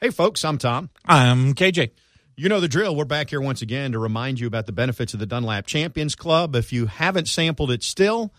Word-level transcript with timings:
Hey, 0.00 0.10
folks, 0.10 0.44
I'm 0.44 0.58
Tom. 0.58 0.90
I'm 1.06 1.54
KJ. 1.54 1.90
You 2.36 2.48
know 2.48 2.60
the 2.60 2.68
drill. 2.68 2.94
We're 2.94 3.04
back 3.04 3.30
here 3.30 3.40
once 3.40 3.62
again 3.62 3.90
to 3.90 3.98
remind 3.98 4.38
you 4.38 4.46
about 4.46 4.66
the 4.66 4.72
benefits 4.72 5.12
of 5.12 5.18
the 5.18 5.26
Dunlap 5.26 5.66
Champions 5.66 6.14
Club. 6.14 6.54
If 6.54 6.72
you 6.72 6.86
haven't 6.86 7.26
sampled 7.26 7.72
it 7.72 7.82
still, 7.82 8.32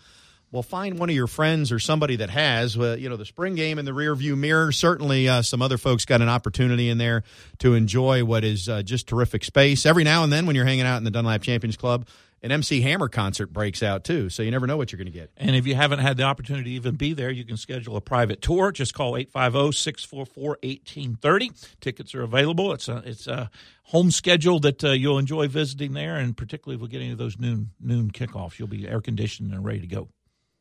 well, 0.52 0.62
find 0.62 0.98
one 0.98 1.10
of 1.10 1.14
your 1.14 1.26
friends 1.26 1.70
or 1.70 1.78
somebody 1.78 2.16
that 2.16 2.30
has. 2.30 2.78
Uh, 2.78 2.96
you 2.98 3.10
know, 3.10 3.18
the 3.18 3.26
spring 3.26 3.56
game 3.56 3.78
in 3.78 3.84
the 3.84 3.90
rearview 3.90 4.38
mirror. 4.38 4.72
Certainly, 4.72 5.28
uh, 5.28 5.42
some 5.42 5.60
other 5.60 5.76
folks 5.76 6.06
got 6.06 6.22
an 6.22 6.30
opportunity 6.30 6.88
in 6.88 6.96
there 6.96 7.24
to 7.58 7.74
enjoy 7.74 8.24
what 8.24 8.42
is 8.42 8.66
uh, 8.66 8.80
just 8.80 9.06
terrific 9.06 9.44
space. 9.44 9.84
Every 9.84 10.02
now 10.02 10.24
and 10.24 10.32
then, 10.32 10.46
when 10.46 10.56
you're 10.56 10.64
hanging 10.64 10.86
out 10.86 10.96
in 10.96 11.04
the 11.04 11.10
Dunlap 11.10 11.42
Champions 11.42 11.76
Club, 11.76 12.08
an 12.42 12.52
MC 12.52 12.80
Hammer 12.80 13.08
concert 13.08 13.52
breaks 13.52 13.82
out 13.82 14.04
too. 14.04 14.30
So 14.30 14.42
you 14.42 14.50
never 14.50 14.66
know 14.66 14.76
what 14.76 14.92
you're 14.92 14.98
going 14.98 15.12
to 15.12 15.18
get. 15.18 15.30
And 15.36 15.54
if 15.54 15.66
you 15.66 15.74
haven't 15.74 15.98
had 15.98 16.16
the 16.16 16.22
opportunity 16.22 16.70
to 16.70 16.76
even 16.76 16.96
be 16.96 17.12
there, 17.12 17.30
you 17.30 17.44
can 17.44 17.56
schedule 17.56 17.96
a 17.96 18.00
private 18.00 18.40
tour. 18.40 18.72
Just 18.72 18.94
call 18.94 19.12
850-644-1830. 19.14 21.80
Tickets 21.80 22.14
are 22.14 22.22
available. 22.22 22.72
It's 22.72 22.88
a 22.88 23.02
it's 23.04 23.26
a 23.26 23.50
home 23.84 24.10
schedule 24.10 24.60
that 24.60 24.82
uh, 24.84 24.92
you'll 24.92 25.18
enjoy 25.18 25.48
visiting 25.48 25.92
there, 25.92 26.16
and 26.16 26.34
particularly 26.36 26.76
if 26.76 26.82
we 26.82 26.88
get 26.88 27.02
any 27.02 27.12
of 27.12 27.18
those 27.18 27.38
noon 27.38 27.70
noon 27.80 28.10
kickoffs, 28.10 28.58
you'll 28.58 28.68
be 28.68 28.88
air 28.88 29.00
conditioned 29.00 29.52
and 29.52 29.64
ready 29.64 29.80
to 29.80 29.86
go. 29.86 30.08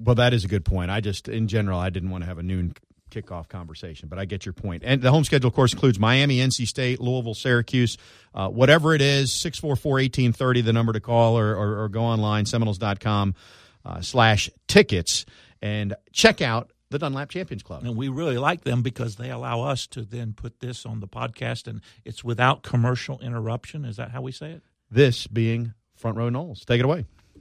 Well, 0.02 0.16
that 0.16 0.34
is 0.34 0.46
a 0.46 0.48
good 0.48 0.64
point. 0.64 0.92
I 0.92 1.02
just, 1.02 1.28
in 1.28 1.50
general, 1.50 1.78
I 1.78 1.90
didn't 1.90 2.10
want 2.10 2.24
to 2.24 2.26
have 2.26 2.38
a 2.38 2.44
noon 2.44 2.74
kickoff 3.10 3.48
conversation, 3.48 4.10
but 4.10 4.20
I 4.20 4.26
get 4.26 4.46
your 4.46 4.54
point. 4.54 4.84
And 4.86 5.02
the 5.02 5.12
home 5.12 5.24
schedule, 5.24 5.48
of 5.48 5.54
course, 5.54 5.74
includes 5.74 6.00
Miami, 6.00 6.38
NC 6.38 6.68
State, 6.68 7.00
Louisville, 7.00 7.34
Syracuse, 7.34 7.98
uh, 8.34 8.50
whatever 8.50 8.94
it 8.94 9.02
is, 9.02 9.32
644 9.34 9.92
1830, 9.92 10.62
the 10.62 10.74
number 10.74 10.94
to 10.94 11.00
call, 11.00 11.38
or, 11.38 11.56
or, 11.56 11.84
or 11.84 11.90
go 11.90 12.02
online, 12.02 12.46
seminoles.com 12.46 13.36
uh, 13.86 14.02
slash 14.02 14.50
tickets, 14.68 15.26
and 15.62 15.96
check 16.12 16.42
out 16.42 16.72
the 16.90 17.00
Dunlap 17.00 17.30
Champions 17.30 17.64
Club. 17.64 17.84
And 17.84 17.96
we 17.96 18.10
really 18.10 18.38
like 18.38 18.64
them 18.64 18.82
because 18.82 19.16
they 19.16 19.30
allow 19.30 19.62
us 19.62 19.88
to 19.88 20.02
then 20.02 20.34
put 20.34 20.60
this 20.60 20.86
on 20.86 21.00
the 21.00 21.08
podcast, 21.08 21.68
and 21.68 21.82
it's 22.04 22.24
without 22.24 22.64
commercial 22.64 23.20
interruption. 23.20 23.86
Is 23.86 23.98
that 23.98 24.12
how 24.12 24.22
we 24.22 24.32
say 24.32 24.52
it? 24.52 24.64
This 24.90 25.28
being 25.28 25.74
Front 25.96 26.18
Row 26.18 26.30
Noles. 26.30 26.66
Take 26.66 26.80
it 26.80 26.86
away. 26.86 27.06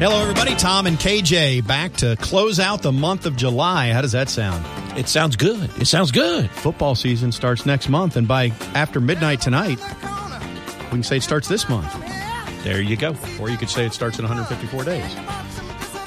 Hello, 0.00 0.18
everybody. 0.22 0.54
Tom 0.54 0.86
and 0.86 0.96
KJ 0.96 1.66
back 1.66 1.92
to 1.96 2.16
close 2.16 2.58
out 2.58 2.80
the 2.80 2.90
month 2.90 3.26
of 3.26 3.36
July. 3.36 3.92
How 3.92 4.00
does 4.00 4.12
that 4.12 4.30
sound? 4.30 4.64
It 4.98 5.08
sounds 5.08 5.36
good. 5.36 5.70
It 5.78 5.84
sounds 5.86 6.10
good. 6.10 6.50
Football 6.50 6.94
season 6.94 7.32
starts 7.32 7.66
next 7.66 7.90
month, 7.90 8.16
and 8.16 8.26
by 8.26 8.46
after 8.74 8.98
midnight 8.98 9.42
tonight, 9.42 9.78
we 9.78 10.88
can 10.88 11.02
say 11.02 11.18
it 11.18 11.22
starts 11.22 11.48
this 11.48 11.68
month. 11.68 11.92
There 12.64 12.80
you 12.80 12.96
go. 12.96 13.14
Or 13.38 13.50
you 13.50 13.58
could 13.58 13.68
say 13.68 13.84
it 13.84 13.92
starts 13.92 14.18
in 14.18 14.24
154 14.24 14.84
days. 14.84 15.16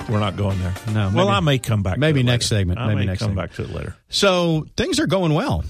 We're 0.09 0.19
not 0.19 0.35
going 0.38 0.59
there. 0.59 0.73
No. 0.88 1.11
well, 1.13 1.25
maybe- 1.28 1.30
I 1.30 1.39
may 1.41 1.59
come 1.59 1.83
back. 1.83 2.00
maybe 2.00 2.23
to 2.23 2.28
it 2.28 2.31
next 2.31 2.52
later. 2.52 2.61
segment. 2.61 2.80
I 2.80 2.88
Maybe 2.88 3.00
may 3.02 3.05
next 3.05 3.19
come 3.19 3.30
segment. 3.30 3.50
back 3.52 3.55
to 3.57 3.63
it 3.63 3.69
later. 3.75 3.95
So 4.09 4.66
things 4.75 5.00
are 5.00 5.07
going 5.07 5.35
well. 5.35 5.63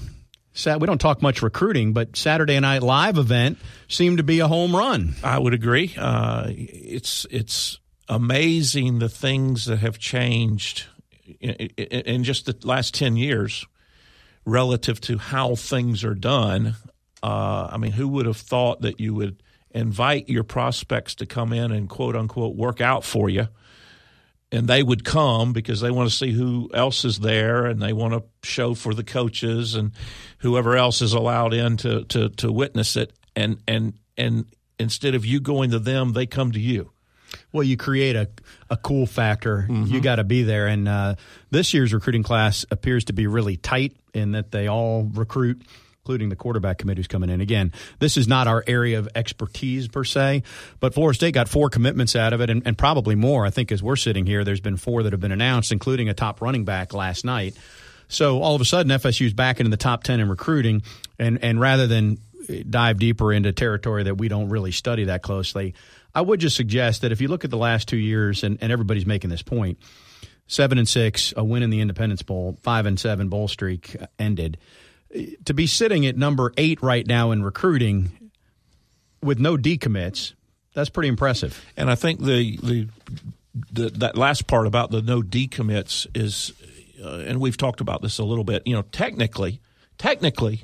Sat, 0.54 0.80
we 0.80 0.86
don't 0.86 1.00
talk 1.00 1.20
much 1.20 1.42
recruiting, 1.42 1.92
but 1.92 2.16
Saturday 2.16 2.58
Night 2.58 2.82
Live 2.82 3.18
event 3.18 3.58
seemed 3.88 4.16
to 4.18 4.24
be 4.24 4.40
a 4.40 4.48
home 4.48 4.74
run. 4.74 5.14
I 5.22 5.38
would 5.38 5.52
agree. 5.52 5.94
Uh, 5.98 6.46
it's 6.48 7.26
it's 7.30 7.80
amazing 8.08 8.98
the 8.98 9.08
things 9.08 9.66
that 9.66 9.78
have 9.78 9.98
changed 9.98 10.86
in, 11.40 11.50
in 11.50 12.00
in 12.02 12.24
just 12.24 12.46
the 12.46 12.56
last 12.66 12.94
ten 12.94 13.16
years 13.16 13.66
relative 14.44 15.00
to 15.02 15.18
how 15.18 15.54
things 15.54 16.04
are 16.04 16.14
done. 16.14 16.74
Uh, 17.22 17.68
I 17.72 17.78
mean, 17.78 17.92
who 17.92 18.08
would 18.08 18.26
have 18.26 18.36
thought 18.36 18.82
that 18.82 19.00
you 19.00 19.14
would 19.14 19.42
invite 19.70 20.28
your 20.28 20.44
prospects 20.44 21.14
to 21.16 21.26
come 21.26 21.52
in 21.52 21.72
and 21.72 21.88
quote 21.88 22.14
unquote 22.14 22.54
work 22.54 22.80
out 22.80 23.04
for 23.04 23.28
you? 23.28 23.48
and 24.54 24.68
they 24.68 24.84
would 24.84 25.04
come 25.04 25.52
because 25.52 25.80
they 25.80 25.90
want 25.90 26.08
to 26.08 26.14
see 26.14 26.30
who 26.30 26.70
else 26.72 27.04
is 27.04 27.18
there 27.18 27.66
and 27.66 27.82
they 27.82 27.92
want 27.92 28.14
to 28.14 28.22
show 28.48 28.72
for 28.74 28.94
the 28.94 29.02
coaches 29.02 29.74
and 29.74 29.90
whoever 30.38 30.76
else 30.76 31.02
is 31.02 31.12
allowed 31.12 31.52
in 31.52 31.76
to 31.76 32.04
to, 32.04 32.28
to 32.30 32.52
witness 32.52 32.96
it 32.96 33.12
and 33.34 33.60
and 33.66 33.94
and 34.16 34.46
instead 34.78 35.14
of 35.14 35.26
you 35.26 35.40
going 35.40 35.70
to 35.70 35.78
them 35.80 36.12
they 36.12 36.26
come 36.26 36.52
to 36.52 36.60
you 36.60 36.92
Well, 37.54 37.62
you 37.62 37.76
create 37.76 38.16
a, 38.16 38.28
a 38.68 38.76
cool 38.76 39.06
factor. 39.06 39.64
You 39.86 40.00
got 40.00 40.16
to 40.16 40.24
be 40.24 40.42
there. 40.42 40.66
And 40.66 40.88
uh, 40.88 41.14
this 41.52 41.72
year's 41.72 41.94
recruiting 41.94 42.24
class 42.24 42.66
appears 42.68 43.04
to 43.04 43.12
be 43.12 43.28
really 43.28 43.56
tight 43.56 43.96
in 44.12 44.32
that 44.32 44.50
they 44.50 44.66
all 44.66 45.04
recruit, 45.04 45.62
including 46.02 46.30
the 46.30 46.36
quarterback 46.36 46.78
committee 46.78 46.98
who's 46.98 47.06
coming 47.06 47.30
in. 47.30 47.40
Again, 47.40 47.72
this 48.00 48.16
is 48.16 48.26
not 48.26 48.48
our 48.48 48.64
area 48.66 48.98
of 48.98 49.08
expertise 49.14 49.86
per 49.86 50.02
se, 50.02 50.42
but 50.80 50.94
Florida 50.94 51.14
State 51.14 51.34
got 51.34 51.48
four 51.48 51.70
commitments 51.70 52.16
out 52.16 52.32
of 52.32 52.40
it 52.40 52.50
and, 52.50 52.66
and 52.66 52.76
probably 52.76 53.14
more. 53.14 53.46
I 53.46 53.50
think 53.50 53.70
as 53.70 53.80
we're 53.80 53.94
sitting 53.94 54.26
here, 54.26 54.42
there's 54.42 54.60
been 54.60 54.76
four 54.76 55.04
that 55.04 55.12
have 55.12 55.20
been 55.20 55.30
announced, 55.30 55.70
including 55.70 56.08
a 56.08 56.14
top 56.14 56.42
running 56.42 56.64
back 56.64 56.92
last 56.92 57.24
night. 57.24 57.56
So 58.08 58.42
all 58.42 58.56
of 58.56 58.60
a 58.62 58.64
sudden, 58.64 58.90
FSU's 58.90 59.32
back 59.32 59.60
into 59.60 59.70
the 59.70 59.76
top 59.76 60.02
10 60.02 60.18
in 60.18 60.28
recruiting. 60.28 60.82
And, 61.20 61.38
and 61.40 61.60
rather 61.60 61.86
than 61.86 62.18
dive 62.68 62.98
deeper 62.98 63.32
into 63.32 63.52
territory 63.52 64.04
that 64.04 64.18
we 64.18 64.28
don't 64.28 64.48
really 64.48 64.72
study 64.72 65.04
that 65.04 65.22
closely, 65.22 65.74
I 66.14 66.20
would 66.20 66.40
just 66.40 66.56
suggest 66.56 67.02
that 67.02 67.12
if 67.12 67.20
you 67.20 67.28
look 67.28 67.44
at 67.44 67.50
the 67.50 67.56
last 67.56 67.88
two 67.88 67.96
years, 67.96 68.44
and, 68.44 68.58
and 68.60 68.70
everybody's 68.70 69.06
making 69.06 69.30
this 69.30 69.42
point, 69.42 69.78
seven 70.46 70.78
and 70.78 70.88
six, 70.88 71.34
a 71.36 71.42
win 71.44 71.62
in 71.62 71.70
the 71.70 71.80
Independence 71.80 72.22
Bowl, 72.22 72.58
five 72.62 72.86
and 72.86 72.98
seven 72.98 73.28
bowl 73.28 73.48
streak 73.48 73.96
ended. 74.18 74.58
To 75.44 75.54
be 75.54 75.66
sitting 75.66 76.06
at 76.06 76.16
number 76.16 76.52
eight 76.56 76.82
right 76.82 77.06
now 77.06 77.30
in 77.30 77.42
recruiting 77.42 78.30
with 79.22 79.38
no 79.38 79.56
decommits, 79.56 80.34
that's 80.74 80.90
pretty 80.90 81.08
impressive. 81.08 81.64
and 81.76 81.88
i 81.90 81.94
think 81.94 82.20
the 82.20 82.56
the, 82.56 82.88
the 83.72 83.90
that 83.90 84.16
last 84.18 84.46
part 84.48 84.66
about 84.66 84.90
the 84.90 85.00
no 85.00 85.22
decommits 85.22 86.06
is 86.14 86.52
uh, 87.02 87.22
and 87.26 87.40
we've 87.40 87.56
talked 87.56 87.80
about 87.80 88.02
this 88.02 88.18
a 88.18 88.24
little 88.24 88.44
bit 88.44 88.62
you 88.66 88.74
know 88.74 88.82
technically 88.90 89.60
technically 89.98 90.62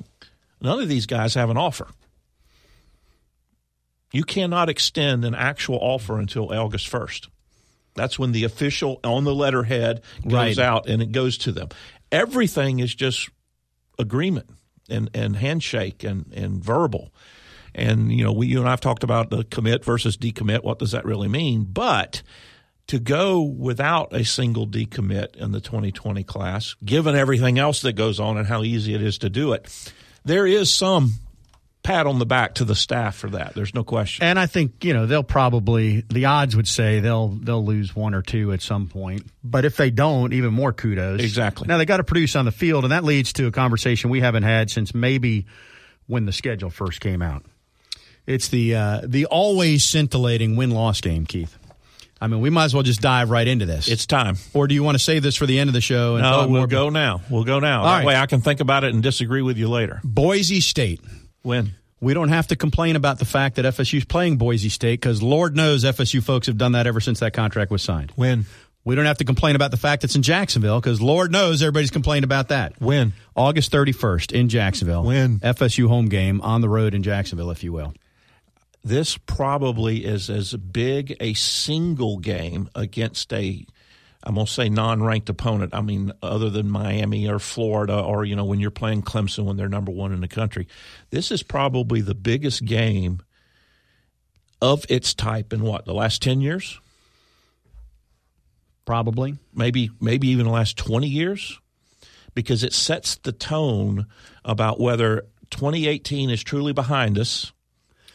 none 0.59 0.79
of 0.81 0.89
these 0.89 1.05
guys 1.05 1.33
have 1.33 1.49
an 1.49 1.57
offer 1.57 1.87
you 4.11 4.23
cannot 4.23 4.69
extend 4.69 5.23
an 5.25 5.35
actual 5.35 5.77
offer 5.81 6.19
until 6.19 6.51
August 6.51 6.91
1st. 6.91 7.27
That's 7.95 8.17
when 8.17 8.31
the 8.31 8.43
official 8.45 8.99
on 9.03 9.23
the 9.25 9.35
letterhead 9.35 10.01
goes 10.23 10.33
Right. 10.33 10.59
out 10.59 10.87
and 10.87 11.01
it 11.01 11.11
goes 11.11 11.37
to 11.39 11.51
them. 11.51 11.69
Everything 12.11 12.79
is 12.79 12.93
just 12.95 13.29
agreement 13.99 14.49
and, 14.89 15.09
and 15.13 15.35
handshake 15.35 16.03
and, 16.03 16.31
and 16.33 16.63
verbal. 16.63 17.13
And, 17.73 18.11
you 18.11 18.23
know, 18.23 18.33
we, 18.33 18.47
you 18.47 18.59
and 18.59 18.67
I 18.67 18.71
have 18.71 18.81
talked 18.81 19.03
about 19.03 19.29
the 19.29 19.43
commit 19.45 19.85
versus 19.85 20.17
decommit. 20.17 20.63
What 20.63 20.79
does 20.79 20.91
that 20.91 21.05
really 21.05 21.27
mean? 21.29 21.63
But 21.63 22.21
to 22.87 22.99
go 22.99 23.41
without 23.41 24.13
a 24.13 24.25
single 24.25 24.67
decommit 24.67 25.35
in 25.37 25.51
the 25.53 25.61
2020 25.61 26.23
class, 26.25 26.75
given 26.83 27.15
everything 27.15 27.59
else 27.59 27.81
that 27.83 27.93
goes 27.93 28.19
on 28.19 28.37
and 28.37 28.47
how 28.47 28.63
easy 28.63 28.93
it 28.93 29.01
is 29.01 29.17
to 29.19 29.29
do 29.29 29.53
it, 29.53 29.67
there 30.25 30.45
is 30.45 30.73
some 30.73 31.13
pat 31.83 32.05
on 32.07 32.19
the 32.19 32.25
back 32.25 32.55
to 32.55 32.65
the 32.65 32.75
staff 32.75 33.15
for 33.15 33.29
that. 33.31 33.53
There's 33.55 33.73
no 33.73 33.83
question. 33.83 34.23
And 34.25 34.37
I 34.39 34.45
think 34.45 34.83
you 34.83 34.93
know 34.93 35.05
they'll 35.05 35.23
probably 35.23 36.01
the 36.09 36.25
odds 36.25 36.55
would 36.55 36.67
say 36.67 36.99
they'll 36.99 37.29
they'll 37.29 37.65
lose 37.65 37.95
one 37.95 38.13
or 38.13 38.21
two 38.21 38.51
at 38.53 38.61
some 38.61 38.87
point. 38.87 39.25
But 39.43 39.65
if 39.65 39.77
they 39.77 39.89
don't, 39.89 40.33
even 40.33 40.53
more 40.53 40.73
kudos. 40.73 41.21
Exactly. 41.21 41.67
Now 41.67 41.77
they 41.77 41.85
got 41.85 41.97
to 41.97 42.03
produce 42.03 42.35
on 42.35 42.45
the 42.45 42.51
field, 42.51 42.83
and 42.83 42.91
that 42.91 43.03
leads 43.03 43.33
to 43.33 43.47
a 43.47 43.51
conversation 43.51 44.09
we 44.09 44.21
haven't 44.21 44.43
had 44.43 44.69
since 44.69 44.93
maybe 44.93 45.45
when 46.07 46.25
the 46.25 46.31
schedule 46.33 46.69
first 46.69 47.01
came 47.01 47.21
out. 47.21 47.43
It's 48.27 48.49
the 48.49 48.75
uh, 48.75 49.01
the 49.03 49.25
always 49.25 49.83
scintillating 49.83 50.55
win 50.55 50.69
loss 50.71 51.01
game, 51.01 51.25
Keith. 51.25 51.57
I 52.23 52.27
mean, 52.27 52.39
we 52.39 52.51
might 52.51 52.65
as 52.65 52.73
well 52.75 52.83
just 52.83 53.01
dive 53.01 53.31
right 53.31 53.47
into 53.47 53.65
this. 53.65 53.87
It's 53.87 54.05
time. 54.05 54.35
or 54.53 54.67
do 54.67 54.75
you 54.75 54.83
want 54.83 54.93
to 54.93 55.03
save 55.03 55.23
this 55.23 55.35
for 55.35 55.47
the 55.47 55.57
end 55.57 55.71
of 55.71 55.73
the 55.73 55.81
show? 55.81 56.17
And 56.17 56.21
No, 56.23 56.31
talk 56.41 56.49
we'll 56.51 56.67
go 56.67 56.83
about- 56.89 56.93
now. 56.93 57.21
We'll 57.31 57.43
go 57.45 57.59
now. 57.59 57.79
All 57.79 57.85
that 57.87 57.97
right. 57.97 58.05
way 58.05 58.15
I 58.15 58.27
can 58.27 58.41
think 58.41 58.59
about 58.59 58.83
it 58.83 58.93
and 58.93 59.01
disagree 59.01 59.41
with 59.41 59.57
you 59.57 59.67
later. 59.69 59.99
Boise 60.03 60.61
State. 60.61 61.01
When? 61.41 61.75
We 61.99 62.13
don't 62.15 62.29
have 62.29 62.47
to 62.47 62.55
complain 62.55 62.95
about 62.95 63.19
the 63.19 63.25
fact 63.25 63.57
that 63.57 63.65
FSU's 63.65 64.05
playing 64.05 64.37
Boise 64.37 64.69
State 64.69 64.99
because 64.99 65.21
Lord 65.21 65.55
knows 65.55 65.83
FSU 65.83 66.23
folks 66.23 66.47
have 66.47 66.57
done 66.57 66.71
that 66.71 66.87
ever 66.87 66.99
since 66.99 67.19
that 67.19 67.33
contract 67.33 67.69
was 67.69 67.83
signed. 67.83 68.11
When? 68.15 68.45
We 68.83 68.95
don't 68.95 69.05
have 69.05 69.19
to 69.19 69.25
complain 69.25 69.55
about 69.55 69.69
the 69.69 69.77
fact 69.77 70.03
it's 70.03 70.15
in 70.15 70.23
Jacksonville 70.23 70.79
because 70.79 70.99
Lord 70.99 71.31
knows 71.31 71.61
everybody's 71.61 71.91
complained 71.91 72.23
about 72.23 72.47
that. 72.47 72.73
When? 72.81 73.13
August 73.35 73.71
31st 73.71 74.31
in 74.31 74.49
Jacksonville. 74.49 75.03
When? 75.03 75.39
FSU 75.39 75.87
home 75.87 76.09
game 76.09 76.41
on 76.41 76.61
the 76.61 76.69
road 76.69 76.95
in 76.95 77.03
Jacksonville, 77.03 77.51
if 77.51 77.63
you 77.63 77.71
will. 77.71 77.93
This 78.83 79.17
probably 79.17 80.03
is 80.03 80.31
as 80.31 80.55
big 80.55 81.15
a 81.19 81.35
single 81.35 82.17
game 82.17 82.69
against 82.73 83.31
a 83.31 83.67
I'm 84.23 84.35
going 84.35 84.45
to 84.45 84.51
say 84.51 84.69
non-ranked 84.69 85.29
opponent. 85.29 85.73
I 85.73 85.81
mean, 85.81 86.11
other 86.21 86.49
than 86.49 86.69
Miami 86.69 87.27
or 87.27 87.39
Florida, 87.39 87.99
or 87.99 88.23
you 88.23 88.35
know, 88.35 88.45
when 88.45 88.59
you're 88.59 88.71
playing 88.71 89.01
Clemson 89.01 89.45
when 89.45 89.57
they're 89.57 89.67
number 89.69 89.91
one 89.91 90.13
in 90.13 90.21
the 90.21 90.27
country, 90.27 90.67
this 91.09 91.31
is 91.31 91.41
probably 91.41 92.01
the 92.01 92.13
biggest 92.15 92.63
game 92.65 93.21
of 94.61 94.85
its 94.89 95.13
type 95.13 95.53
in 95.53 95.61
what 95.63 95.85
the 95.85 95.93
last 95.93 96.21
ten 96.21 96.39
years, 96.39 96.79
Probably. 98.85 99.37
maybe 99.53 99.89
maybe 99.99 100.27
even 100.29 100.45
the 100.45 100.51
last 100.51 100.77
twenty 100.77 101.07
years, 101.07 101.59
because 102.35 102.63
it 102.63 102.73
sets 102.73 103.15
the 103.17 103.31
tone 103.31 104.05
about 104.45 104.79
whether 104.79 105.25
2018 105.49 106.29
is 106.29 106.43
truly 106.43 106.73
behind 106.73 107.17
us 107.17 107.51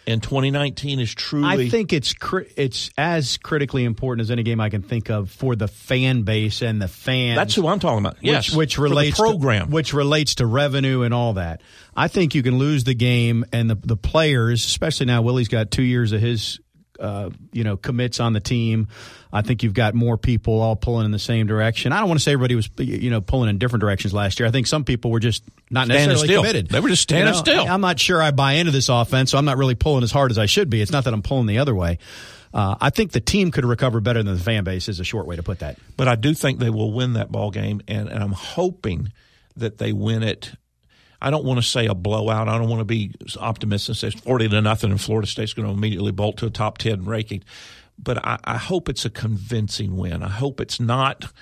and 0.07 0.23
2019 0.23 1.01
is 1.01 1.15
truly. 1.15 1.67
I 1.67 1.69
think 1.69 1.93
it's 1.93 2.13
cri- 2.15 2.53
it's 2.57 2.91
as 2.97 3.37
critically 3.39 3.85
important 3.85 4.23
as 4.23 4.31
any 4.31 4.43
game 4.43 4.61
I 4.61 4.71
can 4.71 4.83
think 4.83 5.11
of 5.11 5.31
for 5.31 5.57
the 5.57 5.69
fan 5.69 6.23
base 6.23 6.63
and 6.63 6.81
the 6.81 6.89
fans. 6.89 7.37
that's 7.37 7.55
who 7.55 7.67
I'm 7.67 7.79
talking 7.81 7.99
about. 7.99 8.17
Yes, 8.21 8.51
which, 8.51 8.57
which 8.57 8.79
relates 8.79 9.19
program. 9.19 9.67
to, 9.67 9.73
which 9.73 9.93
relates 9.93 10.37
to 10.37 10.47
revenue 10.47 11.03
and 11.03 11.13
all 11.13 11.35
that. 11.35 11.63
I 11.97 12.09
think 12.09 12.35
you 12.35 12.43
can 12.43 12.59
lose 12.59 12.85
the 12.85 12.95
game 12.95 13.45
and 13.53 13.71
the 13.71 13.75
the 13.75 13.97
players, 13.97 14.65
especially 14.65 15.07
now. 15.07 15.23
Willie's 15.23 15.49
got 15.49 15.71
two 15.71 15.83
years 15.83 16.13
of 16.13 16.21
his. 16.21 16.61
Uh, 16.99 17.31
you 17.53 17.65
know, 17.65 17.77
commits 17.77 18.21
on 18.21 18.33
the 18.33 18.41
team. 18.41 18.89
I 19.33 19.43
think 19.43 19.63
you've 19.63 19.75
got 19.75 19.95
more 19.95 20.17
people 20.17 20.61
all 20.61 20.77
pulling 20.77 21.05
in 21.05 21.11
the 21.11 21.19
same 21.19 21.47
direction. 21.47 21.93
I 21.93 21.99
don't 22.01 22.09
want 22.09 22.21
to 22.21 22.25
say 22.25 22.33
everybody 22.33 22.55
was, 22.55 22.71
you 22.79 23.11
know, 23.11 23.21
pulling 23.21 23.51
in 23.51 23.59
different 23.59 23.81
directions 23.81 24.15
last 24.15 24.41
year. 24.41 24.49
I 24.49 24.51
think 24.53 24.67
some 24.67 24.85
people 24.85 25.11
were 25.11 25.21
just 25.21 25.43
not 25.71 25.87
Standing 25.87 26.09
necessarily 26.09 26.29
still. 26.29 26.43
committed. 26.43 26.69
They 26.69 26.81
were 26.81 26.89
just 26.89 27.03
standing 27.03 27.27
You 27.27 27.33
know, 27.33 27.39
still. 27.39 27.67
I'm 27.69 27.81
not 27.83 28.01
sure 28.01 28.23
I 28.23 28.31
buy 28.31 28.53
into 28.55 28.73
this 28.73 28.89
offense, 28.89 29.31
so 29.33 29.39
I'm 29.39 29.45
not 29.45 29.59
really 29.59 29.75
pulling 29.75 30.05
as 30.05 30.11
hard 30.13 30.31
as 30.31 30.39
I 30.39 30.47
should 30.47 30.71
be. 30.71 30.81
It's 30.81 30.93
not 30.93 31.05
that 31.05 31.13
I'm 31.13 31.23
pulling 31.23 31.47
the 31.47 31.59
other 31.59 31.75
way. 31.75 31.99
Uh, 32.55 32.77
I 32.81 32.89
think 32.91 33.13
the 33.13 33.21
team 33.21 33.51
could 33.51 33.67
recover 33.67 34.01
better 34.01 34.23
than 34.23 34.35
the 34.35 34.41
fan 34.43 34.65
base. 34.65 34.89
Is 34.89 35.01
a 35.01 35.05
short 35.05 35.27
way 35.27 35.37
to 35.37 35.43
put 35.43 35.59
that. 35.59 35.77
but 35.99 36.09
I 36.09 36.15
do 36.15 36.33
think 36.33 36.59
they 36.59 36.71
will 36.71 36.93
win 36.93 37.13
that 37.15 37.31
ball 37.31 37.51
game, 37.51 37.83
and, 37.89 38.09
and 38.09 38.23
I'm 38.23 38.33
hoping 38.33 39.13
that 39.57 39.77
they 39.79 39.93
win 39.93 40.23
it. 40.23 40.53
I 41.21 41.31
don't 41.31 41.45
want 41.45 41.59
to 41.59 41.67
say 41.67 41.87
a 41.87 41.95
blowout. 41.95 42.49
I 42.49 42.59
don't 42.59 42.69
want 42.69 42.81
to 42.81 42.85
be 42.85 43.13
optimistic 43.39 43.89
and 43.91 43.97
say 43.97 44.09
it's 44.09 44.21
forty 44.21 44.49
to 44.49 44.61
nothing, 44.61 44.91
and 44.91 45.01
Florida 45.01 45.27
State's 45.27 45.55
going 45.55 45.67
to 45.69 45.75
immediately 45.75 46.13
bolt 46.13 46.37
to 46.39 46.47
a 46.47 46.51
top 46.51 46.79
ten 46.79 47.05
ranking. 47.05 47.43
But 47.99 48.25
I, 48.27 48.39
I 48.45 48.57
hope 48.59 48.89
it's 48.89 49.05
a 49.07 49.11
convincing 49.11 49.97
win. 49.97 50.23
I 50.23 50.29
hope 50.29 50.61
it's 50.61 50.79
not 50.79 51.33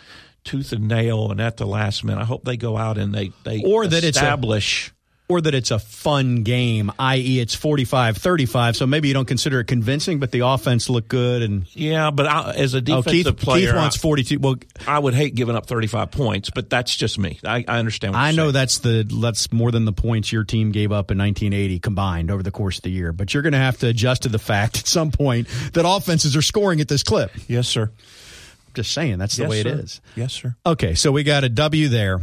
tooth 0.44 0.73
and 0.73 0.87
nail 0.87 1.31
and 1.32 1.41
at 1.41 1.56
the 1.56 1.67
last 1.67 2.05
minute. 2.05 2.21
I 2.21 2.25
hope 2.25 2.44
they 2.44 2.56
go 2.56 2.76
out 2.76 2.99
and 2.99 3.12
they 3.15 3.32
they 3.44 3.62
Or 3.65 3.87
that 3.87 4.05
it's 4.05 4.17
a- 4.17 4.21
establish. 4.21 4.93
Or 5.35 5.41
that 5.41 5.55
it's 5.55 5.71
a 5.71 5.79
fun 5.79 6.45
game, 6.45 6.93
i.e., 6.99 7.41
it's 7.41 7.55
45 7.55 8.17
35. 8.17 8.77
So 8.77 8.87
maybe 8.87 9.09
you 9.09 9.15
don't 9.15 9.27
consider 9.27 9.61
it 9.61 9.65
convincing, 9.65 10.21
but 10.21 10.31
the 10.31 10.41
offense 10.41 10.89
looked 10.89 11.09
good. 11.09 11.43
And 11.43 11.67
yeah, 11.75 12.11
but 12.11 12.27
I, 12.27 12.53
as 12.53 12.75
a 12.75 12.79
oh, 12.79 12.81
defensive 12.81 13.37
Keith, 13.37 13.45
player, 13.45 13.67
Keith 13.67 13.77
wants 13.77 13.97
I- 13.97 14.01
42. 14.01 14.39
Well, 14.39 14.57
I 14.87 14.99
would 14.99 15.15
hate 15.15 15.35
giving 15.35 15.57
up 15.57 15.67
35 15.67 16.11
points, 16.13 16.51
but 16.51 16.71
that's 16.71 16.95
just 16.95 17.19
me. 17.19 17.41
I, 17.45 17.65
I 17.67 17.79
understand. 17.79 18.15
What 18.15 18.21
I 18.21 18.31
you're 18.31 18.37
know 18.37 18.43
saying. 18.45 18.53
that's 18.53 18.79
the 18.79 19.19
that's 19.21 19.53
more 19.53 19.71
than 19.71 19.85
the 19.85 19.93
points 19.93 20.33
your 20.33 20.45
team 20.45 20.71
gave 20.71 20.93
up 20.93 21.11
in 21.11 21.19
1980 21.19 21.81
combined 21.81 22.31
over 22.31 22.43
the 22.43 22.51
course 22.53 22.77
of 22.79 22.83
the 22.83 22.91
year. 22.91 23.13
But 23.13 23.35
you're 23.35 23.43
going 23.43 23.53
to 23.53 23.59
have 23.59 23.79
to 23.79 23.89
adjust 23.89 24.23
to 24.23 24.29
the 24.29 24.39
fact 24.39 24.79
at 24.79 24.87
some 24.87 25.11
point 25.11 25.49
that 25.73 25.85
offenses 25.87 26.37
are 26.37 26.43
scoring 26.43 26.81
at 26.81 26.89
this 26.89 27.03
clip. 27.03 27.33
Yes, 27.49 27.67
sir. 27.69 27.85
I'm 27.85 28.73
Just 28.75 28.93
saying, 28.93 29.19
that's 29.19 29.37
the 29.37 29.43
yes, 29.43 29.51
way 29.51 29.63
sir. 29.63 29.69
it 29.71 29.79
is. 29.81 30.01
Yes, 30.15 30.33
sir. 30.33 30.57
Okay, 30.65 30.95
so 30.95 31.11
we 31.13 31.23
got 31.25 31.45
a 31.45 31.49
W 31.49 31.89
there. 31.89 32.21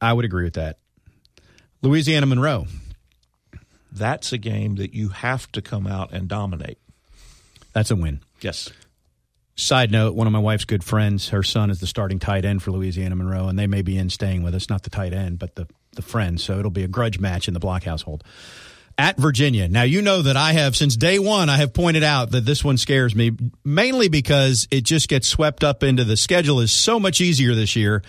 I 0.00 0.12
would 0.12 0.24
agree 0.24 0.44
with 0.44 0.54
that. 0.54 0.78
Louisiana 1.82 2.26
Monroe. 2.26 2.66
That's 3.92 4.32
a 4.32 4.38
game 4.38 4.76
that 4.76 4.94
you 4.94 5.08
have 5.08 5.50
to 5.52 5.62
come 5.62 5.86
out 5.86 6.12
and 6.12 6.28
dominate. 6.28 6.78
That's 7.72 7.90
a 7.90 7.96
win. 7.96 8.20
Yes. 8.40 8.70
Side 9.56 9.90
note, 9.90 10.14
one 10.14 10.26
of 10.26 10.32
my 10.32 10.38
wife's 10.38 10.64
good 10.64 10.82
friends, 10.82 11.30
her 11.30 11.42
son 11.42 11.70
is 11.70 11.80
the 11.80 11.86
starting 11.86 12.18
tight 12.18 12.44
end 12.44 12.62
for 12.62 12.70
Louisiana 12.70 13.16
Monroe, 13.16 13.48
and 13.48 13.58
they 13.58 13.66
may 13.66 13.82
be 13.82 13.98
in 13.98 14.08
staying 14.08 14.42
with 14.42 14.54
us, 14.54 14.70
not 14.70 14.84
the 14.84 14.90
tight 14.90 15.12
end, 15.12 15.38
but 15.38 15.54
the, 15.54 15.66
the 15.96 16.02
friend. 16.02 16.40
So 16.40 16.58
it'll 16.58 16.70
be 16.70 16.84
a 16.84 16.88
grudge 16.88 17.18
match 17.18 17.46
in 17.48 17.54
the 17.54 17.60
block 17.60 17.84
household. 17.84 18.24
At 18.96 19.16
Virginia. 19.16 19.68
Now, 19.68 19.82
you 19.82 20.02
know 20.02 20.22
that 20.22 20.36
I 20.36 20.52
have, 20.52 20.76
since 20.76 20.96
day 20.96 21.18
one, 21.18 21.48
I 21.48 21.56
have 21.56 21.72
pointed 21.72 22.02
out 22.02 22.32
that 22.32 22.44
this 22.44 22.62
one 22.62 22.76
scares 22.76 23.14
me, 23.14 23.32
mainly 23.64 24.08
because 24.08 24.68
it 24.70 24.82
just 24.82 25.08
gets 25.08 25.26
swept 25.26 25.64
up 25.64 25.82
into 25.82 26.04
the 26.04 26.16
schedule 26.16 26.60
is 26.60 26.70
so 26.70 27.00
much 27.00 27.20
easier 27.20 27.54
this 27.54 27.76
year. 27.76 28.02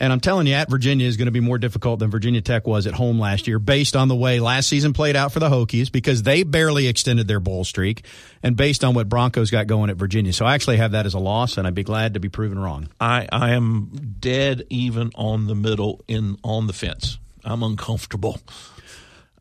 And 0.00 0.14
I'm 0.14 0.20
telling 0.20 0.46
you, 0.46 0.54
at 0.54 0.70
Virginia 0.70 1.06
is 1.06 1.18
going 1.18 1.26
to 1.26 1.32
be 1.32 1.40
more 1.40 1.58
difficult 1.58 2.00
than 2.00 2.10
Virginia 2.10 2.40
Tech 2.40 2.66
was 2.66 2.86
at 2.86 2.94
home 2.94 3.20
last 3.20 3.46
year, 3.46 3.58
based 3.58 3.94
on 3.94 4.08
the 4.08 4.16
way 4.16 4.40
last 4.40 4.66
season 4.66 4.94
played 4.94 5.14
out 5.14 5.30
for 5.30 5.40
the 5.40 5.50
Hokies, 5.50 5.92
because 5.92 6.22
they 6.22 6.42
barely 6.42 6.88
extended 6.88 7.28
their 7.28 7.38
bowl 7.38 7.64
streak, 7.64 8.04
and 8.42 8.56
based 8.56 8.82
on 8.82 8.94
what 8.94 9.10
Bronco's 9.10 9.50
got 9.50 9.66
going 9.66 9.90
at 9.90 9.96
Virginia. 9.96 10.32
So 10.32 10.46
I 10.46 10.54
actually 10.54 10.78
have 10.78 10.92
that 10.92 11.04
as 11.04 11.12
a 11.12 11.18
loss, 11.18 11.58
and 11.58 11.66
I'd 11.66 11.74
be 11.74 11.82
glad 11.82 12.14
to 12.14 12.20
be 12.20 12.30
proven 12.30 12.58
wrong. 12.58 12.88
I, 12.98 13.28
I 13.30 13.50
am 13.50 14.16
dead 14.18 14.64
even 14.70 15.10
on 15.16 15.46
the 15.46 15.54
middle 15.54 16.02
in 16.08 16.38
on 16.42 16.66
the 16.66 16.72
fence. 16.72 17.18
I'm 17.44 17.62
uncomfortable. 17.62 18.40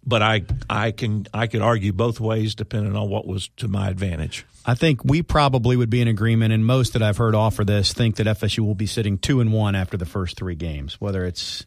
But 0.05 0.21
I 0.21 0.43
I 0.69 0.91
can 0.91 1.27
I 1.33 1.47
could 1.47 1.61
argue 1.61 1.93
both 1.93 2.19
ways 2.19 2.55
depending 2.55 2.95
on 2.95 3.09
what 3.09 3.27
was 3.27 3.49
to 3.57 3.67
my 3.67 3.89
advantage. 3.89 4.45
I 4.69 4.75
think 4.75 5.03
we 5.03 5.23
probably 5.23 5.75
would 5.75 5.89
be 5.89 5.99
in 5.99 6.07
agreement, 6.07 6.53
and 6.53 6.63
most 6.63 6.93
that 6.93 7.01
I've 7.01 7.17
heard 7.17 7.33
offer 7.33 7.65
this 7.65 7.91
think 7.91 8.17
that 8.17 8.27
FSU 8.27 8.59
will 8.59 8.75
be 8.75 8.85
sitting 8.85 9.17
two 9.17 9.41
and 9.41 9.51
one 9.51 9.73
after 9.73 9.97
the 9.97 10.05
first 10.05 10.37
three 10.37 10.53
games, 10.53 11.01
whether 11.01 11.25
it's 11.25 11.65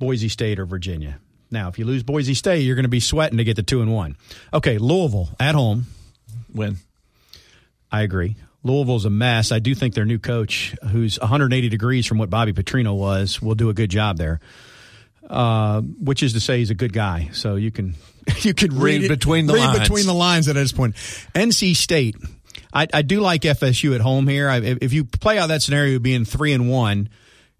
Boise 0.00 0.28
State 0.28 0.58
or 0.58 0.66
Virginia. 0.66 1.20
Now, 1.52 1.68
if 1.68 1.78
you 1.78 1.84
lose 1.84 2.02
Boise 2.02 2.34
State, 2.34 2.62
you're 2.62 2.74
going 2.74 2.82
to 2.82 2.88
be 2.88 2.98
sweating 2.98 3.38
to 3.38 3.44
get 3.44 3.54
to 3.56 3.62
two 3.62 3.80
and 3.80 3.92
one. 3.92 4.16
Okay, 4.52 4.78
Louisville 4.78 5.28
at 5.38 5.54
home. 5.54 5.86
Win. 6.52 6.78
I 7.92 8.02
agree. 8.02 8.34
Louisville's 8.64 9.04
a 9.04 9.10
mess. 9.10 9.52
I 9.52 9.60
do 9.60 9.72
think 9.72 9.94
their 9.94 10.04
new 10.04 10.18
coach, 10.18 10.74
who's 10.90 11.20
180 11.20 11.68
degrees 11.68 12.06
from 12.06 12.18
what 12.18 12.28
Bobby 12.28 12.52
Petrino 12.52 12.96
was, 12.96 13.40
will 13.40 13.54
do 13.54 13.68
a 13.68 13.74
good 13.74 13.90
job 13.90 14.16
there. 14.16 14.40
Uh, 15.28 15.80
which 15.80 16.22
is 16.22 16.34
to 16.34 16.40
say, 16.40 16.58
he's 16.58 16.70
a 16.70 16.74
good 16.74 16.92
guy. 16.92 17.30
So 17.32 17.56
you 17.56 17.70
can 17.70 17.94
you 18.42 18.54
can 18.54 18.70
Read 18.72 18.80
read, 19.02 19.04
it- 19.04 19.08
between 19.08 19.46
the 19.46 19.54
read 19.54 19.66
lines. 19.66 19.78
between 19.80 20.06
the 20.06 20.14
lines 20.14 20.48
at 20.48 20.54
this 20.54 20.72
point. 20.72 20.94
NC 21.34 21.74
State. 21.76 22.16
I, 22.72 22.86
I 22.92 23.02
do 23.02 23.20
like 23.20 23.42
FSU 23.42 23.94
at 23.94 24.00
home 24.00 24.26
here. 24.28 24.48
I, 24.48 24.56
if 24.58 24.92
you 24.92 25.04
play 25.04 25.38
out 25.38 25.46
that 25.48 25.62
scenario 25.62 25.96
of 25.96 26.02
being 26.02 26.24
three 26.24 26.52
and 26.52 26.68
one, 26.68 27.08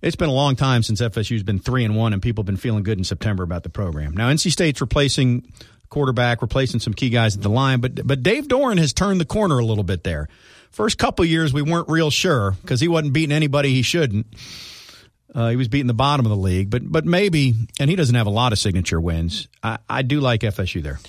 it's 0.03 0.17
been 0.17 0.29
a 0.29 0.33
long 0.35 0.57
time 0.57 0.83
since 0.83 1.01
FSU's 1.01 1.43
been 1.45 1.59
three 1.61 1.85
and 1.85 1.97
one, 1.97 2.13
and 2.13 2.21
people 2.21 2.43
have 2.43 2.47
been 2.47 2.57
feeling 2.57 2.83
good 2.83 2.99
in 2.99 3.05
September 3.05 3.43
about 3.45 3.63
the 3.63 3.71
program. 3.71 4.15
Now 4.15 4.29
NC 4.29 4.51
State's 4.53 4.81
replacing 4.81 5.51
quarterback, 5.89 6.43
replacing 6.43 6.81
some 6.81 6.93
key 6.95 7.11
guys 7.11 7.37
at 7.37 7.43
the 7.43 7.49
line, 7.49 7.81
but 7.81 8.07
but 8.07 8.23
Dave 8.23 8.49
Doeren 8.49 8.79
has 8.79 8.93
turned 8.93 9.21
the 9.21 9.25
corner 9.25 9.59
a 9.59 9.65
little 9.65 9.85
bit 9.85 10.03
there. 10.05 10.29
First 10.71 10.99
couple 10.99 11.25
years, 11.25 11.53
we 11.53 11.63
weren't 11.63 11.89
real 11.89 12.11
sure 12.11 12.57
because 12.63 12.81
he 12.81 12.89
wasn't 12.89 13.13
beating 13.13 13.35
anybody 13.35 13.71
he 13.71 13.83
shouldn't. 13.83 14.27
Uh, 15.35 15.49
he 15.49 15.57
was 15.57 15.69
beating 15.69 15.89
the 15.89 15.95
bottom 15.95 16.25
of 16.27 16.31
the 16.31 16.37
league, 16.37 16.71
but 16.71 16.83
but 16.85 17.05
maybe, 17.05 17.55
and 17.81 17.91
he 17.91 17.97
doesn't 17.97 18.15
have 18.15 18.27
a 18.27 18.31
lot 18.31 18.53
of 18.53 18.59
signature 18.59 19.01
wins. 19.01 19.49
I, 19.63 19.79
I 19.89 20.03
do 20.03 20.21
like 20.21 20.43
FSU 20.43 20.83
there. 20.83 21.01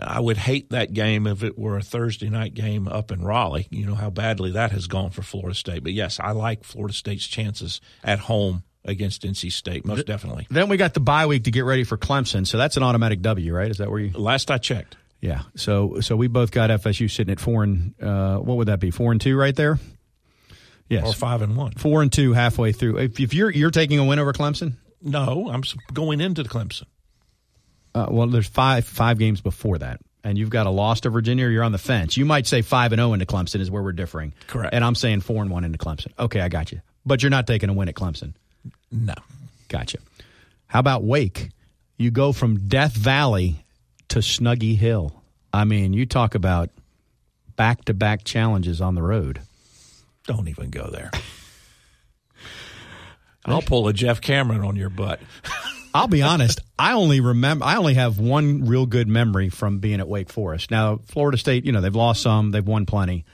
I 0.00 0.20
would 0.20 0.36
hate 0.38 0.70
that 0.70 0.92
game 0.92 1.26
if 1.26 1.42
it 1.42 1.58
were 1.58 1.76
a 1.76 1.82
Thursday 1.82 2.30
night 2.30 2.54
game 2.54 2.88
up 2.88 3.10
in 3.10 3.22
Raleigh. 3.22 3.66
You 3.70 3.86
know 3.86 3.94
how 3.94 4.10
badly 4.10 4.52
that 4.52 4.72
has 4.72 4.86
gone 4.86 5.10
for 5.10 5.22
Florida 5.22 5.54
State. 5.54 5.82
But 5.82 5.92
yes, 5.92 6.18
I 6.20 6.30
like 6.30 6.64
Florida 6.64 6.94
State's 6.94 7.26
chances 7.26 7.80
at 8.02 8.20
home 8.20 8.62
against 8.84 9.22
NC 9.22 9.52
State, 9.52 9.84
most 9.84 10.06
definitely. 10.06 10.46
Then 10.48 10.68
we 10.68 10.76
got 10.76 10.94
the 10.94 11.00
bye 11.00 11.26
week 11.26 11.44
to 11.44 11.50
get 11.50 11.64
ready 11.64 11.84
for 11.84 11.98
Clemson, 11.98 12.46
so 12.46 12.56
that's 12.56 12.76
an 12.76 12.84
automatic 12.84 13.20
W, 13.20 13.52
right? 13.54 13.70
Is 13.70 13.78
that 13.78 13.90
where 13.90 14.00
you? 14.00 14.12
Last 14.12 14.50
I 14.50 14.58
checked. 14.58 14.96
Yeah. 15.20 15.42
So 15.56 16.00
so 16.00 16.16
we 16.16 16.28
both 16.28 16.52
got 16.52 16.70
FSU 16.70 17.10
sitting 17.10 17.32
at 17.32 17.40
four 17.40 17.64
and 17.64 17.94
uh, 18.00 18.38
what 18.38 18.56
would 18.58 18.68
that 18.68 18.80
be? 18.80 18.90
Four 18.90 19.12
and 19.12 19.20
two 19.20 19.36
right 19.36 19.56
there. 19.56 19.78
Yes. 20.88 21.04
Or 21.06 21.12
five 21.14 21.42
and 21.42 21.56
one. 21.56 21.72
four 21.72 22.02
and 22.02 22.12
two 22.12 22.32
halfway 22.32 22.72
through. 22.72 22.98
If, 22.98 23.18
if 23.20 23.34
you're 23.34 23.50
you're 23.50 23.70
taking 23.72 23.98
a 23.98 24.04
win 24.04 24.18
over 24.18 24.32
Clemson, 24.32 24.74
No, 25.02 25.48
I'm 25.50 25.62
going 25.92 26.20
into 26.20 26.44
Clemson. 26.44 26.84
uh, 27.94 28.06
well, 28.10 28.26
there's 28.28 28.46
five 28.48 28.86
five 28.86 29.18
games 29.18 29.40
before 29.40 29.78
that, 29.78 30.00
and 30.22 30.38
you've 30.38 30.50
got 30.50 30.66
a 30.66 30.70
loss 30.70 31.00
to 31.00 31.10
Virginia. 31.10 31.46
or 31.46 31.50
You're 31.50 31.64
on 31.64 31.72
the 31.72 31.78
fence. 31.78 32.16
You 32.16 32.24
might 32.24 32.46
say 32.46 32.62
five 32.62 32.92
and 32.92 33.00
zero 33.00 33.12
into 33.14 33.26
Clemson 33.26 33.60
is 33.60 33.70
where 33.70 33.82
we're 33.82 33.92
differing. 33.92 34.32
Correct. 34.46 34.72
And 34.74 34.84
I'm 34.84 34.94
saying 34.94 35.22
four 35.22 35.42
and 35.42 35.50
one 35.50 35.64
into 35.64 35.78
Clemson. 35.78 36.12
Okay, 36.18 36.40
I 36.40 36.48
got 36.48 36.70
you. 36.72 36.80
But 37.04 37.22
you're 37.22 37.30
not 37.30 37.46
taking 37.46 37.68
a 37.68 37.72
win 37.72 37.88
at 37.88 37.94
Clemson. 37.94 38.34
No. 38.92 39.14
Gotcha. 39.68 39.98
How 40.68 40.80
about 40.80 41.02
Wake? 41.04 41.50
You 41.98 42.10
go 42.10 42.32
from 42.32 42.68
Death 42.68 42.94
Valley 42.94 43.64
to 44.08 44.18
Snuggy 44.20 44.76
Hill. 44.76 45.22
I 45.52 45.64
mean, 45.64 45.92
you 45.92 46.04
talk 46.06 46.34
about 46.34 46.70
back 47.56 47.84
to 47.86 47.94
back 47.94 48.22
challenges 48.24 48.80
on 48.80 48.94
the 48.94 49.02
road. 49.02 49.40
Don't 50.26 50.48
even 50.48 50.70
go 50.70 50.88
there. 50.90 51.10
I'll 53.44 53.62
pull 53.62 53.86
a 53.88 53.92
Jeff 53.92 54.20
Cameron 54.20 54.62
on 54.62 54.76
your 54.76 54.90
butt. 54.90 55.20
I'll 55.94 56.08
be 56.08 56.20
honest. 56.22 56.60
I 56.78 56.92
only 56.92 57.20
remember. 57.20 57.64
I 57.64 57.76
only 57.76 57.94
have 57.94 58.18
one 58.18 58.66
real 58.66 58.86
good 58.86 59.08
memory 59.08 59.48
from 59.48 59.78
being 59.78 60.00
at 60.00 60.08
Wake 60.08 60.28
Forest. 60.30 60.70
Now, 60.70 61.00
Florida 61.06 61.38
State, 61.38 61.64
you 61.64 61.72
know, 61.72 61.80
they've 61.80 61.94
lost 61.94 62.22
some, 62.22 62.50
they've 62.50 62.66
won 62.66 62.86
plenty. 62.86 63.24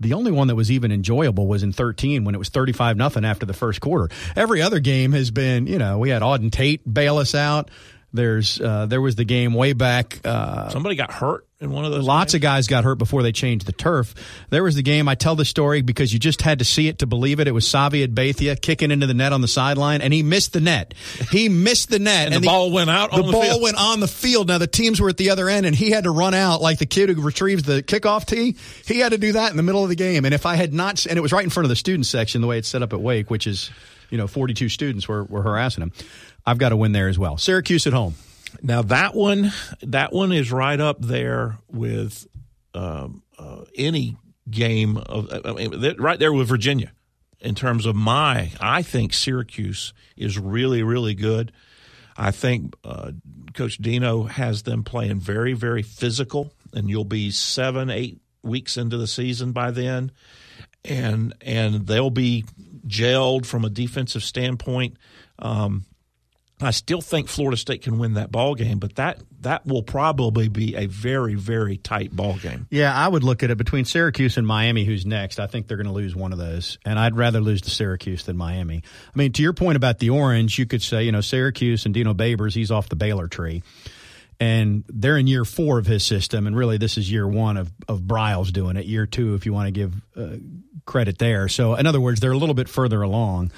The 0.00 0.14
only 0.14 0.32
one 0.32 0.48
that 0.48 0.56
was 0.56 0.70
even 0.70 0.90
enjoyable 0.90 1.46
was 1.46 1.62
in 1.62 1.72
13 1.72 2.24
when 2.24 2.34
it 2.34 2.38
was 2.38 2.48
35 2.48 2.96
nothing 2.96 3.24
after 3.24 3.46
the 3.46 3.52
first 3.54 3.80
quarter. 3.80 4.12
Every 4.34 4.60
other 4.60 4.80
game 4.80 5.12
has 5.12 5.30
been, 5.30 5.68
you 5.68 5.78
know, 5.78 5.98
we 5.98 6.10
had 6.10 6.22
Auden 6.22 6.50
Tate 6.50 6.82
bail 6.92 7.18
us 7.18 7.36
out. 7.36 7.70
There's 8.12 8.60
uh, 8.60 8.86
there 8.86 9.00
was 9.00 9.14
the 9.14 9.24
game 9.24 9.54
way 9.54 9.72
back. 9.72 10.18
Uh, 10.24 10.68
Somebody 10.70 10.96
got 10.96 11.12
hurt 11.12 11.46
in 11.62 11.70
one 11.72 11.84
of 11.84 11.92
those. 11.92 12.04
Lots 12.04 12.32
games? 12.32 12.34
of 12.34 12.40
guys 12.42 12.66
got 12.66 12.84
hurt 12.84 12.96
before 12.96 13.22
they 13.22 13.32
changed 13.32 13.66
the 13.66 13.72
turf. 13.72 14.14
There 14.50 14.62
was 14.62 14.74
the 14.74 14.82
game. 14.82 15.08
I 15.08 15.14
tell 15.14 15.36
the 15.36 15.44
story 15.44 15.80
because 15.82 16.12
you 16.12 16.18
just 16.18 16.42
had 16.42 16.58
to 16.58 16.64
see 16.64 16.88
it 16.88 16.98
to 16.98 17.06
believe 17.06 17.40
it. 17.40 17.48
It 17.48 17.52
was 17.52 17.64
Savi 17.66 18.06
Beitia 18.06 18.60
kicking 18.60 18.90
into 18.90 19.06
the 19.06 19.14
net 19.14 19.32
on 19.32 19.40
the 19.40 19.48
sideline, 19.48 20.00
and 20.02 20.12
he 20.12 20.22
missed 20.22 20.52
the 20.52 20.60
net. 20.60 20.94
He 21.30 21.48
missed 21.48 21.88
the 21.90 21.98
net, 21.98 22.26
And 22.32 22.42
the 22.42 22.46
ball 22.48 22.70
went 22.70 22.90
out 22.90 23.10
The, 23.10 23.16
on 23.18 23.26
the 23.26 23.32
ball 23.32 23.42
field. 23.42 23.62
went 23.62 23.76
on 23.78 24.00
the 24.00 24.08
field. 24.08 24.48
Now 24.48 24.58
the 24.58 24.66
teams 24.66 25.00
were 25.00 25.08
at 25.08 25.16
the 25.16 25.30
other 25.30 25.48
end, 25.48 25.64
and 25.64 25.74
he 25.74 25.90
had 25.90 26.04
to 26.04 26.10
run 26.10 26.34
out 26.34 26.60
like 26.60 26.78
the 26.78 26.86
kid 26.86 27.08
who 27.08 27.22
retrieves 27.22 27.62
the 27.62 27.82
kickoff 27.82 28.26
tee. 28.26 28.56
He 28.86 28.98
had 28.98 29.12
to 29.12 29.18
do 29.18 29.32
that 29.32 29.50
in 29.50 29.56
the 29.56 29.62
middle 29.62 29.82
of 29.82 29.88
the 29.88 29.96
game. 29.96 30.24
And 30.24 30.34
if 30.34 30.44
I 30.46 30.56
had 30.56 30.74
not, 30.74 31.06
and 31.06 31.16
it 31.16 31.22
was 31.22 31.32
right 31.32 31.44
in 31.44 31.50
front 31.50 31.64
of 31.64 31.68
the 31.70 31.76
student 31.76 32.06
section, 32.06 32.40
the 32.40 32.46
way 32.48 32.58
it's 32.58 32.68
set 32.68 32.82
up 32.82 32.92
at 32.92 33.00
Wake, 33.00 33.30
which 33.30 33.46
is 33.46 33.70
you 34.10 34.18
know 34.18 34.26
42 34.26 34.68
students 34.68 35.06
were, 35.08 35.24
were 35.24 35.42
harassing 35.42 35.82
him. 35.82 35.92
I've 36.44 36.58
got 36.58 36.70
to 36.70 36.76
win 36.76 36.92
there 36.92 37.08
as 37.08 37.18
well. 37.18 37.38
Syracuse 37.38 37.86
at 37.86 37.92
home. 37.92 38.14
Now 38.60 38.82
that 38.82 39.14
one, 39.14 39.52
that 39.82 40.12
one 40.12 40.32
is 40.32 40.52
right 40.52 40.78
up 40.78 41.00
there 41.00 41.58
with 41.70 42.26
um, 42.74 43.22
uh, 43.38 43.64
any 43.74 44.16
game 44.50 44.96
of 44.96 45.28
I 45.44 45.52
mean, 45.52 45.96
right 45.98 46.18
there 46.18 46.32
with 46.32 46.48
Virginia 46.48 46.92
in 47.40 47.54
terms 47.54 47.86
of 47.86 47.94
my. 47.94 48.52
I 48.60 48.82
think 48.82 49.12
Syracuse 49.12 49.92
is 50.16 50.38
really 50.38 50.82
really 50.82 51.14
good. 51.14 51.52
I 52.16 52.30
think 52.30 52.74
uh, 52.84 53.12
Coach 53.54 53.78
Dino 53.78 54.24
has 54.24 54.62
them 54.62 54.84
playing 54.84 55.20
very 55.20 55.54
very 55.54 55.82
physical, 55.82 56.52
and 56.72 56.88
you'll 56.88 57.04
be 57.04 57.30
seven 57.30 57.90
eight 57.90 58.20
weeks 58.42 58.76
into 58.76 58.96
the 58.96 59.06
season 59.06 59.52
by 59.52 59.70
then, 59.70 60.12
and 60.84 61.34
and 61.40 61.86
they'll 61.86 62.10
be 62.10 62.44
jailed 62.86 63.46
from 63.46 63.64
a 63.64 63.70
defensive 63.70 64.22
standpoint. 64.22 64.96
Um, 65.38 65.84
I 66.62 66.70
still 66.70 67.00
think 67.00 67.28
Florida 67.28 67.56
State 67.56 67.82
can 67.82 67.98
win 67.98 68.14
that 68.14 68.30
ball 68.30 68.54
game, 68.54 68.78
but 68.78 68.96
that 68.96 69.20
that 69.40 69.66
will 69.66 69.82
probably 69.82 70.48
be 70.48 70.76
a 70.76 70.86
very 70.86 71.34
very 71.34 71.76
tight 71.76 72.14
ball 72.14 72.36
game. 72.36 72.66
Yeah, 72.70 72.94
I 72.94 73.08
would 73.08 73.24
look 73.24 73.42
at 73.42 73.50
it 73.50 73.58
between 73.58 73.84
Syracuse 73.84 74.36
and 74.36 74.46
Miami, 74.46 74.84
who's 74.84 75.04
next. 75.04 75.40
I 75.40 75.46
think 75.46 75.66
they're 75.66 75.76
going 75.76 75.86
to 75.86 75.92
lose 75.92 76.14
one 76.14 76.32
of 76.32 76.38
those, 76.38 76.78
and 76.84 76.98
I'd 76.98 77.16
rather 77.16 77.40
lose 77.40 77.62
to 77.62 77.70
Syracuse 77.70 78.24
than 78.24 78.36
Miami. 78.36 78.82
I 79.14 79.18
mean, 79.18 79.32
to 79.32 79.42
your 79.42 79.52
point 79.52 79.76
about 79.76 79.98
the 79.98 80.10
orange, 80.10 80.58
you 80.58 80.66
could 80.66 80.82
say, 80.82 81.04
you 81.04 81.12
know, 81.12 81.20
Syracuse 81.20 81.84
and 81.84 81.94
Dino 81.94 82.14
Babers, 82.14 82.54
he's 82.54 82.70
off 82.70 82.88
the 82.88 82.96
Baylor 82.96 83.28
tree, 83.28 83.62
and 84.40 84.84
they're 84.88 85.18
in 85.18 85.26
year 85.26 85.44
four 85.44 85.78
of 85.78 85.86
his 85.86 86.04
system, 86.04 86.46
and 86.46 86.56
really 86.56 86.78
this 86.78 86.98
is 86.98 87.10
year 87.10 87.26
one 87.26 87.56
of 87.56 87.72
of 87.88 88.00
Briles 88.00 88.52
doing 88.52 88.76
it. 88.76 88.86
Year 88.86 89.06
two, 89.06 89.34
if 89.34 89.46
you 89.46 89.52
want 89.52 89.66
to 89.66 89.72
give 89.72 89.94
uh, 90.16 90.36
credit 90.84 91.18
there. 91.18 91.48
So, 91.48 91.74
in 91.74 91.86
other 91.86 92.00
words, 92.00 92.20
they're 92.20 92.32
a 92.32 92.38
little 92.38 92.54
bit 92.54 92.68
further 92.68 93.02
along. 93.02 93.52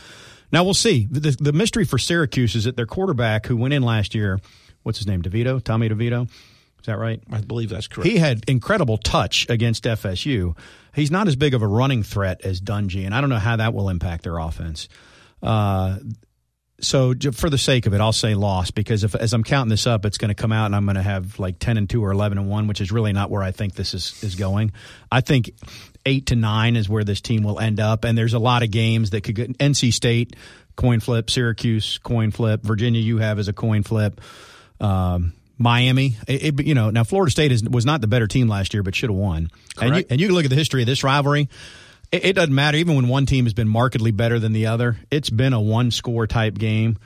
Now 0.55 0.63
we'll 0.63 0.73
see. 0.73 1.09
The, 1.11 1.33
the 1.33 1.53
mystery 1.53 1.85
for 1.85 1.99
Syracuse 1.99 2.55
is 2.55 2.63
that 2.63 2.77
their 2.77 2.87
quarterback, 2.87 3.47
who 3.47 3.57
went 3.57 3.75
in 3.75 3.83
last 3.83 4.15
year, 4.15 4.39
what's 4.85 4.99
his 4.99 5.07
name, 5.09 5.21
DeVito, 5.21 5.61
Tommy 5.61 5.89
DeVito, 5.89 6.31
is 6.31 6.87
that 6.87 6.97
right? 6.97 7.21
I 7.29 7.41
believe 7.41 7.71
that's 7.71 7.89
correct. 7.89 8.09
He 8.09 8.19
had 8.19 8.45
incredible 8.47 8.97
touch 8.97 9.51
against 9.51 9.83
FSU. 9.83 10.57
He's 10.95 11.11
not 11.11 11.27
as 11.27 11.35
big 11.35 11.55
of 11.55 11.63
a 11.63 11.67
running 11.67 12.05
threat 12.05 12.43
as 12.45 12.61
Dungey, 12.61 13.05
and 13.05 13.13
I 13.13 13.21
don't 13.21 13.31
know 13.31 13.39
how 13.41 13.57
that 13.57 13.75
will 13.75 13.89
impact 13.89 14.23
their 14.23 14.39
offense. 14.39 14.89
Uh, 15.43 15.99
so, 16.81 17.15
for 17.33 17.51
the 17.51 17.59
sake 17.59 17.87
of 17.87 17.95
it, 17.95 18.01
I'll 18.01 18.13
say 18.13 18.37
loss 18.37 18.71
because 18.71 19.03
if 19.03 19.17
as 19.17 19.33
I'm 19.33 19.43
counting 19.43 19.71
this 19.71 19.89
up, 19.89 20.05
it's 20.05 20.19
going 20.19 20.29
to 20.29 20.35
come 20.35 20.53
out 20.53 20.67
and 20.67 20.77
I'm 20.77 20.85
going 20.85 20.95
to 20.95 21.03
have 21.03 21.41
like 21.41 21.59
ten 21.59 21.79
and 21.79 21.91
two 21.91 22.05
or 22.05 22.13
eleven 22.13 22.39
and 22.39 22.49
one, 22.49 22.69
which 22.69 22.81
is 22.81 22.93
really 22.93 23.13
not 23.13 23.29
where 23.29 23.43
I 23.43 23.51
think 23.51 23.75
this 23.75 23.93
is 23.93 24.23
is 24.23 24.37
going. 24.37 24.71
I 25.11 25.21
think 25.21 25.51
eight 26.07 26.27
to 26.27 26.37
nine 26.37 26.77
is 26.77 26.89
where 26.89 27.05
this 27.05 27.21
team 27.21 27.43
will 27.43 27.59
end 27.61 27.81
up, 27.81 28.05
and 28.05 28.17
there's 28.17 28.35
a 28.35 28.39
lot 28.39 28.63
of 28.63 28.71
games 28.71 29.11
that 29.11 29.23
could 29.23 29.35
get 29.35 29.59
NC 29.59 29.93
State 29.93 30.37
coin 30.77 31.01
flip, 31.01 31.31
Syracuse 31.31 31.99
coin 31.99 32.31
flip, 32.31 32.63
Virginia 32.63 33.01
you 33.01 33.19
have 33.19 33.39
as 33.39 33.49
a 33.49 33.53
coin 33.53 33.83
flip. 33.83 34.21
Um, 34.81 35.33
Miami, 35.57 36.17
it, 36.27 36.59
it- 36.61 36.67
you 36.67 36.75
know, 36.75 36.91
now 36.91 37.05
Florida 37.05 37.31
State 37.31 37.53
is, 37.53 37.63
was 37.63 37.87
not 37.87 38.01
the 38.01 38.09
better 38.09 38.27
team 38.27 38.49
last 38.49 38.75
year, 38.75 38.83
but 38.83 38.95
should 38.95 39.11
have 39.11 39.17
won. 39.17 39.51
And 39.81 39.85
you, 39.87 39.91
Correct. 39.93 40.11
and 40.11 40.21
you 40.21 40.27
can 40.29 40.35
look 40.35 40.45
at 40.45 40.51
the 40.51 40.57
history 40.57 40.83
of 40.83 40.87
this 40.87 41.05
rivalry. 41.05 41.49
It, 42.11 42.25
it 42.25 42.33
doesn't 42.35 42.55
matter, 42.55 42.77
even 42.77 42.97
when 42.97 43.09
one 43.09 43.25
team 43.27 43.45
has 43.45 43.55
been 43.55 43.69
markedly 43.69 44.11
better 44.11 44.39
than 44.41 44.53
the 44.53 44.67
other. 44.67 44.97
It's 45.11 45.31
been 45.31 45.53
a 45.53 45.61
one 45.61 45.91
score 45.93 46.27
type 46.27 46.55
game. 46.59 46.99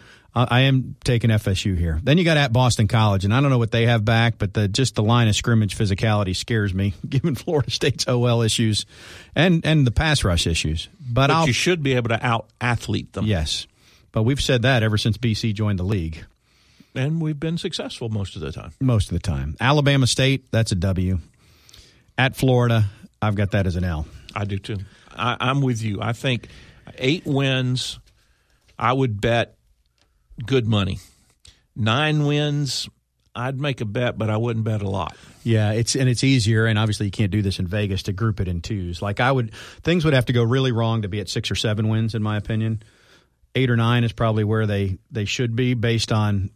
I 0.48 0.60
am 0.62 0.96
taking 1.04 1.30
FSU 1.30 1.76
here. 1.76 2.00
Then 2.02 2.18
you 2.18 2.24
got 2.24 2.36
at 2.36 2.52
Boston 2.52 2.86
College, 2.88 3.24
and 3.24 3.32
I 3.34 3.40
don't 3.40 3.50
know 3.50 3.58
what 3.58 3.70
they 3.70 3.86
have 3.86 4.04
back, 4.04 4.38
but 4.38 4.52
the 4.54 4.68
just 4.68 4.94
the 4.94 5.02
line 5.02 5.28
of 5.28 5.34
scrimmage 5.34 5.76
physicality 5.76 6.36
scares 6.36 6.74
me, 6.74 6.94
given 7.08 7.34
Florida 7.34 7.70
State's 7.70 8.06
OL 8.06 8.42
issues 8.42 8.86
and 9.34 9.64
and 9.64 9.86
the 9.86 9.90
pass 9.90 10.24
rush 10.24 10.46
issues. 10.46 10.88
But, 11.00 11.28
but 11.28 11.46
you 11.46 11.52
should 11.52 11.82
be 11.82 11.94
able 11.94 12.10
to 12.10 12.24
out 12.24 12.46
athlete 12.60 13.12
them. 13.14 13.24
yes, 13.24 13.66
but 14.12 14.24
we've 14.24 14.40
said 14.40 14.62
that 14.62 14.82
ever 14.82 14.98
since 14.98 15.16
BC 15.16 15.54
joined 15.54 15.78
the 15.78 15.84
league. 15.84 16.24
and 16.94 17.20
we've 17.20 17.40
been 17.40 17.58
successful 17.58 18.08
most 18.08 18.34
of 18.36 18.42
the 18.42 18.52
time. 18.52 18.72
most 18.80 19.08
of 19.08 19.14
the 19.14 19.20
time. 19.20 19.56
Alabama 19.60 20.06
State, 20.06 20.50
that's 20.50 20.72
a 20.72 20.74
W. 20.76 21.18
At 22.16 22.36
Florida, 22.36 22.86
I've 23.22 23.34
got 23.36 23.52
that 23.52 23.66
as 23.66 23.76
an 23.76 23.84
L. 23.84 24.06
I 24.34 24.44
do 24.44 24.58
too. 24.58 24.78
I, 25.16 25.36
I'm 25.40 25.60
with 25.62 25.82
you. 25.82 26.00
I 26.02 26.12
think 26.12 26.48
eight 26.96 27.24
wins. 27.24 27.98
I 28.78 28.92
would 28.92 29.20
bet 29.20 29.56
good 30.46 30.66
money. 30.66 30.98
Nine 31.76 32.24
wins. 32.26 32.88
I'd 33.34 33.60
make 33.60 33.80
a 33.80 33.84
bet, 33.84 34.18
but 34.18 34.30
I 34.30 34.36
wouldn't 34.36 34.64
bet 34.64 34.82
a 34.82 34.88
lot. 34.88 35.16
Yeah, 35.44 35.70
it's 35.72 35.94
and 35.94 36.08
it's 36.08 36.24
easier, 36.24 36.66
and 36.66 36.76
obviously 36.78 37.06
you 37.06 37.12
can't 37.12 37.30
do 37.30 37.40
this 37.40 37.60
in 37.60 37.68
Vegas 37.68 38.02
to 38.04 38.12
group 38.12 38.40
it 38.40 38.48
in 38.48 38.60
twos. 38.62 39.00
Like 39.00 39.20
I 39.20 39.30
would, 39.30 39.54
things 39.82 40.04
would 40.04 40.14
have 40.14 40.26
to 40.26 40.32
go 40.32 40.42
really 40.42 40.72
wrong 40.72 41.02
to 41.02 41.08
be 41.08 41.20
at 41.20 41.28
six 41.28 41.50
or 41.50 41.54
seven 41.54 41.88
wins, 41.88 42.14
in 42.16 42.22
my 42.22 42.36
opinion. 42.36 42.82
Eight 43.54 43.70
or 43.70 43.76
nine 43.76 44.02
is 44.02 44.12
probably 44.12 44.42
where 44.44 44.66
they 44.66 44.98
they 45.10 45.24
should 45.24 45.54
be 45.54 45.74
based 45.74 46.10
on 46.10 46.50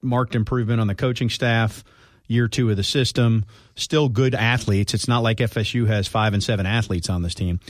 marked 0.00 0.34
improvement 0.34 0.80
on 0.80 0.86
the 0.86 0.94
coaching 0.94 1.28
staff, 1.28 1.84
year 2.28 2.48
two 2.48 2.70
of 2.70 2.76
the 2.78 2.82
system, 2.84 3.44
still 3.74 4.08
good 4.08 4.34
athletes. 4.34 4.94
It's 4.94 5.08
not 5.08 5.22
like 5.22 5.38
FSU 5.38 5.86
has 5.86 6.08
five 6.08 6.32
and 6.32 6.42
seven 6.42 6.64
athletes 6.64 7.10
on 7.10 7.22
this 7.22 7.34
team. 7.34 7.60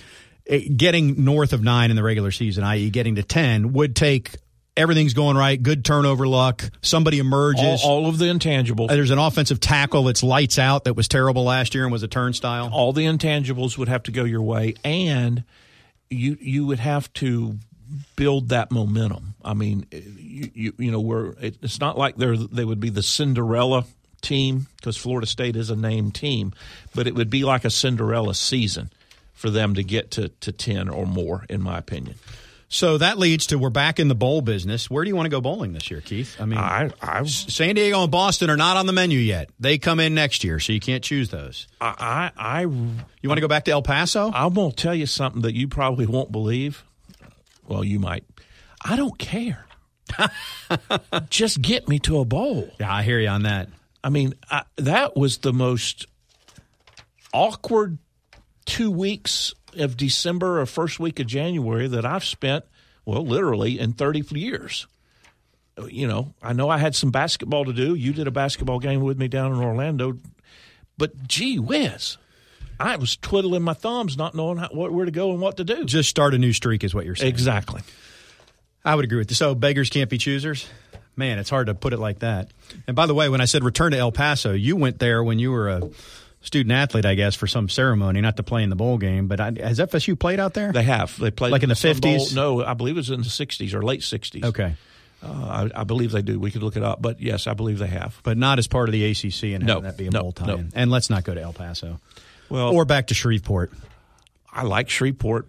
It- 0.45 0.77
getting 0.77 1.25
north 1.25 1.53
of 1.53 1.63
nine 1.65 1.91
in 1.91 1.97
the 1.97 2.03
regular 2.05 2.31
season, 2.31 2.63
i.e., 2.63 2.91
getting 2.91 3.17
to 3.17 3.23
ten, 3.25 3.73
would 3.73 3.97
take 3.97 4.37
everything's 4.77 5.15
going 5.15 5.37
right, 5.37 5.61
good 5.61 5.85
turnover 5.85 6.27
luck, 6.27 6.63
somebody 6.83 7.21
All, 7.21 7.27
emerges. 7.27 7.83
all 7.85 8.07
of 8.09 8.19
the 8.19 8.27
intangibles. 8.27 8.89
There's 8.89 9.11
an 9.11 9.19
offensive 9.19 9.61
tackle 9.61 10.05
that's 10.05 10.23
lights 10.23 10.59
out 10.59 10.85
that 10.85 10.95
was 10.95 11.09
terrible 11.09 11.45
last 11.45 11.75
year 11.75 11.85
and 11.85 11.93
was 11.93 12.03
a 12.03 12.09
turnstile. 12.09 12.71
all 12.73 12.93
the 12.93 13.07
intangibles 13.07 13.79
would 13.79 13.89
have 13.89 14.03
to 14.05 14.13
go 14.13 14.25
your 14.25 14.43
way, 14.43 14.75
and 14.85 15.45
you 16.11 16.37
you 16.41 16.67
would 16.67 16.79
have 16.79 17.13
to 17.15 17.57
build 18.17 18.49
that 18.51 18.71
momentum. 18.71 19.35
I 19.45 19.55
mean, 19.55 19.87
you 19.91 20.51
you, 20.55 20.73
you 20.79 20.91
know, 20.91 21.01
we're 21.01 21.31
it, 21.41 21.57
it's 21.63 21.81
not 21.81 21.97
like 21.97 22.17
they're 22.17 22.37
they 22.37 22.65
would 22.65 22.81
be 22.81 22.91
the 22.91 23.03
Cinderella 23.03 23.85
team 24.23 24.67
because 24.77 24.97
Florida 24.97 25.27
State 25.27 25.57
is 25.57 25.71
a 25.71 25.77
named 25.77 26.15
team, 26.15 26.53
but 26.95 27.07
it 27.07 27.15
would 27.15 27.31
be 27.31 27.45
like 27.45 27.65
a 27.65 27.71
Cinderella 27.71 28.35
season 28.35 28.91
for 29.35 29.51
them 29.51 29.75
to 29.75 29.85
get 29.85 30.11
to, 30.13 30.29
to 30.29 30.51
ten 30.51 30.89
or 30.89 31.07
more, 31.07 31.45
in 31.49 31.63
my 31.63 31.79
opinion. 31.79 32.17
So 32.77 32.99
that 32.99 33.17
leads 33.17 33.47
to 33.47 33.59
we're 33.59 33.71
back 33.71 33.99
in 33.99 34.09
the 34.09 34.15
bowl 34.15 34.43
business. 34.43 34.91
Where 34.91 35.03
do 35.03 35.09
you 35.09 35.17
want 35.17 35.25
to 35.25 35.31
go 35.31 35.41
bowling 35.41 35.73
this 35.73 35.91
year, 35.91 36.03
Keith? 36.03 36.37
I 36.39 36.45
mean, 36.45 36.59
I 36.59 36.91
I 37.01 37.25
San 37.25 37.75
Diego 37.75 38.03
and 38.03 38.11
Boston 38.11 38.51
are 38.51 38.57
not 38.59 38.77
on 38.77 38.85
the 38.85 38.93
menu 38.93 39.19
yet. 39.19 39.49
They 39.59 39.79
come 39.79 39.99
in 39.99 40.15
next 40.15 40.45
year, 40.45 40.61
so 40.61 40.75
you 40.75 40.81
can't 40.81 41.03
choose 41.03 41.31
those. 41.31 41.69
I 41.81 42.31
I, 42.37 42.59
I 42.59 42.61
You 42.61 42.69
want 43.25 43.39
to 43.39 43.41
go 43.41 43.49
back 43.49 43.65
to 43.65 43.71
El 43.71 43.81
Paso? 43.81 44.31
I'm 44.31 44.53
going 44.53 44.73
to 44.73 44.77
tell 44.77 44.95
you 44.95 45.07
something 45.07 45.41
that 45.41 45.55
you 45.55 45.69
probably 45.69 46.05
won't 46.05 46.31
believe. 46.31 46.85
Well, 47.67 47.83
you 47.83 47.99
might. 47.99 48.25
I 48.85 48.97
don't 48.97 49.19
care. 49.19 49.65
Just 51.31 51.63
get 51.63 51.89
me 51.89 51.99
to 52.01 52.19
a 52.19 52.27
bowl. 52.27 52.71
Yeah, 52.79 52.95
I 52.95 53.03
hear 53.03 53.19
you 53.19 53.29
on 53.29 53.45
that. 53.45 53.71
I 54.05 54.11
mean, 54.11 54.35
I, 54.51 54.65
that 54.77 55.17
was 55.17 55.39
the 55.39 55.55
most 55.55 56.07
awkward 57.33 57.97
two 58.67 58.91
weeks 58.91 59.55
of 59.79 59.97
December 59.97 60.61
or 60.61 60.67
first 60.67 60.99
week 61.01 61.21
of 61.21 61.27
January 61.27 61.89
that 61.89 62.05
I've 62.05 62.25
spent, 62.25 62.65
well, 63.05 63.25
literally 63.25 63.79
in 63.79 63.93
30 63.93 64.25
years. 64.39 64.87
You 65.89 66.07
know, 66.07 66.35
I 66.43 66.53
know 66.55 66.71
I 66.71 66.79
had 66.79 66.95
some 66.95 67.11
basketball 67.11 67.67
to 67.67 67.73
do. 67.73 67.95
You 67.95 68.13
did 68.13 68.27
a 68.27 68.31
basketball 68.31 68.79
game 68.79 69.01
with 69.03 69.19
me 69.19 69.29
down 69.29 69.53
in 69.53 69.61
Orlando, 69.61 70.19
but 70.97 71.29
gee 71.29 71.59
whiz, 71.59 72.17
I 72.81 72.97
was 72.97 73.17
twiddling 73.17 73.63
my 73.63 73.75
thumbs, 73.75 74.17
not 74.17 74.35
knowing 74.35 74.59
how, 74.59 74.69
where 74.69 75.05
to 75.05 75.11
go 75.11 75.33
and 75.33 75.41
what 75.41 75.59
to 75.59 75.65
do. 75.65 75.85
Just 75.85 76.09
start 76.09 76.35
a 76.35 76.39
new 76.39 76.53
streak 76.53 76.83
is 76.83 76.95
what 76.95 77.05
you're 77.05 77.15
saying. 77.15 77.29
Exactly. 77.29 77.83
I 78.85 78.95
would 78.95 79.05
agree 79.05 79.19
with 79.19 79.29
this. 79.29 79.39
So 79.39 79.55
beggars 79.55 79.91
can't 79.91 80.09
be 80.09 80.19
choosers. 80.19 80.67
Man, 81.17 81.39
it's 81.39 81.51
hard 81.51 81.67
to 81.67 81.75
put 81.75 81.93
it 81.93 81.99
like 81.99 82.21
that. 82.21 82.51
And 82.87 82.95
by 82.95 83.07
the 83.07 83.15
way, 83.15 83.29
when 83.29 83.41
I 83.41 83.47
said 83.47 83.65
return 83.65 83.93
to 83.93 83.99
El 83.99 84.13
Paso, 84.13 84.53
you 84.53 84.77
went 84.77 84.99
there 84.99 85.25
when 85.25 85.39
you 85.39 85.51
were 85.51 85.69
a 85.69 85.91
student 86.41 86.73
athlete, 86.73 87.05
I 87.07 87.15
guess, 87.15 87.35
for 87.35 87.47
some 87.47 87.69
ceremony, 87.69 88.21
not 88.21 88.37
to 88.37 88.43
play 88.43 88.63
in 88.63 88.71
the 88.71 88.77
bowl 88.77 88.99
game. 88.99 89.27
But 89.27 89.41
I, 89.41 89.53
has 89.63 89.79
FSU 89.79 90.19
played 90.19 90.39
out 90.41 90.55
there? 90.55 90.73
They 90.73 90.83
have. 90.85 91.19
They 91.19 91.31
played 91.31 91.53
Like 91.53 91.63
in 91.63 91.69
the 91.69 91.75
50s? 91.75 92.35
No, 92.35 92.65
I 92.65 92.75
believe 92.75 92.97
it 92.97 93.01
was 93.01 93.11
in 93.11 93.21
the 93.23 93.27
60s 93.29 93.75
or 93.75 93.83
late 93.83 94.01
60s. 94.01 94.45
okay, 94.45 94.75
Uh, 95.23 95.69
I, 95.75 95.81
I 95.81 95.85
believe 95.85 96.13
they 96.13 96.23
do. 96.23 96.39
We 96.39 96.51
could 96.51 96.63
look 96.63 96.77
it 96.77 96.83
up, 96.85 97.03
but 97.03 97.21
yes, 97.21 97.47
I 97.47 97.55
believe 97.55 97.79
they 97.79 97.87
have. 97.89 98.21
but 98.23 98.37
not 98.37 98.59
as 98.59 98.67
part 98.69 98.89
of 98.89 98.93
the 98.93 99.05
ACC 99.11 99.55
and 99.55 99.65
No, 99.67 99.75
having 99.75 99.83
that 99.85 99.97
be 99.97 100.07
a 100.07 100.11
no, 100.11 100.21
bowl 100.23 100.33
tie-in. 100.33 100.61
no. 100.61 100.69
And 100.75 100.91
let's 100.91 101.11
not 101.11 101.25
go 101.25 101.35
to 101.35 101.41
El 101.41 101.53
Paso 101.53 101.99
Well, 102.49 102.71
or 102.75 102.85
back 102.85 103.09
to 103.09 103.15
Shreveport. 103.15 103.73
I 104.53 104.63
like 104.63 104.89
Shreveport. 104.89 105.49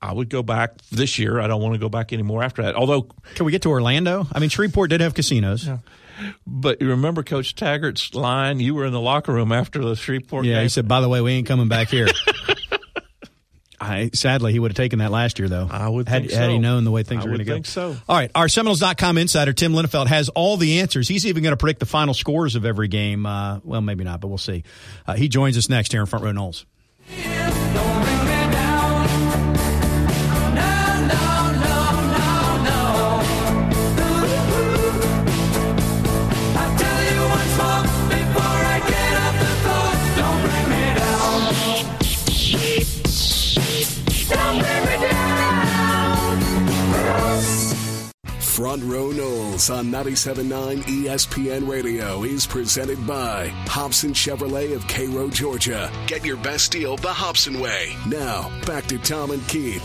I 0.00 0.12
would 0.12 0.28
go 0.28 0.42
back 0.42 0.76
this 0.92 1.18
year. 1.18 1.40
I 1.40 1.46
don't 1.46 1.62
want 1.62 1.74
to 1.74 1.78
go 1.78 1.88
back 1.88 2.12
anymore 2.12 2.42
after 2.42 2.62
that. 2.62 2.74
Although, 2.74 3.08
can 3.36 3.46
we 3.46 3.52
get 3.52 3.62
to 3.62 3.70
Orlando? 3.70 4.26
I 4.32 4.38
mean, 4.38 4.50
Shreveport 4.50 4.90
did 4.90 5.00
have 5.00 5.14
casinos. 5.14 5.66
Yeah. 5.66 5.78
But 6.46 6.80
you 6.80 6.90
remember 6.90 7.22
Coach 7.22 7.54
Taggart's 7.54 8.14
line? 8.14 8.60
You 8.60 8.74
were 8.74 8.86
in 8.86 8.92
the 8.92 9.00
locker 9.00 9.32
room 9.32 9.52
after 9.52 9.80
the 9.80 9.96
Shreveport. 9.96 10.44
Yeah, 10.44 10.50
game. 10.50 10.56
Yeah, 10.56 10.62
he 10.62 10.68
said, 10.68 10.88
"By 10.88 11.00
the 11.00 11.08
way, 11.08 11.20
we 11.20 11.32
ain't 11.32 11.46
coming 11.46 11.68
back 11.68 11.88
here." 11.88 12.08
I 13.80 14.10
sadly 14.14 14.52
he 14.52 14.58
would 14.58 14.70
have 14.70 14.76
taken 14.76 15.00
that 15.00 15.10
last 15.10 15.38
year 15.38 15.48
though. 15.48 15.68
I 15.70 15.88
would 15.88 16.08
had, 16.08 16.30
so. 16.30 16.36
had 16.36 16.50
he 16.50 16.58
known 16.58 16.84
the 16.84 16.90
way 16.90 17.02
things 17.02 17.22
I 17.22 17.24
were 17.24 17.36
going 17.36 17.38
to 17.40 17.44
go. 17.44 17.52
Think 17.54 17.66
so. 17.66 17.96
All 18.08 18.16
right, 18.16 18.30
our 18.34 18.48
Seminoles.com 18.48 19.18
insider 19.18 19.52
Tim 19.52 19.72
Linafelt 19.72 20.06
has 20.06 20.28
all 20.30 20.56
the 20.56 20.80
answers. 20.80 21.08
He's 21.08 21.26
even 21.26 21.42
going 21.42 21.52
to 21.52 21.56
predict 21.56 21.80
the 21.80 21.86
final 21.86 22.14
scores 22.14 22.56
of 22.56 22.64
every 22.64 22.88
game. 22.88 23.26
Uh, 23.26 23.60
well, 23.62 23.80
maybe 23.80 24.04
not, 24.04 24.20
but 24.20 24.28
we'll 24.28 24.38
see. 24.38 24.64
Uh, 25.06 25.14
he 25.14 25.28
joins 25.28 25.58
us 25.58 25.68
next 25.68 25.92
here 25.92 26.00
in 26.00 26.06
Front 26.06 26.24
Row 26.24 26.32
Noles. 26.32 26.64
Front 27.06 27.43
Noles 49.64 49.78
on 49.78 49.86
97.9 49.86 50.82
ESPN 50.82 51.68
Radio 51.68 52.22
is 52.24 52.46
presented 52.46 53.06
by 53.06 53.48
Hobson 53.66 54.12
Chevrolet 54.12 54.74
of 54.74 54.86
Cairo, 54.88 55.28
Georgia. 55.30 55.90
Get 56.06 56.24
your 56.24 56.36
best 56.36 56.72
deal 56.72 56.96
the 56.96 57.12
Hobson 57.12 57.60
way. 57.60 57.94
Now, 58.06 58.50
back 58.66 58.84
to 58.86 58.98
Tom 58.98 59.30
and 59.30 59.46
Keith. 59.48 59.82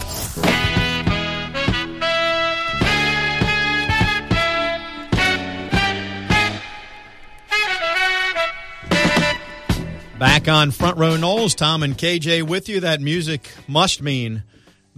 Back 10.18 10.50
on 10.50 10.72
Front 10.72 10.98
Row 10.98 11.16
Noles, 11.16 11.56
Tom 11.56 11.84
and 11.84 11.98
KJ 11.98 12.44
with 12.44 12.68
you. 12.68 12.82
That 12.82 13.00
music 13.00 13.50
must 13.68 14.02
mean 14.02 14.44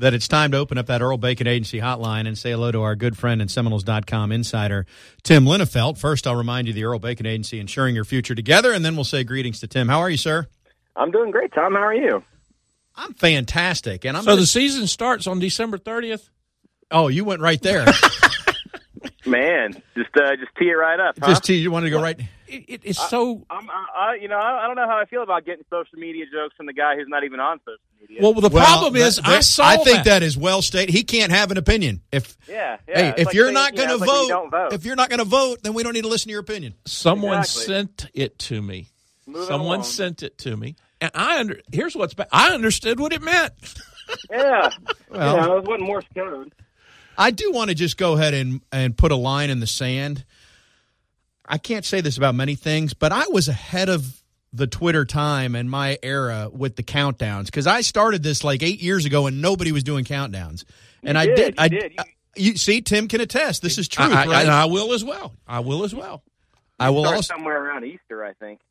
that 0.01 0.13
it's 0.13 0.27
time 0.27 0.51
to 0.51 0.57
open 0.57 0.77
up 0.77 0.87
that 0.87 1.01
Earl 1.01 1.17
Bacon 1.17 1.47
Agency 1.47 1.79
hotline 1.79 2.27
and 2.27 2.37
say 2.37 2.51
hello 2.51 2.71
to 2.71 2.81
our 2.81 2.95
good 2.95 3.17
friend 3.17 3.39
and 3.39 3.49
Seminoles.com 3.49 4.31
insider, 4.31 4.85
Tim 5.23 5.45
Linafelt. 5.45 5.97
First, 5.97 6.25
I'll 6.27 6.35
remind 6.35 6.67
you 6.67 6.73
the 6.73 6.83
Earl 6.83 6.99
Bacon 6.99 7.25
Agency, 7.25 7.59
ensuring 7.59 7.95
your 7.95 8.03
future 8.03 8.35
together, 8.35 8.73
and 8.73 8.83
then 8.83 8.95
we'll 8.95 9.05
say 9.05 9.23
greetings 9.23 9.59
to 9.61 9.67
Tim. 9.67 9.87
How 9.87 9.99
are 9.99 10.09
you, 10.09 10.17
sir? 10.17 10.47
I'm 10.95 11.11
doing 11.11 11.31
great, 11.31 11.53
Tom. 11.53 11.73
How 11.73 11.81
are 11.81 11.95
you? 11.95 12.23
I'm 12.95 13.13
fantastic. 13.13 14.03
And 14.03 14.17
I'm 14.17 14.23
so 14.23 14.35
the 14.35 14.45
season 14.45 14.87
starts 14.87 15.27
on 15.27 15.39
December 15.39 15.77
30th? 15.77 16.29
Oh, 16.89 17.07
you 17.07 17.23
went 17.23 17.41
right 17.41 17.61
there. 17.61 17.85
Man, 19.25 19.73
just 19.95 20.09
uh, 20.17 20.35
just 20.35 20.55
tee 20.57 20.69
it 20.69 20.73
right 20.73 20.99
up. 20.99 21.15
Huh? 21.19 21.27
Just 21.27 21.43
tee. 21.43 21.57
You 21.57 21.71
wanted 21.71 21.85
to 21.85 21.91
go 21.91 22.01
right. 22.01 22.19
It, 22.51 22.65
it, 22.67 22.81
it's 22.83 23.09
so. 23.09 23.45
I, 23.49 23.55
I'm, 23.57 23.69
I, 23.69 24.15
you 24.21 24.27
know, 24.27 24.35
I, 24.37 24.63
I 24.63 24.67
don't 24.67 24.75
know 24.75 24.87
how 24.87 24.97
I 24.97 25.05
feel 25.05 25.23
about 25.23 25.45
getting 25.45 25.63
social 25.69 25.97
media 25.97 26.25
jokes 26.25 26.55
from 26.57 26.65
the 26.65 26.73
guy 26.73 26.95
who's 26.95 27.07
not 27.07 27.23
even 27.23 27.39
on 27.39 27.59
social 27.59 27.77
media. 28.01 28.19
Well, 28.21 28.33
the 28.33 28.49
Well, 28.49 28.65
problem 28.65 28.95
is, 28.95 29.15
that- 29.17 29.27
I 29.27 29.39
saw. 29.39 29.65
I 29.67 29.77
think 29.77 29.97
that. 29.97 30.05
that 30.05 30.23
is 30.23 30.37
well 30.37 30.61
stated. 30.61 30.91
He 30.93 31.03
can't 31.03 31.31
have 31.31 31.51
an 31.51 31.57
opinion. 31.57 32.01
If 32.11 32.37
yeah, 32.49 32.77
yeah. 32.87 32.95
hey, 33.13 33.13
if 33.17 33.25
like 33.27 33.35
you're 33.35 33.45
saying, 33.45 33.53
not 33.53 33.75
going 33.75 33.87
know, 33.87 33.97
to 33.97 34.03
it's 34.03 34.11
like 34.11 34.27
vote, 34.29 34.43
you 34.43 34.49
vote. 34.49 34.73
if 34.73 34.85
you're 34.85 34.95
not 34.95 35.09
going 35.09 35.19
to 35.19 35.25
vote, 35.25 35.63
then 35.63 35.73
we 35.73 35.83
don't 35.83 35.93
need 35.93 36.01
to 36.03 36.07
listen 36.09 36.27
to 36.27 36.31
your 36.31 36.41
opinion. 36.41 36.73
Someone 36.85 37.39
Exactly. 37.39 37.73
sent 37.75 38.07
it 38.13 38.37
to 38.39 38.61
me. 38.61 38.89
Moving 39.27 39.47
Someone 39.47 39.75
along. 39.77 39.83
sent 39.83 40.23
it 40.23 40.37
to 40.39 40.57
me, 40.57 40.75
and 40.99 41.11
I 41.15 41.39
under. 41.39 41.59
Here's 41.71 41.95
what's 41.95 42.13
bad. 42.13 42.27
I 42.33 42.53
understood 42.53 42.99
what 42.99 43.13
it 43.13 43.21
meant. 43.21 43.53
yeah, 44.29 44.69
Well- 45.09 45.35
yeah, 45.37 45.57
it 45.57 45.63
wasn't 45.63 45.81
Morse 45.83 46.05
code. 46.13 46.53
I 47.17 47.31
do 47.31 47.51
want 47.51 47.69
to 47.69 47.75
just 47.75 47.97
go 47.97 48.13
ahead 48.13 48.33
and 48.33 48.61
and 48.71 48.97
put 48.97 49.11
a 49.11 49.15
line 49.15 49.49
in 49.49 49.59
the 49.59 49.67
sand. 49.67 50.25
I 51.51 51.57
can't 51.57 51.83
say 51.85 51.99
this 52.01 52.17
about 52.17 52.33
many 52.33 52.55
things, 52.55 52.93
but 52.93 53.11
I 53.11 53.27
was 53.27 53.47
ahead 53.49 53.89
of 53.89 54.21
the 54.53 54.67
Twitter 54.67 55.05
time 55.05 55.53
and 55.55 55.69
my 55.69 55.97
era 56.01 56.49
with 56.51 56.75
the 56.77 56.83
countdowns 56.83 57.45
because 57.45 57.67
I 57.67 57.81
started 57.81 58.23
this 58.23 58.43
like 58.43 58.63
eight 58.63 58.81
years 58.81 59.05
ago 59.05 59.27
and 59.27 59.41
nobody 59.41 59.71
was 59.71 59.83
doing 59.83 60.05
countdowns, 60.05 60.63
and 61.03 61.17
I 61.17 61.25
did, 61.27 61.35
did. 61.35 61.47
you 61.49 61.53
I 61.59 61.67
did. 61.67 61.83
You- 61.91 61.95
uh, 61.99 62.03
I- 62.03 62.13
you 62.37 62.55
see, 62.55 62.79
Tim 62.81 63.09
can 63.09 63.19
attest. 63.19 63.61
This 63.61 63.77
is 63.77 63.89
true. 63.89 64.05
I, 64.05 64.23
I- 64.23 64.25
right? 64.25 64.41
and 64.43 64.49
I 64.49 64.63
will 64.65 64.93
as 64.93 65.03
well. 65.03 65.33
I 65.45 65.59
will 65.59 65.83
as 65.83 65.93
well. 65.93 66.23
I 66.79 66.89
will 66.91 67.03
Start 67.03 67.15
also. 67.17 67.33
somewhere 67.35 67.61
around 67.65 67.83
Easter, 67.83 68.23
I 68.23 68.31
think. 68.33 68.61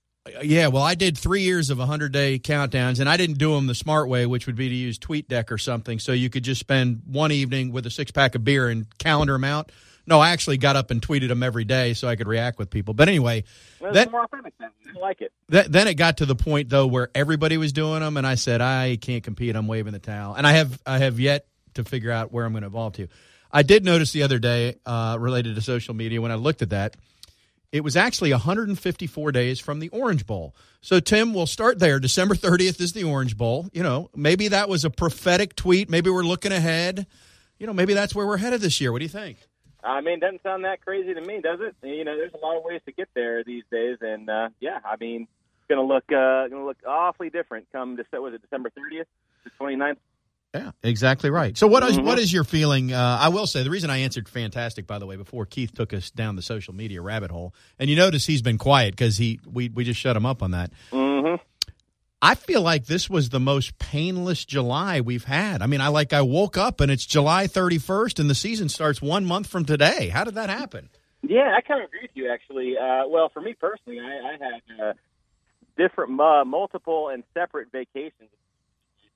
Yeah, 0.42 0.68
well, 0.68 0.82
I 0.82 0.94
did 0.94 1.16
three 1.18 1.42
years 1.42 1.68
of 1.68 1.76
100 1.78 2.10
day 2.10 2.38
countdowns, 2.38 3.00
and 3.00 3.08
I 3.08 3.18
didn't 3.18 3.36
do 3.38 3.54
them 3.54 3.66
the 3.66 3.74
smart 3.74 4.08
way, 4.08 4.24
which 4.24 4.46
would 4.46 4.56
be 4.56 4.68
to 4.70 4.74
use 4.74 4.98
TweetDeck 4.98 5.50
or 5.50 5.58
something. 5.58 5.98
So 5.98 6.12
you 6.12 6.30
could 6.30 6.42
just 6.42 6.60
spend 6.60 7.02
one 7.06 7.32
evening 7.32 7.70
with 7.70 7.84
a 7.86 7.90
six 7.90 8.10
pack 8.10 8.34
of 8.34 8.44
beer 8.44 8.68
and 8.70 8.86
calendar 8.98 9.34
them 9.34 9.44
out. 9.44 9.70
No, 10.10 10.18
I 10.20 10.30
actually 10.30 10.58
got 10.58 10.74
up 10.74 10.90
and 10.90 11.00
tweeted 11.00 11.28
them 11.28 11.42
every 11.42 11.64
day 11.64 11.94
so 11.94 12.08
I 12.08 12.16
could 12.16 12.26
react 12.26 12.58
with 12.58 12.68
people. 12.68 12.94
But 12.94 13.08
anyway, 13.08 13.44
Well, 13.80 13.92
that, 13.92 14.10
more 14.10 14.24
authentic 14.24 14.52
way. 14.58 14.66
I 14.96 14.98
like 14.98 15.20
it. 15.20 15.32
that 15.50 15.70
then 15.70 15.86
it 15.86 15.94
got 15.94 16.16
to 16.16 16.26
the 16.26 16.34
point 16.34 16.68
though 16.68 16.88
where 16.88 17.10
everybody 17.14 17.56
was 17.56 17.72
doing 17.72 18.00
them, 18.00 18.16
and 18.16 18.26
I 18.26 18.34
said 18.34 18.60
I 18.60 18.96
can't 18.96 19.22
compete. 19.22 19.54
I'm 19.54 19.68
waving 19.68 19.92
the 19.92 20.00
towel, 20.00 20.34
and 20.34 20.46
I 20.46 20.52
have 20.52 20.82
I 20.84 20.98
have 20.98 21.20
yet 21.20 21.46
to 21.74 21.84
figure 21.84 22.10
out 22.10 22.32
where 22.32 22.44
I'm 22.44 22.52
going 22.52 22.62
to 22.62 22.66
evolve 22.66 22.94
to. 22.94 23.06
I 23.52 23.62
did 23.62 23.84
notice 23.84 24.12
the 24.12 24.24
other 24.24 24.38
day 24.40 24.76
uh, 24.84 25.16
related 25.20 25.54
to 25.54 25.60
social 25.60 25.94
media 25.94 26.20
when 26.20 26.32
I 26.32 26.36
looked 26.36 26.62
at 26.62 26.70
that. 26.70 26.96
It 27.72 27.84
was 27.84 27.96
actually 27.96 28.32
154 28.32 29.30
days 29.30 29.60
from 29.60 29.78
the 29.78 29.90
Orange 29.90 30.26
Bowl. 30.26 30.56
So, 30.80 30.98
Tim, 30.98 31.32
we'll 31.32 31.46
start 31.46 31.78
there. 31.78 32.00
December 32.00 32.34
30th 32.34 32.80
is 32.80 32.92
the 32.94 33.04
Orange 33.04 33.36
Bowl. 33.36 33.68
You 33.72 33.84
know, 33.84 34.10
maybe 34.14 34.48
that 34.48 34.68
was 34.68 34.84
a 34.84 34.90
prophetic 34.90 35.54
tweet. 35.54 35.88
Maybe 35.88 36.10
we're 36.10 36.24
looking 36.24 36.50
ahead. 36.50 37.06
You 37.60 37.68
know, 37.68 37.72
maybe 37.72 37.94
that's 37.94 38.12
where 38.12 38.26
we're 38.26 38.38
headed 38.38 38.60
this 38.60 38.80
year. 38.80 38.90
What 38.90 38.98
do 38.98 39.04
you 39.04 39.08
think? 39.08 39.38
I 39.82 40.00
mean, 40.00 40.20
doesn't 40.20 40.42
sound 40.42 40.64
that 40.64 40.84
crazy 40.84 41.14
to 41.14 41.20
me, 41.20 41.40
does 41.40 41.58
it? 41.60 41.74
You 41.86 42.04
know, 42.04 42.16
there's 42.16 42.32
a 42.34 42.38
lot 42.44 42.56
of 42.56 42.64
ways 42.64 42.80
to 42.86 42.92
get 42.92 43.08
there 43.14 43.42
these 43.44 43.64
days, 43.70 43.98
and 44.00 44.28
uh, 44.28 44.48
yeah, 44.60 44.78
I 44.84 44.96
mean, 45.00 45.22
it's 45.22 45.68
gonna 45.68 45.82
look 45.86 46.04
uh, 46.12 46.48
gonna 46.48 46.64
look 46.66 46.78
awfully 46.86 47.30
different 47.30 47.66
come 47.72 47.96
December, 47.96 48.22
was 48.22 48.34
it 48.34 48.42
December 48.42 48.70
30th, 48.70 49.04
the 49.44 49.50
29th? 49.58 49.96
Yeah, 50.52 50.72
exactly 50.82 51.30
right. 51.30 51.56
So, 51.56 51.68
what 51.68 51.84
is- 51.84 51.98
Mhm. 51.98 52.04
what 52.04 52.18
is 52.18 52.32
your 52.32 52.42
feeling? 52.42 52.92
Uh, 52.92 53.18
I 53.20 53.28
will 53.28 53.46
say 53.46 53.62
the 53.62 53.70
reason 53.70 53.88
I 53.88 53.98
answered 53.98 54.28
fantastic, 54.28 54.84
by 54.86 54.98
the 54.98 55.06
way, 55.06 55.14
before 55.14 55.46
Keith 55.46 55.72
took 55.72 55.92
us 55.94 56.10
down 56.10 56.34
the 56.34 56.42
social 56.42 56.74
media 56.74 57.00
rabbit 57.00 57.30
hole, 57.30 57.54
and 57.78 57.88
you 57.88 57.94
notice 57.94 58.26
he's 58.26 58.42
been 58.42 58.58
quiet 58.58 58.90
because 58.92 59.16
he 59.18 59.38
we 59.50 59.68
we 59.68 59.84
just 59.84 60.00
shut 60.00 60.16
him 60.16 60.26
up 60.26 60.42
on 60.42 60.50
that. 60.50 60.72
Mm-hmm. 60.90 61.36
I 62.22 62.34
feel 62.34 62.60
like 62.60 62.84
this 62.84 63.08
was 63.08 63.30
the 63.30 63.40
most 63.40 63.78
painless 63.78 64.44
July 64.44 65.00
we've 65.00 65.24
had. 65.24 65.62
I 65.62 65.66
mean, 65.66 65.80
I 65.80 65.88
like 65.88 66.12
I 66.12 66.20
woke 66.20 66.58
up 66.58 66.80
and 66.80 66.90
it's 66.90 67.06
July 67.06 67.46
31st 67.46 68.18
and 68.18 68.28
the 68.28 68.34
season 68.34 68.68
starts 68.68 69.00
one 69.00 69.24
month 69.24 69.46
from 69.46 69.64
today. 69.64 70.08
How 70.08 70.24
did 70.24 70.34
that 70.34 70.50
happen? 70.50 70.90
Yeah, 71.22 71.54
I 71.56 71.62
kind 71.62 71.82
of 71.82 71.88
agree 71.88 72.02
with 72.02 72.10
you 72.14 72.30
actually. 72.30 72.76
Uh, 72.76 73.08
well, 73.08 73.30
for 73.30 73.40
me 73.40 73.54
personally, 73.54 74.00
I, 74.00 74.04
I 74.04 74.32
had 74.32 74.84
uh, 74.84 74.92
different, 75.78 76.20
uh, 76.20 76.44
multiple, 76.44 77.08
and 77.08 77.24
separate 77.32 77.72
vacations. 77.72 78.30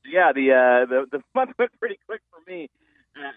Yeah, 0.06 0.32
the 0.34 0.52
uh, 0.52 0.86
the 0.86 1.06
the 1.10 1.22
month 1.34 1.52
went 1.58 1.72
pretty 1.78 1.98
quick 2.06 2.20
for 2.30 2.50
me. 2.50 2.70
Uh, 3.16 3.32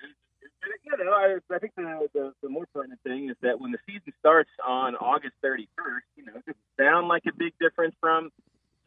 you 0.85 1.05
know, 1.05 1.11
I, 1.11 1.37
I 1.53 1.59
think 1.59 1.75
the, 1.75 2.07
the 2.13 2.33
the 2.41 2.49
more 2.49 2.65
pertinent 2.73 3.01
thing 3.03 3.29
is 3.29 3.37
that 3.41 3.59
when 3.61 3.71
the 3.71 3.79
season 3.87 4.13
starts 4.19 4.49
on 4.65 4.95
August 4.95 5.35
31st, 5.43 5.67
you 6.17 6.25
know, 6.25 6.33
it 6.35 6.45
doesn't 6.45 6.57
sound 6.77 7.07
like 7.07 7.23
a 7.25 7.33
big 7.33 7.53
difference 7.59 7.95
from 8.01 8.31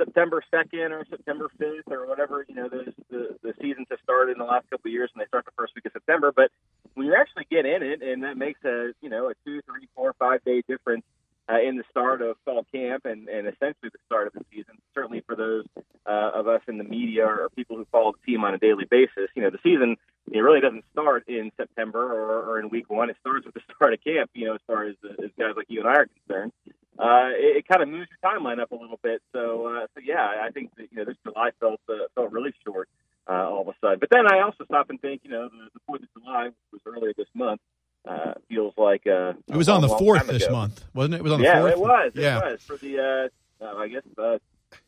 September 0.04 0.42
2nd 0.52 0.90
or 0.90 1.04
September 1.08 1.50
5th 1.60 1.90
or 1.90 2.06
whatever. 2.06 2.44
You 2.48 2.54
know, 2.54 2.68
the 2.68 2.92
the, 3.10 3.36
the 3.42 3.54
seasons 3.60 3.86
have 3.90 3.98
started 4.02 4.32
in 4.32 4.38
the 4.38 4.44
last 4.44 4.68
couple 4.70 4.88
of 4.88 4.92
years, 4.92 5.10
and 5.14 5.20
they 5.20 5.26
start 5.26 5.44
the 5.44 5.52
first 5.56 5.74
week 5.74 5.86
of 5.86 5.92
September. 5.92 6.32
But 6.34 6.50
when 6.94 7.06
you 7.06 7.14
actually 7.14 7.46
get 7.50 7.66
in 7.66 7.82
it, 7.82 8.02
and 8.02 8.24
that 8.24 8.36
makes 8.36 8.64
a 8.64 8.92
you 9.00 9.10
know 9.10 9.28
a 9.28 9.34
two, 9.44 9.60
three, 9.62 9.88
four, 9.94 10.14
five 10.18 10.42
day 10.44 10.62
difference 10.66 11.04
uh, 11.50 11.60
in 11.60 11.76
the 11.76 11.84
start 11.90 12.22
of 12.22 12.36
fall 12.44 12.64
camp 12.72 13.04
and, 13.04 13.28
and 13.28 13.46
essentially 13.46 13.90
the 13.92 13.98
start 14.06 14.26
of 14.26 14.32
the 14.32 14.44
season. 14.52 14.74
Certainly 14.94 15.22
for 15.26 15.36
those 15.36 15.64
uh, 16.06 16.30
of 16.34 16.48
us 16.48 16.62
in 16.68 16.78
the 16.78 16.84
media 16.84 17.26
or 17.26 17.48
people 17.54 17.76
who 17.76 17.86
follow 17.92 18.12
the 18.12 18.32
team 18.32 18.44
on 18.44 18.54
a 18.54 18.58
daily 18.58 18.86
basis, 18.90 19.28
you 19.34 19.42
know 19.42 19.50
the 19.50 19.60
season 19.62 19.96
it 20.32 20.38
really 20.38 20.60
doesn't 20.60 20.84
start 20.92 21.28
in 21.28 21.50
September 21.56 22.00
or, 22.00 22.50
or 22.50 22.60
in 22.60 22.68
week 22.68 22.88
one. 22.88 23.10
It 23.10 23.16
starts 23.20 23.46
with 23.46 23.54
the 23.54 23.60
start 23.74 23.92
of 23.92 24.04
camp. 24.04 24.30
You 24.34 24.46
know, 24.46 24.54
as 24.54 24.60
far 24.66 24.84
as, 24.84 24.94
as 25.04 25.30
guys 25.38 25.54
like 25.56 25.66
you 25.68 25.80
and 25.80 25.88
I 25.88 25.92
are 25.92 26.06
concerned. 26.06 26.52
Uh, 26.98 27.32
it, 27.32 27.58
it 27.58 27.68
kind 27.68 27.82
of 27.82 27.88
moves 27.88 28.08
your 28.10 28.30
timeline 28.30 28.60
up 28.60 28.72
a 28.72 28.76
little 28.76 29.00
bit. 29.02 29.22
So 29.32 29.66
yeah, 30.10 30.44
I 30.46 30.50
think 30.50 30.70
that, 30.76 30.88
you 30.90 30.98
know 30.98 31.04
this 31.04 31.16
July 31.24 31.50
felt 31.60 31.80
uh, 31.88 31.94
felt 32.14 32.32
really 32.32 32.52
short 32.64 32.88
uh, 33.28 33.48
all 33.48 33.62
of 33.62 33.68
a 33.68 33.74
sudden. 33.80 33.98
But 33.98 34.10
then 34.10 34.26
I 34.30 34.40
also 34.40 34.64
stop 34.64 34.90
and 34.90 35.00
think, 35.00 35.22
you 35.24 35.30
know, 35.30 35.48
the, 35.48 35.70
the 35.72 35.80
Fourth 35.86 36.02
of 36.02 36.08
July 36.18 36.46
which 36.46 36.54
was 36.72 36.80
earlier 36.86 37.12
this 37.16 37.28
month. 37.34 37.60
Uh, 38.08 38.32
feels 38.48 38.72
like 38.78 39.06
uh, 39.06 39.34
It 39.46 39.56
was 39.56 39.68
on 39.68 39.82
the 39.82 39.88
4th 39.88 40.26
this 40.26 40.48
month, 40.50 40.82
wasn't 40.94 41.14
it? 41.14 41.18
It 41.18 41.22
was 41.22 41.32
on 41.32 41.40
the 41.40 41.44
yeah, 41.44 41.60
4th. 41.60 41.72
it 41.72 41.78
was. 41.78 42.12
It 42.14 42.22
yeah. 42.22 42.38
was 42.38 42.62
for 42.62 42.78
the 42.78 43.30
uh, 43.60 43.64
uh, 43.64 43.76
I 43.76 43.88
guess 43.88 44.02
uh, 44.18 44.38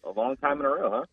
a 0.05 0.11
long 0.11 0.37
time 0.37 0.61
in 0.61 0.67
a 0.67 0.69
row, 0.69 0.91
huh? 0.91 1.05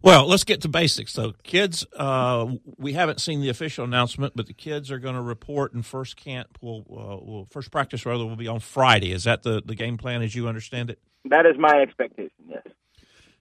Well, 0.00 0.28
let's 0.28 0.44
get 0.44 0.60
to 0.62 0.68
basics, 0.68 1.12
though. 1.12 1.32
Kids, 1.42 1.84
uh, 1.96 2.46
we 2.76 2.92
haven't 2.92 3.20
seen 3.20 3.40
the 3.40 3.48
official 3.48 3.84
announcement, 3.84 4.34
but 4.36 4.46
the 4.46 4.52
kids 4.52 4.92
are 4.92 5.00
going 5.00 5.16
to 5.16 5.20
report, 5.20 5.74
and 5.74 5.84
first 5.84 6.16
camp 6.16 6.56
will, 6.60 6.86
uh, 6.90 7.24
will 7.24 7.46
first 7.50 7.72
practice 7.72 8.06
rather 8.06 8.24
will 8.24 8.36
be 8.36 8.46
on 8.46 8.60
Friday. 8.60 9.10
Is 9.10 9.24
that 9.24 9.42
the, 9.42 9.60
the 9.64 9.74
game 9.74 9.96
plan 9.96 10.22
as 10.22 10.36
you 10.36 10.46
understand 10.46 10.90
it? 10.90 11.00
That 11.24 11.46
is 11.46 11.56
my 11.58 11.80
expectation. 11.82 12.30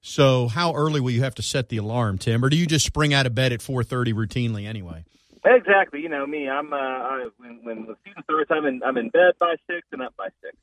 Yes. 0.02 0.10
So, 0.12 0.48
how 0.48 0.74
early 0.74 1.00
will 1.00 1.12
you 1.12 1.24
have 1.24 1.36
to 1.36 1.42
set 1.42 1.70
the 1.70 1.78
alarm, 1.78 2.18
Tim, 2.18 2.44
or 2.44 2.50
do 2.50 2.56
you 2.56 2.66
just 2.66 2.86
spring 2.86 3.14
out 3.14 3.26
of 3.26 3.36
bed 3.36 3.52
at 3.52 3.62
four 3.62 3.84
thirty 3.84 4.14
routinely 4.14 4.66
anyway? 4.68 5.06
Exactly. 5.46 6.02
You 6.02 6.10
know 6.10 6.26
me. 6.26 6.50
I'm 6.50 6.74
uh, 6.74 6.78
I, 6.78 7.28
when, 7.38 7.60
when 7.64 7.86
the 7.86 7.96
season 8.06 8.24
starts, 8.24 8.52
I'm 8.52 8.66
in 8.66 8.82
I'm 8.84 8.98
in 8.98 9.10
bed 9.10 9.34
by 9.40 9.56
six 9.68 9.88
and 9.92 10.02
up 10.02 10.16
by 10.18 10.30
six. 10.42 10.56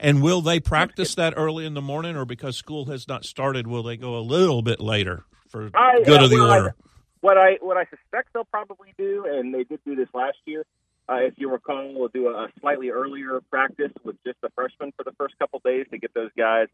And 0.00 0.22
will 0.22 0.40
they 0.40 0.60
practice 0.60 1.14
that 1.14 1.34
early 1.36 1.64
in 1.64 1.74
the 1.74 1.82
morning, 1.82 2.16
or 2.16 2.24
because 2.24 2.56
school 2.56 2.86
has 2.86 3.06
not 3.06 3.24
started, 3.24 3.66
will 3.66 3.82
they 3.82 3.96
go 3.96 4.16
a 4.16 4.20
little 4.20 4.60
bit 4.62 4.80
later 4.80 5.24
for 5.48 5.70
I, 5.74 6.00
good 6.04 6.20
uh, 6.20 6.24
of 6.24 6.30
the 6.30 6.36
well, 6.36 6.50
I- 6.50 6.58
order? 6.58 6.74
what 7.20 7.38
I 7.38 7.58
what 7.60 7.76
I 7.76 7.84
suspect 7.84 8.32
they'll 8.34 8.44
probably 8.44 8.92
do, 8.98 9.24
and 9.26 9.54
they 9.54 9.64
did 9.64 9.80
do 9.84 9.94
this 9.96 10.08
last 10.12 10.36
year. 10.46 10.64
Uh, 11.08 11.16
if 11.16 11.34
you 11.36 11.50
recall, 11.50 11.92
we'll 11.94 12.08
do 12.08 12.28
a, 12.28 12.44
a 12.44 12.48
slightly 12.60 12.90
earlier 12.90 13.40
practice 13.50 13.92
with 14.04 14.16
just 14.24 14.40
the 14.40 14.50
freshmen 14.54 14.92
for 14.96 15.04
the 15.04 15.12
first 15.12 15.38
couple 15.38 15.60
days 15.64 15.86
to 15.90 15.98
get 15.98 16.12
those 16.14 16.30
guys 16.36 16.68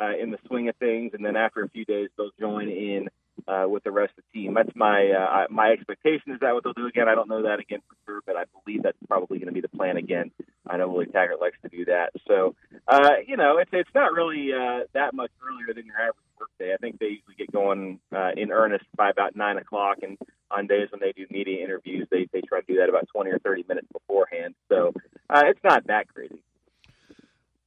uh, 0.00 0.16
in 0.20 0.30
the 0.30 0.38
swing 0.46 0.68
of 0.68 0.76
things, 0.76 1.12
and 1.14 1.24
then 1.24 1.36
after 1.36 1.62
a 1.62 1.68
few 1.68 1.84
days, 1.84 2.08
they'll 2.16 2.30
join 2.38 2.68
in 2.68 3.08
uh, 3.48 3.66
with 3.68 3.84
the 3.84 3.90
rest 3.90 4.12
of 4.18 4.24
the 4.32 4.40
team. 4.40 4.54
That's 4.54 4.74
my 4.74 5.10
uh, 5.10 5.46
my 5.50 5.70
expectation. 5.70 6.32
Is 6.32 6.40
that 6.40 6.54
what 6.54 6.64
they'll 6.64 6.72
do 6.72 6.86
again? 6.86 7.08
I 7.08 7.14
don't 7.14 7.28
know 7.28 7.42
that 7.42 7.60
again 7.60 7.80
for 7.88 7.96
sure, 8.04 8.20
but 8.26 8.36
I 8.36 8.44
believe 8.64 8.82
that's 8.82 8.98
probably 9.08 9.38
going 9.38 9.48
to 9.48 9.52
be 9.52 9.60
the 9.60 9.68
plan 9.68 9.96
again. 9.96 10.30
I 10.66 10.76
know 10.76 10.88
Willie 10.88 11.06
Taggart 11.06 11.40
likes 11.40 11.56
to 11.62 11.68
do 11.68 11.84
that, 11.86 12.10
so 12.26 12.54
uh, 12.88 13.16
you 13.26 13.36
know 13.36 13.58
it's 13.58 13.70
it's 13.72 13.94
not 13.94 14.12
really 14.12 14.50
uh, 14.52 14.84
that 14.94 15.14
much 15.14 15.30
earlier 15.46 15.74
than 15.74 15.86
your 15.86 15.96
average 15.96 16.16
workday. 16.38 16.74
I 16.74 16.76
think 16.78 16.98
they 16.98 17.06
usually 17.06 17.36
get 17.38 17.52
going 17.52 18.00
uh, 18.14 18.30
in 18.36 18.50
earnest 18.50 18.84
by 18.96 19.10
about 19.10 19.36
nine 19.36 19.58
o'clock, 19.58 19.98
and 20.02 20.18
on 20.50 20.66
days 20.66 20.88
when 20.90 21.00
they 21.00 21.12
do 21.12 21.26
media 21.30 21.62
interviews, 21.62 22.08
they 22.10 22.28
they 22.32 22.40
try 22.40 22.60
to 22.60 22.66
do 22.66 22.78
that 22.80 22.88
about 22.88 23.08
twenty 23.08 23.30
or 23.30 23.38
thirty 23.38 23.64
minutes 23.68 23.88
beforehand. 23.92 24.54
So 24.68 24.92
uh, 25.30 25.42
it's 25.46 25.62
not 25.62 25.86
that 25.86 26.12
crazy. 26.12 26.42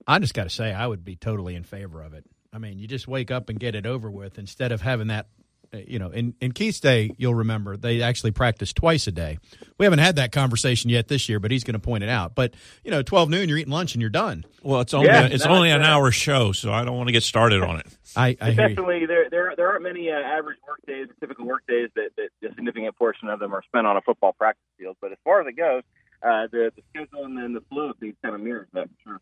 I 0.10 0.20
just 0.20 0.34
got 0.34 0.44
to 0.46 0.50
say, 0.50 0.74
I 0.74 0.86
would 0.88 1.06
be 1.06 1.16
totally 1.16 1.56
in 1.56 1.64
favor 1.64 2.02
of 2.02 2.14
it. 2.14 2.26
I 2.52 2.58
mean, 2.58 2.80
you 2.80 2.88
just 2.88 3.08
wake 3.08 3.30
up 3.32 3.50
and 3.50 3.60
get 3.60 3.76
it 3.76 3.86
over 3.86 4.10
with 4.10 4.38
instead 4.40 4.72
of 4.72 4.82
having 4.82 5.08
that. 5.08 5.28
uh, 5.72 5.78
You 5.78 6.00
know, 6.00 6.10
in 6.10 6.34
in 6.42 6.52
Keith's 6.52 6.80
day, 6.80 7.12
you'll 7.18 7.36
remember 7.36 7.78
they 7.78 8.02
actually 8.02 8.32
practice 8.32 8.74
twice 8.74 9.06
a 9.06 9.12
day. 9.12 9.38
We 9.78 9.86
haven't 9.86 10.00
had 10.00 10.16
that 10.16 10.32
conversation 10.32 10.90
yet 10.90 11.08
this 11.10 11.30
year, 11.30 11.40
but 11.40 11.52
he's 11.52 11.64
going 11.64 11.74
to 11.76 11.80
point 11.80 12.04
it 12.04 12.10
out. 12.10 12.34
But 12.34 12.56
you 12.84 12.90
know, 12.90 13.04
twelve 13.04 13.30
noon, 13.30 13.48
you're 13.50 13.60
eating 13.60 13.72
lunch 13.72 13.94
and 13.94 14.02
you're 14.02 14.10
done. 14.10 14.46
Well, 14.64 14.82
it's 14.82 14.96
only 14.96 15.10
Yeah, 15.10 15.28
it's 15.28 15.46
only 15.46 15.70
an 15.70 15.84
hour 15.84 16.10
show, 16.12 16.54
so 16.54 16.74
I 16.74 16.84
don't 16.86 16.98
want 16.98 17.08
to 17.08 17.14
get 17.14 17.22
started 17.24 17.62
on 17.62 17.80
it. 17.82 17.86
I, 18.16 18.36
I 18.42 18.50
hear 18.52 18.70
you. 18.70 18.76
Definitely, 18.76 19.06
there 19.06 19.30
there 19.30 19.54
there 19.56 19.70
aren't 19.70 19.84
many 19.84 20.10
uh, 20.10 20.16
average 20.16 20.58
work 20.68 20.82
days 20.88 21.08
or 21.08 21.14
typical 21.20 21.46
work 21.46 21.68
days 21.68 21.90
that, 21.96 22.10
that 22.18 22.50
a 22.50 22.56
significant 22.56 22.96
portion 22.98 23.30
of 23.30 23.40
them 23.40 23.54
are 23.54 23.62
spent 23.62 23.86
on 23.86 23.96
a 23.96 24.02
football 24.02 24.34
practice 24.34 24.64
field. 24.80 24.98
But 25.02 25.12
as 25.12 25.20
far 25.24 25.42
as 25.42 25.46
it 25.48 25.56
goes, 25.56 25.84
uh, 26.24 26.48
the 26.52 26.72
the 26.76 26.82
schedule 26.90 27.26
and 27.26 27.38
then 27.38 27.54
the 27.54 27.62
fluidity 27.70 28.16
kind 28.24 28.34
of 28.34 28.42
mirrors 28.42 28.68
that 28.74 28.88
for 28.90 28.96
sure. 29.04 29.22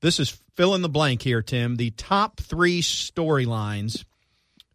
This 0.00 0.20
is 0.20 0.30
fill 0.54 0.74
in 0.74 0.82
the 0.82 0.88
blank 0.88 1.22
here, 1.22 1.42
Tim. 1.42 1.76
The 1.76 1.90
top 1.90 2.40
three 2.40 2.82
storylines 2.82 4.04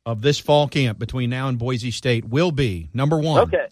of 0.05 0.21
this 0.21 0.39
fall 0.39 0.67
camp 0.67 0.99
between 0.99 1.29
now 1.29 1.47
and 1.47 1.57
Boise 1.57 1.91
State 1.91 2.25
will 2.25 2.51
be 2.51 2.89
number 2.93 3.17
one. 3.17 3.43
Okay. 3.43 3.67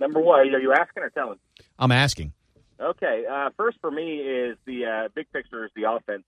Number 0.00 0.20
one, 0.20 0.40
are 0.40 0.58
you 0.58 0.72
asking 0.72 1.02
or 1.02 1.10
telling? 1.10 1.38
I'm 1.78 1.92
asking. 1.92 2.32
Okay. 2.80 3.24
Uh, 3.30 3.50
first 3.56 3.78
for 3.80 3.90
me 3.90 4.16
is 4.16 4.56
the 4.66 4.84
uh, 4.86 5.08
big 5.14 5.30
picture 5.32 5.64
is 5.64 5.70
the 5.76 5.90
offense. 5.90 6.24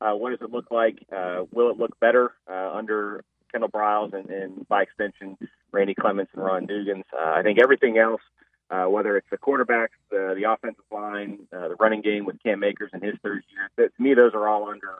Uh, 0.00 0.14
what 0.14 0.30
does 0.30 0.40
it 0.40 0.50
look 0.50 0.70
like? 0.70 0.98
Uh, 1.14 1.44
will 1.52 1.70
it 1.70 1.78
look 1.78 1.98
better 2.00 2.32
uh, 2.50 2.72
under 2.74 3.24
Kendall 3.52 3.68
Briles 3.68 4.12
and, 4.12 4.28
and 4.30 4.68
by 4.68 4.82
extension 4.82 5.38
Randy 5.70 5.94
Clements 5.94 6.32
and 6.34 6.42
Ron 6.42 6.66
Dugans? 6.66 7.04
Uh, 7.12 7.30
I 7.30 7.42
think 7.42 7.60
everything 7.62 7.98
else, 7.98 8.22
uh, 8.72 8.86
whether 8.86 9.16
it's 9.16 9.28
the 9.30 9.36
quarterbacks, 9.36 9.88
the, 10.10 10.34
the 10.34 10.50
offensive 10.50 10.84
line, 10.90 11.40
uh, 11.52 11.68
the 11.68 11.76
running 11.78 12.00
game 12.00 12.24
with 12.24 12.42
Cam 12.42 12.64
Akers 12.64 12.90
in 12.94 13.02
his 13.02 13.14
third 13.22 13.42
year, 13.50 13.70
that, 13.76 13.94
to 13.94 14.02
me 14.02 14.14
those 14.14 14.32
are 14.34 14.48
all 14.48 14.68
under 14.68 14.94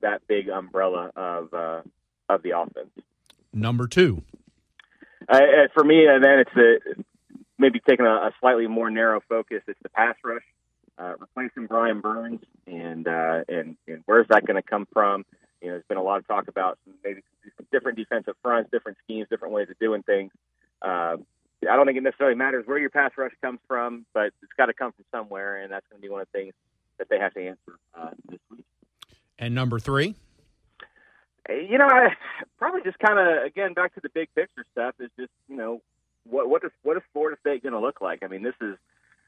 that 0.00 0.26
big 0.26 0.48
umbrella 0.48 1.10
of 1.14 1.52
uh, 1.52 1.82
of 2.28 2.42
the 2.42 2.58
offense. 2.58 2.88
Number 3.52 3.86
two. 3.86 4.22
Uh, 5.28 5.36
uh, 5.36 5.38
for 5.74 5.84
me, 5.84 6.08
uh, 6.08 6.18
then 6.18 6.38
it's 6.38 6.50
the, 6.54 7.04
maybe 7.58 7.80
taking 7.86 8.06
a, 8.06 8.08
a 8.08 8.30
slightly 8.40 8.66
more 8.66 8.90
narrow 8.90 9.20
focus. 9.28 9.62
It's 9.68 9.78
the 9.82 9.90
pass 9.90 10.16
rush, 10.24 10.42
uh, 10.98 11.14
replacing 11.18 11.66
Brian 11.66 12.00
Burns, 12.00 12.40
and 12.66 13.06
uh, 13.06 13.44
and 13.48 13.76
and 13.86 14.02
where's 14.06 14.28
that 14.30 14.46
going 14.46 14.60
to 14.60 14.66
come 14.66 14.88
from? 14.92 15.26
You 15.60 15.68
know, 15.68 15.74
there's 15.74 15.84
been 15.88 15.98
a 15.98 16.02
lot 16.02 16.18
of 16.20 16.26
talk 16.26 16.48
about 16.48 16.78
maybe 17.04 17.20
different 17.70 17.98
defensive 17.98 18.34
fronts, 18.42 18.70
different 18.70 18.96
schemes, 19.04 19.28
different 19.28 19.52
ways 19.52 19.68
of 19.68 19.78
doing 19.78 20.02
things. 20.02 20.32
Uh, 20.80 21.18
I 21.68 21.76
don't 21.76 21.86
think 21.86 21.98
it 21.98 22.02
necessarily 22.02 22.36
matters 22.36 22.66
where 22.66 22.78
your 22.78 22.90
pass 22.90 23.12
rush 23.16 23.32
comes 23.42 23.60
from, 23.68 24.06
but 24.14 24.32
it's 24.42 24.52
got 24.56 24.66
to 24.66 24.74
come 24.74 24.92
from 24.92 25.04
somewhere, 25.12 25.62
and 25.62 25.70
that's 25.72 25.86
going 25.90 26.00
to 26.00 26.06
be 26.06 26.10
one 26.10 26.22
of 26.22 26.28
the 26.32 26.38
things 26.38 26.54
that 26.98 27.08
they 27.08 27.18
have 27.18 27.34
to 27.34 27.48
answer 27.48 27.78
uh, 27.94 28.10
this 28.28 28.38
week. 28.50 28.64
And 29.38 29.54
number 29.54 29.78
three. 29.78 30.14
You 31.48 31.78
know, 31.78 31.88
I 31.88 32.14
probably 32.58 32.82
just 32.82 32.98
kind 32.98 33.18
of 33.18 33.44
again 33.44 33.72
back 33.74 33.94
to 33.94 34.00
the 34.00 34.10
big 34.10 34.28
picture 34.34 34.64
stuff 34.72 34.94
is 35.00 35.10
just 35.18 35.32
you 35.48 35.56
know 35.56 35.82
what 36.24 36.48
what 36.48 36.62
is 36.64 36.70
what 36.82 36.96
is 36.96 37.02
Florida 37.12 37.36
State 37.40 37.62
going 37.62 37.72
to 37.72 37.80
look 37.80 38.00
like? 38.00 38.22
I 38.22 38.28
mean, 38.28 38.42
this 38.42 38.54
is 38.60 38.76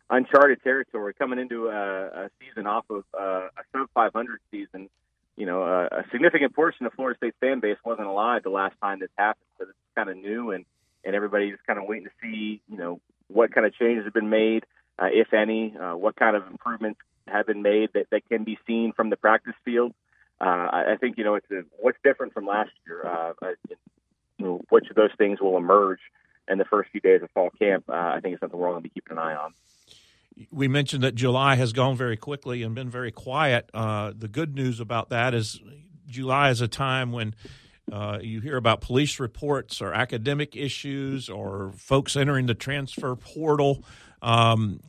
uncharted 0.09 0.63
territory 0.63 1.15
coming 1.15 1.39
into 1.39 1.69
a, 1.69 2.27
a 2.27 2.31
season 2.39 2.67
off 2.67 2.85
of 2.91 3.05
uh, 3.19 3.49
a 3.57 3.63
sub 3.73 3.89
500 3.95 4.41
season. 4.51 4.89
You 5.37 5.47
know, 5.47 5.63
a, 5.63 5.85
a 5.87 6.05
significant 6.13 6.55
portion 6.55 6.87
of 6.87 6.93
Florida 6.93 7.17
State's 7.17 7.37
fan 7.41 7.61
base 7.61 7.79
wasn't 7.85 8.07
alive 8.07 8.43
the 8.43 8.51
last 8.51 8.75
time 8.83 9.01
this 9.01 9.09
happened, 9.17 9.47
so 9.59 9.65
this 9.65 9.71
is 9.71 9.95
kind 9.97 10.11
of 10.11 10.17
new, 10.17 10.51
and 10.51 10.67
and 11.05 11.15
everybody 11.15 11.45
everybody's 11.45 11.67
kind 11.67 11.79
of 11.79 11.87
waiting 11.87 12.05
to 12.05 12.11
see 12.23 12.61
you 12.69 12.77
know 12.77 13.01
what 13.29 13.53
kind 13.55 13.67
of 13.67 13.75
changes 13.75 14.05
have 14.05 14.13
been 14.13 14.29
made, 14.29 14.65
uh, 14.99 15.07
if 15.11 15.33
any, 15.33 15.75
uh, 15.81 15.97
what 15.97 16.17
kind 16.17 16.37
of 16.37 16.47
improvements 16.49 17.01
have 17.27 17.47
been 17.47 17.63
made 17.63 17.89
that, 17.95 18.07
that 18.11 18.29
can 18.29 18.45
be 18.45 18.59
seen 18.67 18.93
from 18.93 19.09
the 19.09 19.17
practice 19.17 19.55
field. 19.65 19.93
Uh, 20.41 20.45
I 20.45 20.93
I 20.93 20.97
think 21.01 21.19
you 21.19 21.25
know 21.25 21.35
it's 21.37 21.51
a, 21.51 21.63
what's 21.79 21.99
different 22.05 22.33
from 22.35 22.47
last 22.47 22.71
year. 22.87 23.07
Uh, 23.07 23.33
I- 23.43 23.55
you 24.39 24.47
know, 24.47 24.61
which 24.71 24.89
of 24.91 24.97
those 24.97 25.11
things 25.19 25.41
will 25.41 25.57
emerge 25.57 26.01
in 26.49 26.59
the 26.59 26.65
first 26.65 26.91
few 26.91 27.01
days 27.01 27.23
of 27.23 27.31
fall 27.31 27.51
camp? 27.51 27.85
Uh, 27.89 27.93
I 27.93 28.21
think 28.21 28.33
it's 28.33 28.41
something 28.41 28.59
we're 28.59 28.67
all 28.67 28.73
going 28.73 28.83
to 28.83 28.89
be 28.89 28.93
keeping 28.93 29.13
an 29.17 29.19
eye 29.19 29.37
on. 29.37 29.55
We 30.51 30.67
mentioned 30.67 31.05
that 31.05 31.15
July 31.15 31.55
has 31.57 31.73
gone 31.73 31.97
very 31.97 32.17
quickly 32.17 32.63
and 32.63 32.75
been 32.75 32.91
very 32.91 33.13
quiet. 33.13 33.71
Uh, 33.73 34.13
the 34.17 34.29
good 34.29 34.55
news 34.57 34.81
about 34.81 35.11
that 35.11 35.35
is 35.35 35.61
July 36.09 36.51
is 36.51 36.61
a 36.61 36.67
time 36.69 37.13
when 37.13 37.35
uh, 37.91 38.19
you 38.21 38.41
hear 38.41 38.57
about 38.57 38.81
police 38.81 39.19
reports 39.19 39.81
or 39.81 39.93
academic 39.93 40.57
issues 40.57 41.29
or 41.29 41.73
folks 41.77 42.17
entering 42.17 42.47
the 42.47 42.55
transfer 42.55 43.17
portal. 43.17 43.85
Um, 44.21 44.81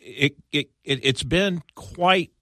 it, 0.00 0.36
it, 0.52 0.70
it, 0.84 1.00
it's 1.02 1.22
been 1.22 1.62
quite 1.74 2.32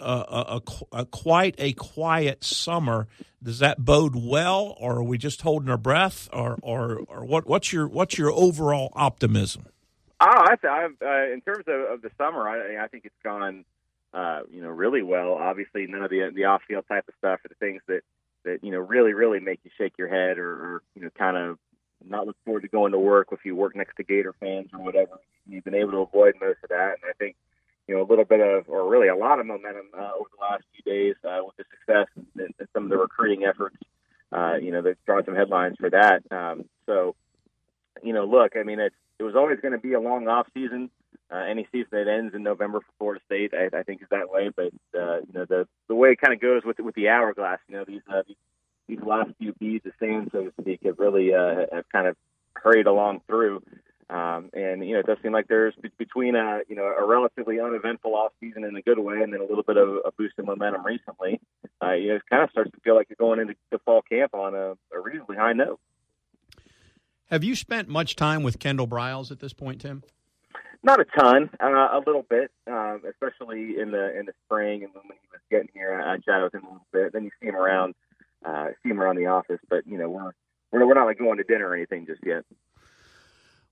a, 0.00 0.04
a, 0.04 0.62
a, 0.92 1.00
a 1.00 1.06
quite 1.06 1.54
a 1.58 1.72
quiet 1.72 2.44
summer. 2.44 3.08
Does 3.42 3.58
that 3.60 3.84
bode 3.84 4.16
well, 4.16 4.76
or 4.80 4.96
are 4.96 5.02
we 5.04 5.18
just 5.18 5.42
holding 5.42 5.68
our 5.68 5.78
breath, 5.78 6.28
or 6.32 6.58
or, 6.62 7.00
or 7.08 7.24
what? 7.24 7.46
What's 7.46 7.72
your 7.72 7.86
what's 7.86 8.18
your 8.18 8.32
overall 8.32 8.92
optimism? 8.94 9.66
Oh, 10.20 10.26
I, 10.26 10.54
I, 10.66 10.84
uh, 10.84 11.32
in 11.32 11.42
terms 11.42 11.64
of, 11.68 11.92
of 11.92 12.02
the 12.02 12.10
summer, 12.16 12.48
I, 12.48 12.82
I 12.82 12.88
think 12.88 13.04
it's 13.04 13.14
gone, 13.22 13.66
uh, 14.14 14.40
you 14.50 14.62
know, 14.62 14.70
really 14.70 15.02
well. 15.02 15.34
Obviously, 15.34 15.86
none 15.86 16.02
of 16.02 16.10
the 16.10 16.30
the 16.34 16.44
off 16.46 16.62
field 16.66 16.84
type 16.88 17.04
of 17.06 17.14
stuff 17.18 17.40
or 17.44 17.48
the 17.48 17.54
things 17.56 17.82
that 17.86 18.00
that 18.46 18.64
you 18.64 18.70
know 18.70 18.78
really 18.78 19.12
really 19.12 19.40
make 19.40 19.60
you 19.64 19.70
shake 19.76 19.92
your 19.98 20.08
head 20.08 20.38
or, 20.38 20.50
or 20.50 20.82
you 20.94 21.02
know 21.02 21.10
kind 21.16 21.36
of 21.36 21.58
not 22.08 22.26
look 22.26 22.36
forward 22.44 22.62
to 22.62 22.68
going 22.68 22.92
to 22.92 22.98
work 22.98 23.28
if 23.32 23.44
you 23.44 23.54
work 23.54 23.76
next 23.76 23.96
to 23.96 24.04
Gator 24.04 24.34
fans 24.38 24.68
or 24.72 24.80
whatever. 24.80 25.18
You've 25.48 25.64
been 25.64 25.74
able 25.74 25.92
to 25.92 25.98
avoid 25.98 26.34
most 26.40 26.58
of 26.62 26.70
that, 26.70 26.96
and 27.02 27.08
I 27.08 27.12
think 27.18 27.36
you 27.86 27.94
know 27.94 28.02
a 28.02 28.08
little 28.08 28.24
bit 28.24 28.40
of 28.40 28.68
or 28.68 28.88
really 28.88 29.08
a 29.08 29.16
lot 29.16 29.38
of 29.38 29.46
momentum 29.46 29.86
uh, 29.94 30.12
over 30.18 30.28
the 30.36 30.42
last 30.42 30.64
few 30.72 30.90
days 30.90 31.14
uh, 31.24 31.40
with 31.44 31.56
the 31.56 31.64
success 31.70 32.06
and, 32.16 32.54
and 32.58 32.68
some 32.72 32.84
of 32.84 32.90
the 32.90 32.96
recruiting 32.96 33.44
efforts. 33.44 33.76
Uh, 34.32 34.54
you 34.60 34.72
know, 34.72 34.82
they've 34.82 34.96
drawn 35.06 35.24
some 35.24 35.36
headlines 35.36 35.76
for 35.78 35.88
that. 35.88 36.20
Um, 36.32 36.64
so, 36.84 37.14
you 38.02 38.12
know, 38.12 38.24
look, 38.24 38.56
I 38.56 38.64
mean, 38.64 38.80
it's 38.80 38.94
it 39.18 39.22
was 39.22 39.36
always 39.36 39.60
going 39.60 39.72
to 39.72 39.78
be 39.78 39.94
a 39.94 40.00
long 40.00 40.28
off 40.28 40.46
season. 40.52 40.90
Uh, 41.30 41.36
any 41.36 41.66
season 41.72 41.88
that 41.92 42.08
ends 42.08 42.34
in 42.34 42.42
November 42.42 42.80
for 42.80 42.92
Florida 42.98 43.20
State, 43.26 43.52
I, 43.54 43.76
I 43.76 43.82
think, 43.82 44.02
is 44.02 44.08
that 44.10 44.30
way. 44.30 44.50
But 44.54 44.72
uh, 44.98 45.18
you 45.18 45.32
know, 45.34 45.44
the 45.44 45.66
the 45.88 45.94
way 45.94 46.10
it 46.10 46.20
kind 46.20 46.34
of 46.34 46.40
goes 46.40 46.62
with 46.64 46.78
with 46.78 46.94
the 46.94 47.08
hourglass, 47.08 47.58
you 47.68 47.76
know, 47.76 47.84
these 47.86 48.02
uh, 48.12 48.22
these, 48.88 49.00
last 49.00 49.30
few 49.38 49.52
beads 49.54 49.84
of 49.86 49.92
sand, 49.98 50.30
so 50.32 50.44
to 50.44 50.52
speak, 50.60 50.80
have 50.84 50.98
really 50.98 51.34
uh, 51.34 51.66
have 51.72 51.88
kind 51.90 52.06
of 52.06 52.16
hurried 52.54 52.86
along 52.86 53.20
through. 53.26 53.62
Um, 54.08 54.50
and 54.52 54.86
you 54.86 54.94
know, 54.94 55.00
it 55.00 55.06
does 55.06 55.18
seem 55.22 55.32
like 55.32 55.48
there's 55.48 55.74
be- 55.82 55.90
between 55.98 56.36
a 56.36 56.60
you 56.68 56.76
know 56.76 56.84
a 56.84 57.04
relatively 57.04 57.60
uneventful 57.60 58.14
off 58.14 58.32
season 58.40 58.64
in 58.64 58.76
a 58.76 58.82
good 58.82 58.98
way, 58.98 59.20
and 59.22 59.32
then 59.32 59.40
a 59.40 59.46
little 59.46 59.64
bit 59.64 59.76
of 59.76 59.88
a 60.04 60.12
boost 60.16 60.34
in 60.38 60.46
momentum 60.46 60.84
recently. 60.84 61.40
Uh, 61.82 61.92
you 61.92 62.08
know, 62.08 62.16
it 62.16 62.22
kind 62.30 62.42
of 62.42 62.50
starts 62.50 62.70
to 62.70 62.80
feel 62.80 62.94
like 62.94 63.08
you're 63.08 63.16
going 63.18 63.40
into 63.40 63.54
the 63.70 63.78
fall 63.80 64.02
camp 64.02 64.34
on 64.34 64.54
a, 64.54 64.72
a 64.94 65.00
reasonably 65.02 65.36
high 65.36 65.52
note. 65.52 65.80
Have 67.30 67.42
you 67.42 67.56
spent 67.56 67.88
much 67.88 68.14
time 68.14 68.44
with 68.44 68.60
Kendall 68.60 68.86
Briles 68.86 69.32
at 69.32 69.40
this 69.40 69.52
point, 69.52 69.80
Tim? 69.80 70.04
Not 70.82 71.00
a 71.00 71.04
ton, 71.04 71.50
uh, 71.60 71.66
a 71.66 72.02
little 72.06 72.24
bit, 72.28 72.50
um, 72.66 73.02
especially 73.08 73.78
in 73.80 73.90
the 73.90 74.18
in 74.18 74.26
the 74.26 74.32
spring 74.44 74.84
and 74.84 74.92
when 74.94 75.04
he 75.04 75.28
was 75.32 75.40
getting 75.50 75.68
here. 75.74 76.00
I 76.00 76.18
chatted 76.18 76.44
with 76.44 76.54
him 76.54 76.64
a 76.64 76.72
little 76.72 76.86
bit. 76.92 77.12
Then 77.12 77.24
you 77.24 77.30
see 77.40 77.48
him 77.48 77.56
around, 77.56 77.94
uh, 78.44 78.68
see 78.82 78.90
him 78.90 79.00
around 79.00 79.16
the 79.16 79.26
office, 79.26 79.60
but 79.68 79.86
you 79.86 79.98
know 79.98 80.08
we're 80.08 80.32
we're, 80.72 80.86
we're 80.86 80.94
not 80.94 81.06
like 81.06 81.18
going 81.18 81.38
to 81.38 81.44
dinner 81.44 81.68
or 81.68 81.74
anything 81.74 82.06
just 82.06 82.20
yet. 82.24 82.44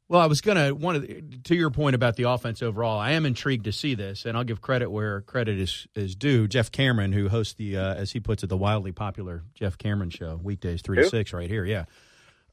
Well, 0.07 0.21
I 0.21 0.27
was 0.27 0.43
going 0.43 0.59
to 0.59 0.73
one 0.75 1.41
to 1.45 1.55
your 1.55 1.71
point 1.71 1.95
about 1.95 2.17
the 2.17 2.25
offense 2.25 2.63
overall. 2.63 2.99
I 2.99 3.13
am 3.13 3.25
intrigued 3.25 3.65
to 3.65 3.73
see 3.73 3.95
this, 3.95 4.27
and 4.27 4.37
I'll 4.37 4.45
give 4.45 4.61
credit 4.61 4.91
where 4.91 5.23
credit 5.23 5.59
is 5.59 5.87
is 5.95 6.15
due. 6.15 6.47
Jeff 6.47 6.71
Cameron, 6.71 7.13
who 7.13 7.31
hosts 7.31 7.55
the 7.55 7.79
uh, 7.79 7.95
as 7.95 8.13
he 8.13 8.21
puts 8.21 8.43
it, 8.43 8.49
the 8.49 8.57
wildly 8.57 8.93
popular 8.93 9.45
Jeff 9.55 9.79
Cameron 9.79 10.11
show, 10.11 10.39
weekdays 10.43 10.83
three 10.83 10.99
to 10.99 11.09
six, 11.09 11.33
right 11.33 11.49
here. 11.49 11.65
Yeah. 11.65 11.85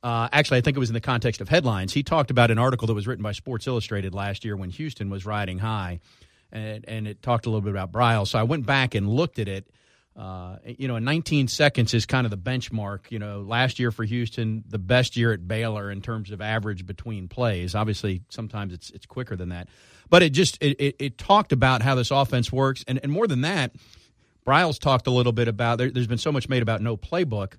Uh, 0.03 0.27
actually, 0.31 0.57
I 0.57 0.61
think 0.61 0.77
it 0.77 0.79
was 0.79 0.89
in 0.89 0.95
the 0.95 1.01
context 1.01 1.41
of 1.41 1.49
headlines. 1.49 1.93
He 1.93 2.01
talked 2.01 2.31
about 2.31 2.49
an 2.49 2.57
article 2.57 2.87
that 2.87 2.93
was 2.93 3.07
written 3.07 3.23
by 3.23 3.33
Sports 3.33 3.67
Illustrated 3.67 4.15
last 4.15 4.43
year 4.43 4.57
when 4.57 4.71
Houston 4.71 5.09
was 5.09 5.25
riding 5.25 5.59
high, 5.59 5.99
and, 6.51 6.83
and 6.87 7.07
it 7.07 7.21
talked 7.21 7.45
a 7.45 7.49
little 7.49 7.61
bit 7.61 7.71
about 7.71 7.91
Briles. 7.91 8.27
So 8.27 8.39
I 8.39 8.43
went 8.43 8.65
back 8.65 8.95
and 8.95 9.07
looked 9.07 9.37
at 9.37 9.47
it 9.47 9.67
uh, 10.15 10.57
you 10.65 10.87
know, 10.87 10.99
19 10.99 11.47
seconds 11.47 11.93
is 11.93 12.05
kind 12.05 12.25
of 12.25 12.31
the 12.31 12.37
benchmark. 12.37 13.09
You 13.09 13.19
know, 13.19 13.41
last 13.41 13.79
year 13.79 13.91
for 13.91 14.03
Houston, 14.03 14.63
the 14.67 14.77
best 14.77 15.15
year 15.15 15.31
at 15.31 15.47
Baylor 15.47 15.89
in 15.89 16.01
terms 16.01 16.31
of 16.31 16.41
average 16.41 16.85
between 16.85 17.27
plays. 17.27 17.75
Obviously, 17.75 18.21
sometimes 18.29 18.73
it's 18.73 18.89
it's 18.91 19.05
quicker 19.05 19.35
than 19.35 19.49
that, 19.49 19.69
but 20.09 20.21
it 20.21 20.31
just 20.31 20.61
it, 20.61 20.79
it, 20.79 20.95
it 20.99 21.17
talked 21.17 21.53
about 21.53 21.81
how 21.81 21.95
this 21.95 22.11
offense 22.11 22.51
works, 22.51 22.83
and 22.87 22.99
and 23.01 23.11
more 23.11 23.25
than 23.25 23.41
that, 23.41 23.73
Briles 24.45 24.79
talked 24.79 25.07
a 25.07 25.11
little 25.11 25.31
bit 25.31 25.47
about. 25.47 25.77
There, 25.77 25.89
has 25.95 26.07
been 26.07 26.17
so 26.17 26.31
much 26.31 26.49
made 26.49 26.61
about 26.61 26.81
no 26.81 26.97
playbook. 26.97 27.53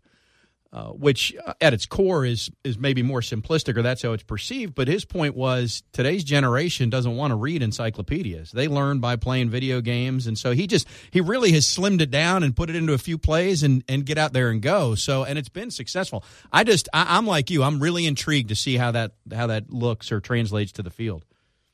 Uh, 0.75 0.87
which 0.87 1.37
uh, 1.47 1.53
at 1.61 1.75
its 1.75 1.85
core 1.85 2.25
is 2.25 2.51
is 2.65 2.79
maybe 2.79 3.03
more 3.03 3.21
simplistic, 3.21 3.77
or 3.77 3.83
that's 3.83 4.01
how 4.01 4.13
it's 4.13 4.23
perceived. 4.23 4.75
But 4.75 4.89
his 4.89 5.05
point 5.05 5.37
was 5.37 5.83
today's 5.93 6.25
generation 6.25 6.89
doesn't 6.89 7.15
want 7.15 7.31
to 7.31 7.35
read 7.35 7.63
encyclopedias; 7.63 8.53
they 8.53 8.69
learn 8.69 8.99
by 8.99 9.17
playing 9.17 9.51
video 9.51 9.83
games, 9.83 10.27
and 10.27 10.39
so 10.39 10.53
he 10.53 10.67
just 10.67 10.89
he 11.11 11.21
really 11.21 11.53
has 11.53 11.67
slimmed 11.67 12.01
it 12.01 12.11
down 12.11 12.43
and 12.43 12.57
put 12.57 12.71
it 12.71 12.77
into 12.77 12.95
a 12.95 12.99
few 12.99 13.19
plays 13.19 13.63
and 13.63 13.85
and 13.87 14.07
get 14.07 14.17
out 14.17 14.33
there 14.33 14.49
and 14.49 14.63
go. 14.63 14.95
So 14.95 15.25
and 15.25 15.39
it's 15.39 15.51
been 15.51 15.71
successful. 15.71 16.25
I 16.51 16.65
just 16.65 16.89
I, 16.95 17.19
I'm 17.19 17.27
like 17.27 17.51
you, 17.51 17.63
I'm 17.63 17.79
really 17.79 18.07
intrigued 18.07 18.49
to 18.49 18.57
see 18.57 18.79
how 18.79 18.93
that 18.93 19.13
how 19.31 19.49
that 19.49 19.71
looks 19.71 20.11
or 20.11 20.21
translates 20.21 20.73
to 20.73 20.83
the 20.83 20.91
field. 20.91 21.27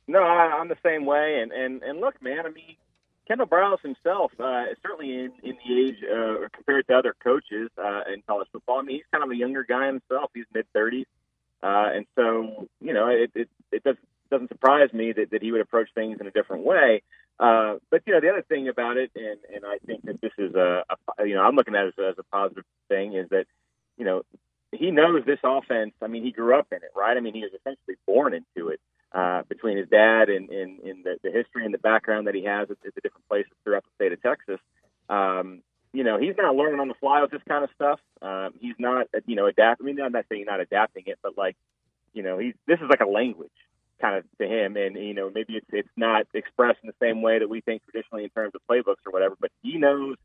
No, 0.07 0.23
I, 0.23 0.57
I'm 0.59 0.67
the 0.67 0.77
same 0.83 1.05
way, 1.05 1.39
and 1.41 1.53
and 1.53 1.81
and 1.83 2.01
look, 2.01 2.21
man, 2.21 2.45
I 2.45 2.49
mean 2.49 2.75
Kendall 3.29 3.45
Briles 3.45 3.79
himself, 3.81 4.31
uh, 4.39 4.65
certainly 4.81 5.13
in, 5.13 5.31
in 5.43 5.55
the 5.63 5.79
age 5.79 5.97
uh, 6.03 6.47
compared 6.51 6.87
to 6.87 6.97
other 6.97 7.15
coaches 7.23 7.69
uh, 7.77 8.01
in 8.11 8.23
college 8.27 8.47
football, 8.51 8.79
I 8.79 8.81
mean, 8.81 8.95
he's 8.97 9.05
kind 9.11 9.23
of 9.23 9.29
a 9.29 9.35
younger 9.35 9.63
guy 9.63 9.85
himself. 9.85 10.31
He's 10.33 10.45
mid 10.51 10.65
30s. 10.75 11.05
Uh, 11.61 11.89
and 11.93 12.05
so, 12.15 12.67
you 12.81 12.93
know, 12.93 13.07
it, 13.07 13.31
it, 13.35 13.49
it 13.71 13.83
does, 13.83 13.97
doesn't 14.31 14.47
surprise 14.47 14.91
me 14.93 15.11
that, 15.11 15.29
that 15.29 15.43
he 15.43 15.51
would 15.51 15.61
approach 15.61 15.89
things 15.93 16.17
in 16.19 16.25
a 16.25 16.31
different 16.31 16.63
way. 16.63 17.03
Uh, 17.39 17.75
but, 17.91 18.01
you 18.07 18.13
know, 18.13 18.19
the 18.19 18.29
other 18.29 18.41
thing 18.41 18.67
about 18.67 18.97
it, 18.97 19.11
and, 19.15 19.37
and 19.53 19.63
I 19.63 19.77
think 19.85 20.05
that 20.05 20.19
this 20.21 20.31
is 20.39 20.55
a, 20.55 20.83
a 21.19 21.25
you 21.27 21.35
know, 21.35 21.43
I'm 21.43 21.55
looking 21.55 21.75
at 21.75 21.85
it 21.85 21.93
as, 21.99 22.13
as 22.13 22.15
a 22.17 22.23
positive 22.35 22.65
thing, 22.87 23.13
is 23.13 23.29
that, 23.29 23.45
you 23.95 24.05
know, 24.05 24.23
he 24.71 24.89
knows 24.89 25.23
this 25.25 25.39
offense. 25.43 25.93
I 26.01 26.07
mean, 26.07 26.23
he 26.23 26.31
grew 26.31 26.57
up 26.57 26.67
in 26.71 26.77
it, 26.77 26.91
right? 26.95 27.15
I 27.15 27.19
mean, 27.19 27.35
he 27.35 27.41
was 27.41 27.51
essentially 27.53 27.97
born 28.07 28.33
into 28.33 28.69
it 28.69 28.79
uh, 29.11 29.43
between 29.49 29.77
his 29.77 29.89
dad 29.89 30.29
and, 30.29 30.49
and, 30.49 30.79
and 30.79 31.03
the, 31.03 31.17
the 31.23 31.31
history 31.31 31.65
and 31.65 31.73
the 31.73 31.79
background 31.79 32.27
that 32.27 32.35
he 32.35 32.43
has 32.43 32.69
at, 32.69 32.77
at 32.85 32.95
the 32.95 33.01
different 33.01 33.27
places 33.27 33.51
throughout 33.63 33.83
the 33.83 33.89
state 33.95 34.13
of 34.13 34.21
Texas. 34.21 34.59
Um, 35.09 35.61
you 35.91 36.03
know, 36.03 36.19
he's 36.19 36.35
not 36.37 36.55
learning 36.55 36.79
on 36.79 36.87
the 36.87 36.93
fly 36.95 37.21
with 37.21 37.31
this 37.31 37.41
kind 37.47 37.63
of 37.63 37.69
stuff. 37.75 37.99
Um, 38.21 38.53
he's 38.59 38.75
not, 38.77 39.07
you 39.25 39.35
know, 39.35 39.47
adapting. 39.47 39.85
I 39.85 39.91
mean, 39.91 40.01
I'm 40.01 40.11
not 40.11 40.25
saying 40.29 40.45
not 40.45 40.59
adapting 40.59 41.03
it, 41.07 41.17
but 41.23 41.37
like, 41.37 41.55
you 42.13 42.21
know, 42.21 42.37
he's 42.37 42.53
this 42.67 42.79
is 42.79 42.87
like 42.89 43.01
a 43.01 43.09
language 43.09 43.49
kind 43.99 44.15
of 44.15 44.23
to 44.39 44.47
him, 44.47 44.77
and 44.77 44.95
you 44.95 45.13
know, 45.13 45.31
maybe 45.33 45.55
it's 45.55 45.65
it's 45.71 45.89
not 45.97 46.27
expressed 46.33 46.79
in 46.83 46.87
the 46.87 47.05
same 47.05 47.21
way 47.21 47.39
that 47.39 47.49
we 47.49 47.61
think 47.61 47.81
traditionally 47.83 48.23
in 48.23 48.29
terms 48.29 48.53
of 48.55 48.61
playbooks 48.69 49.05
or 49.05 49.11
whatever. 49.11 49.35
But 49.39 49.51
he 49.63 49.77
knows 49.77 50.15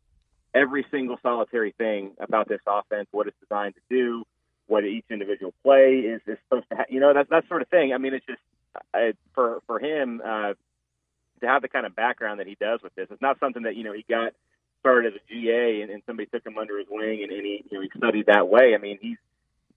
every 0.55 0.87
single 0.91 1.17
solitary 1.23 1.73
thing 1.77 2.13
about 2.21 2.49
this 2.49 2.61
offense, 2.67 3.09
what 3.11 3.27
it's 3.27 3.37
designed 3.41 3.75
to 3.75 3.81
do, 3.91 4.25
what 4.67 4.85
each 4.85 5.05
individual 5.11 5.53
play 5.63 6.01
is, 6.01 6.21
is 6.27 6.39
supposed 6.45 6.69
to, 6.71 6.77
have. 6.77 6.87
you 6.91 7.01
know, 7.01 7.13
that 7.15 7.31
that 7.31 7.49
sort 7.49 7.63
of 7.63 7.69
thing. 7.69 7.93
I 7.93 7.99
mean, 7.99 8.15
it's 8.15 8.27
just 8.27 8.41
I, 8.93 9.13
for 9.35 9.63
for 9.67 9.79
him 9.79 10.21
uh, 10.25 10.55
to 11.41 11.47
have 11.47 11.63
the 11.63 11.69
kind 11.69 11.87
of 11.87 11.95
background 11.95 12.41
that 12.41 12.47
he 12.47 12.57
does 12.61 12.81
with 12.83 12.95
this. 12.95 13.09
It's 13.11 13.23
not 13.23 13.39
something 13.41 13.63
that 13.65 13.77
you 13.77 13.85
know 13.85 13.93
he 13.93 14.05
got 14.09 14.33
started 14.81 15.15
as 15.15 15.21
a 15.21 15.33
GA 15.33 15.83
and, 15.83 15.91
and 15.91 16.03
somebody 16.07 16.29
took 16.29 16.45
him 16.45 16.59
under 16.59 16.79
his 16.79 16.87
wing 16.91 17.23
and, 17.23 17.33
and 17.33 17.45
he 17.45 17.65
you 17.71 17.79
know 17.79 17.83
he 17.83 17.91
studied 17.97 18.27
that 18.27 18.49
way. 18.49 18.75
I 18.75 18.79
mean, 18.79 18.99
he's 19.01 19.19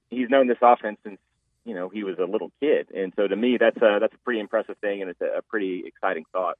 he's 0.10 0.30
known 0.30 0.48
this 0.48 0.58
offense 0.62 0.98
since 1.04 1.20
you 1.66 1.74
know 1.74 1.90
he 1.90 2.04
was 2.04 2.18
a 2.20 2.26
little 2.26 2.52
kid, 2.60 2.88
and 2.96 3.14
so 3.16 3.28
to 3.28 3.36
me, 3.36 3.58
that's 3.60 3.78
a 3.78 3.98
that's 4.00 4.14
a 4.14 4.20
pretty 4.24 4.40
impressive 4.40 4.78
thing, 4.80 5.02
and 5.02 5.10
it's 5.10 5.22
a, 5.22 5.40
a 5.40 5.42
pretty 5.42 5.84
exciting 5.86 6.26
thought. 6.32 6.58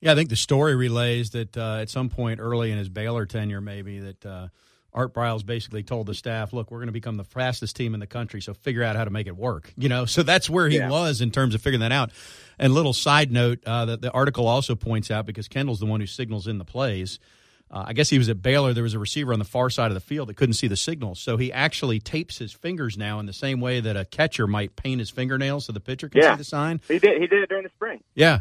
Yeah, 0.00 0.12
I 0.12 0.14
think 0.14 0.28
the 0.28 0.36
story 0.36 0.76
relays 0.76 1.30
that 1.30 1.56
uh, 1.56 1.78
at 1.80 1.88
some 1.88 2.10
point 2.10 2.38
early 2.38 2.70
in 2.70 2.78
his 2.78 2.88
Baylor 2.88 3.26
tenure, 3.26 3.60
maybe 3.60 3.98
that. 4.00 4.26
Uh, 4.26 4.48
Art 4.96 5.12
Briles 5.12 5.44
basically 5.44 5.82
told 5.82 6.06
the 6.06 6.14
staff, 6.14 6.54
"Look, 6.54 6.70
we're 6.70 6.78
going 6.78 6.88
to 6.88 6.92
become 6.92 7.18
the 7.18 7.24
fastest 7.24 7.76
team 7.76 7.92
in 7.92 8.00
the 8.00 8.06
country, 8.06 8.40
so 8.40 8.54
figure 8.54 8.82
out 8.82 8.96
how 8.96 9.04
to 9.04 9.10
make 9.10 9.26
it 9.26 9.36
work." 9.36 9.72
You 9.76 9.90
know, 9.90 10.06
so 10.06 10.22
that's 10.22 10.48
where 10.48 10.68
he 10.68 10.78
yeah. 10.78 10.88
was 10.88 11.20
in 11.20 11.30
terms 11.30 11.54
of 11.54 11.60
figuring 11.60 11.80
that 11.80 11.92
out. 11.92 12.10
And 12.58 12.72
little 12.72 12.94
side 12.94 13.30
note 13.30 13.62
uh, 13.66 13.84
that 13.84 14.00
the 14.00 14.10
article 14.10 14.48
also 14.48 14.74
points 14.74 15.10
out 15.10 15.26
because 15.26 15.48
Kendall's 15.48 15.80
the 15.80 15.86
one 15.86 16.00
who 16.00 16.06
signals 16.06 16.46
in 16.46 16.56
the 16.56 16.64
plays. 16.64 17.18
Uh, 17.70 17.84
I 17.88 17.92
guess 17.94 18.08
he 18.08 18.16
was 18.16 18.28
at 18.28 18.40
Baylor. 18.40 18.72
There 18.72 18.84
was 18.84 18.94
a 18.94 18.98
receiver 18.98 19.32
on 19.32 19.40
the 19.40 19.44
far 19.44 19.70
side 19.70 19.90
of 19.90 19.94
the 19.94 20.00
field 20.00 20.28
that 20.28 20.36
couldn't 20.36 20.54
see 20.54 20.68
the 20.68 20.76
signals, 20.76 21.18
so 21.18 21.36
he 21.36 21.52
actually 21.52 21.98
tapes 21.98 22.38
his 22.38 22.52
fingers 22.52 22.96
now 22.96 23.18
in 23.18 23.26
the 23.26 23.32
same 23.32 23.60
way 23.60 23.80
that 23.80 23.96
a 23.96 24.04
catcher 24.04 24.46
might 24.46 24.76
paint 24.76 25.00
his 25.00 25.10
fingernails 25.10 25.66
so 25.66 25.72
the 25.72 25.80
pitcher 25.80 26.08
can 26.08 26.22
yeah. 26.22 26.34
see 26.34 26.38
the 26.38 26.44
sign. 26.44 26.80
He 26.88 26.98
did. 26.98 27.20
He 27.20 27.26
did 27.26 27.42
it 27.42 27.48
during 27.48 27.64
the 27.64 27.70
spring. 27.70 28.02
Yeah. 28.14 28.40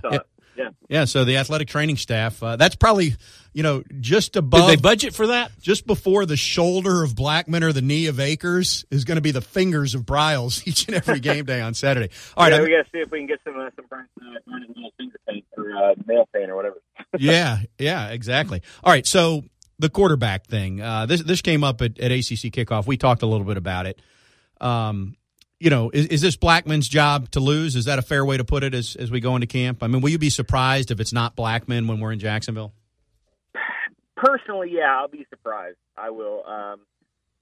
Yeah. 0.56 0.70
Yeah. 0.90 1.06
So 1.06 1.26
the 1.26 1.38
athletic 1.38 1.68
training 1.68 1.98
staff, 1.98 2.42
uh, 2.42 2.56
that's 2.56 2.76
probably, 2.76 3.16
you 3.54 3.64
know, 3.64 3.84
just 4.00 4.36
above. 4.36 4.68
Did 4.70 4.80
they 4.80 4.82
budget 4.82 5.14
for 5.14 5.28
that? 5.28 5.52
Just 5.60 5.86
before 5.86 6.26
the 6.26 6.38
shoulder 6.38 7.04
of 7.04 7.16
Blackman 7.16 7.64
or 7.64 7.74
the 7.74 7.82
knee 7.82 8.08
of 8.08 8.20
Akers 8.20 8.86
is 8.92 9.04
going 9.06 9.18
to 9.18 9.22
be 9.22 9.32
the 9.32 9.42
fingers 9.42 9.96
of 9.96 10.04
Briles 10.04 10.66
each 10.68 10.88
and 10.88 10.96
every 10.96 11.20
game 11.20 11.46
day 11.46 11.62
on 11.62 11.74
Saturday. 11.74 12.10
All 12.38 12.46
right. 12.46 12.54
Yeah, 12.54 12.62
we 12.62 12.70
got 12.70 12.84
to 12.84 12.90
see 12.92 13.00
if 13.00 13.12
we 13.12 13.20
can 13.20 13.28
get 13.28 13.40
some, 13.44 13.58
uh, 13.60 13.70
some 13.76 13.86
burnt, 13.90 14.10
uh, 14.22 14.40
little 14.48 14.92
finger 14.98 15.20
paint 15.28 15.46
or 15.58 15.72
uh, 15.72 15.96
nail 16.08 16.28
paint 16.34 16.50
or 16.50 16.56
whatever. 16.56 16.82
yeah. 17.18 17.60
Yeah. 17.78 18.10
Exactly. 18.10 18.62
All 18.84 18.92
right. 18.92 19.06
So 19.06 19.44
the 19.80 19.90
quarterback 19.90 20.48
thing, 20.48 20.82
uh, 20.82 21.06
this, 21.06 21.22
this 21.22 21.42
came 21.42 21.64
up 21.64 21.82
at, 21.82 22.00
at 22.00 22.12
ACC 22.12 22.52
kickoff. 22.52 22.88
We 22.88 22.98
talked 22.98 23.24
a 23.24 23.28
little 23.28 23.46
bit 23.46 23.58
about 23.58 23.88
it. 23.88 24.02
Um, 24.62 25.18
you 25.66 25.72
know, 25.72 25.90
is, 25.90 26.06
is 26.06 26.22
this 26.22 26.36
Blackman's 26.36 26.88
job 26.88 27.32
to 27.32 27.40
lose? 27.40 27.76
Is 27.76 27.86
that 27.86 27.98
a 27.98 28.04
fair 28.04 28.24
way 28.24 28.38
to 28.38 28.44
put 28.44 28.64
it 28.64 28.76
as, 28.76 28.96
as 28.96 29.10
we 29.10 29.20
go 29.20 29.34
into 29.34 29.48
camp? 29.48 29.82
I 29.82 29.88
mean, 29.88 30.00
will 30.00 30.12
you 30.12 30.20
be 30.20 30.30
surprised 30.30 30.92
if 30.92 31.00
it's 31.00 31.12
not 31.12 31.36
Blackman 31.36 31.88
when 31.88 32.00
we're 32.00 32.12
in 32.12 32.20
Jacksonville? 32.20 32.72
Personally, 34.16 34.70
yeah, 34.72 34.96
I'll 34.96 35.08
be 35.08 35.26
surprised. 35.32 35.78
I 35.98 36.12
will. 36.12 36.46
Um, 36.46 36.82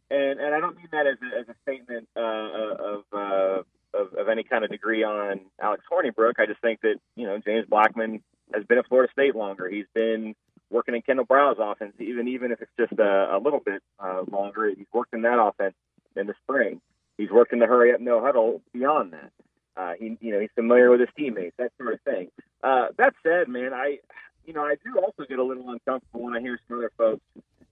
and, 0.10 0.40
and 0.40 0.56
I 0.56 0.62
don't 0.62 0.78
mean 0.78 0.88
that 0.94 1.06
as 1.06 1.18
a, 1.22 1.40
as 1.42 1.50
a 1.50 1.56
statement 1.64 2.08
uh, 2.16 2.22
of, 2.22 3.04
uh, 3.12 3.62
of, 3.94 4.14
of 4.14 4.30
any 4.30 4.44
kind 4.44 4.64
of 4.64 4.72
degree 4.72 5.04
on 5.04 5.42
Alex 5.62 5.84
Hornibrook. 5.92 6.36
I 6.40 6.46
just 6.46 6.62
think 6.62 6.80
that, 6.80 6.96
you 7.18 7.28
know, 7.28 7.40
James 7.46 7.66
Blackman 7.68 8.24
has 8.54 8.64
been 8.64 8.78
at 8.78 8.88
Florida 8.88 9.12
State 9.12 9.36
longer. 9.36 9.68
He's 9.68 9.86
been 9.94 10.34
working 10.70 10.96
in 10.96 11.02
Kendall 11.02 11.26
Briles' 11.26 11.60
offense, 11.60 11.94
even 12.00 12.30
even 12.30 12.54
if 12.54 12.62
it's 12.62 12.72
just 12.80 12.94
a, 12.94 13.36
a 13.36 13.40
little 13.44 13.60
bit 13.60 13.82
uh, 14.00 14.24
longer. 14.32 14.70
He's 14.70 14.88
worked 14.94 15.14
in 15.14 15.24
that 15.24 15.44
offense 15.44 15.76
in 16.16 16.28
the 16.28 16.36
spring. 16.44 16.80
He's 17.18 17.30
working 17.30 17.60
the 17.60 17.68
hurry 17.68 17.94
up, 17.94 18.00
no 18.00 18.22
huddle 18.22 18.62
beyond 18.74 19.14
that. 19.14 19.32
Uh, 19.76 19.94
he, 20.00 20.18
you 20.22 20.32
know, 20.34 20.40
he's 20.40 20.50
familiar 20.56 20.90
with 20.90 21.00
his 21.00 21.10
teammates, 21.18 21.56
that 21.58 21.72
sort 21.78 21.94
of 21.94 22.02
thing. 22.02 22.30
Uh, 22.64 22.88
that 22.98 23.14
said, 23.24 23.48
man, 23.48 23.74
I, 23.74 24.00
you 24.46 24.54
know, 24.54 24.64
I 24.64 24.76
do 24.84 25.00
also 25.00 25.24
get 25.28 25.40
a 25.40 25.44
little 25.44 25.70
uncomfortable 25.70 26.24
when 26.24 26.36
I 26.36 26.42
hear 26.42 26.60
some 26.68 26.78
other 26.78 26.92
folks 26.98 27.22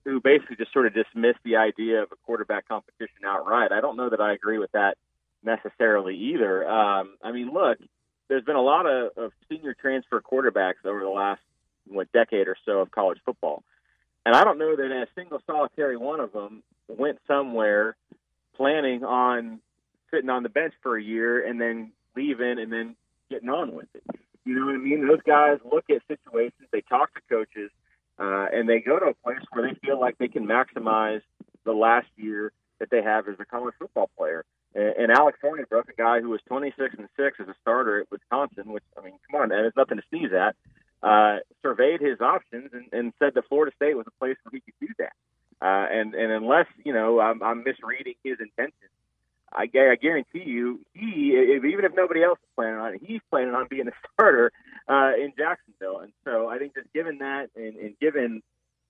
who 0.04 0.20
basically 0.20 0.56
just 0.56 0.74
sort 0.74 0.88
of 0.88 0.94
dismiss 0.94 1.36
the 1.44 1.58
idea 1.58 2.02
of 2.02 2.12
a 2.12 2.16
quarterback 2.26 2.68
competition 2.68 3.24
outright. 3.26 3.72
I 3.72 3.82
don't 3.82 3.98
know 3.98 4.10
that 4.10 4.22
I 4.22 4.34
agree 4.34 4.58
with 4.58 4.72
that 4.72 4.98
necessarily 5.44 6.16
either. 6.16 6.68
Um, 6.68 7.16
I 7.24 7.32
mean, 7.32 7.52
look, 7.54 7.78
there's 8.28 8.44
been 8.44 8.56
a 8.56 8.62
lot 8.62 8.86
of, 8.88 9.12
of 9.18 9.32
senior 9.50 9.76
transfer 9.80 10.22
quarterbacks 10.22 10.86
over 10.86 11.02
the 11.02 11.10
last 11.10 11.42
what 11.88 12.12
decade 12.12 12.48
or 12.48 12.56
so 12.66 12.80
of 12.80 12.92
college 12.92 13.20
football, 13.26 13.64
and 14.26 14.36
I 14.36 14.44
don't 14.44 14.58
know 14.58 14.76
that 14.76 14.92
a 14.92 15.08
single 15.16 15.42
solitary 15.46 15.98
one 15.98 16.20
of 16.20 16.32
them 16.32 16.64
went 16.88 17.20
somewhere 17.28 17.96
planning 18.56 19.04
on 19.04 19.60
sitting 20.12 20.30
on 20.30 20.44
the 20.44 20.50
bench 20.50 20.74
for 20.82 20.98
a 20.98 21.04
year 21.04 21.46
and 21.46 21.60
then 21.60 21.92
leaving 22.16 22.60
and 22.60 22.72
then 22.72 22.96
getting 23.30 23.50
on 23.50 23.74
with 23.74 23.88
it. 23.94 24.04
You 24.46 24.56
know 24.56 24.66
what 24.66 24.76
I 24.76 24.80
mean? 24.80 25.08
Those 25.08 25.22
guys 25.26 25.60
look 25.70 25.86
at 25.90 26.02
situations, 26.08 26.68
they 26.72 26.82
talk 26.82 27.14
to 27.14 27.22
coaches, 27.30 27.72
uh, 28.20 28.48
and 28.52 28.68
they 28.68 28.80
go 28.80 29.00
to 29.00 29.06
a 29.08 29.14
place 29.14 29.40
where 29.52 29.68
they 29.68 29.76
feel 29.86 30.00
like 30.00 30.18
they 30.18 30.28
can 30.28 30.46
maximize 30.46 31.22
the 31.64 31.74
last 31.74 32.08
year 32.18 32.52
that 32.80 32.90
they 32.90 33.02
have 33.02 33.28
as 33.28 33.36
a 33.40 33.46
college 33.46 33.76
football 33.80 34.10
player. 34.18 34.44
And, 34.74 34.96
and 34.98 35.12
Alex 35.12 35.40
Hornibrook, 35.44 35.90
a 35.90 35.94
guy 35.96 36.20
who 36.22 36.30
was 36.30 36.42
26 36.48 36.96
and 36.98 37.08
six 37.16 37.38
as 37.40 37.48
a 37.48 37.56
starter 37.62 38.02
at 38.02 38.12
Wisconsin, 38.12 38.72
which 38.72 38.84
I 38.98 39.02
mean, 39.02 39.14
come 39.30 39.42
on, 39.42 39.50
man, 39.50 39.66
it's 39.66 39.78
nothing 39.78 39.98
to 39.98 40.04
sneeze 40.10 40.32
at. 40.34 40.56
Uh, 41.04 41.40
surveyed 41.64 42.00
his 42.00 42.22
options 42.22 42.70
and, 42.74 42.86
and 42.92 43.14
said 43.18 43.34
that 43.34 43.48
Florida 43.48 43.72
State 43.76 43.98
was 43.98 44.06
a 44.08 44.20
place 44.20 44.38
where 44.44 44.52
he 44.54 44.60
could 44.60 44.88
do 44.88 44.94
that. 45.00 45.14
Uh, 45.62 45.86
and 45.92 46.16
and 46.16 46.32
unless 46.32 46.68
you 46.84 46.94
know 46.94 47.20
I'm, 47.20 47.44
I'm 47.44 47.64
misreading 47.64 48.16
his 48.24 48.40
intentions, 48.40 48.92
I, 49.54 49.64
I 49.64 49.96
guarantee 49.96 50.44
you 50.44 50.80
he 50.94 51.34
if, 51.36 51.64
even 51.64 51.86
if 51.86 51.94
nobody 51.96 52.24
else 52.24 52.40
is 52.40 52.50
planning 52.56 52.80
on 52.80 52.96
it, 52.96 53.02
he's 53.06 53.22
planning 53.30 53.54
on 53.54 53.68
being 53.70 53.88
a 53.88 53.92
starter 54.14 54.52
uh, 54.88 55.12
in 55.16 55.34
Jacksonville. 55.38 56.00
And 56.00 56.14
so 56.26 56.50
I 56.50 56.58
think 56.58 56.74
just 56.74 56.92
given 56.94 57.20
that 57.20 57.50
and, 57.56 57.76
and 57.76 58.00
given 58.00 58.42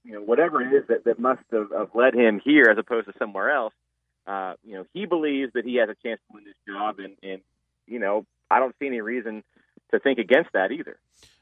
you 0.06 0.14
know 0.14 0.22
whatever 0.22 0.62
it 0.62 0.74
is 0.74 0.88
that, 0.88 1.04
that 1.04 1.20
must 1.20 1.42
have, 1.52 1.72
have 1.72 1.90
led 1.94 2.14
him 2.14 2.40
here 2.44 2.68
as 2.72 2.78
opposed 2.78 3.08
to 3.08 3.14
somewhere 3.20 3.52
else, 3.52 3.74
uh, 4.26 4.54
you 4.64 4.76
know 4.76 4.86
he 4.94 5.06
believes 5.06 5.52
that 5.54 5.66
he 5.66 5.76
has 5.76 5.90
a 5.90 5.96
chance 6.08 6.22
to 6.28 6.36
win 6.36 6.46
this 6.46 6.56
job, 6.66 7.00
and, 7.00 7.18
and 7.22 7.42
you 7.86 8.00
know, 8.00 8.26
I 8.50 8.60
don't 8.60 8.76
see 8.80 8.88
any 8.88 9.02
reason 9.02 9.44
to 9.92 10.00
think 10.00 10.20
against 10.20 10.54
that 10.54 10.72
either. 10.72 10.98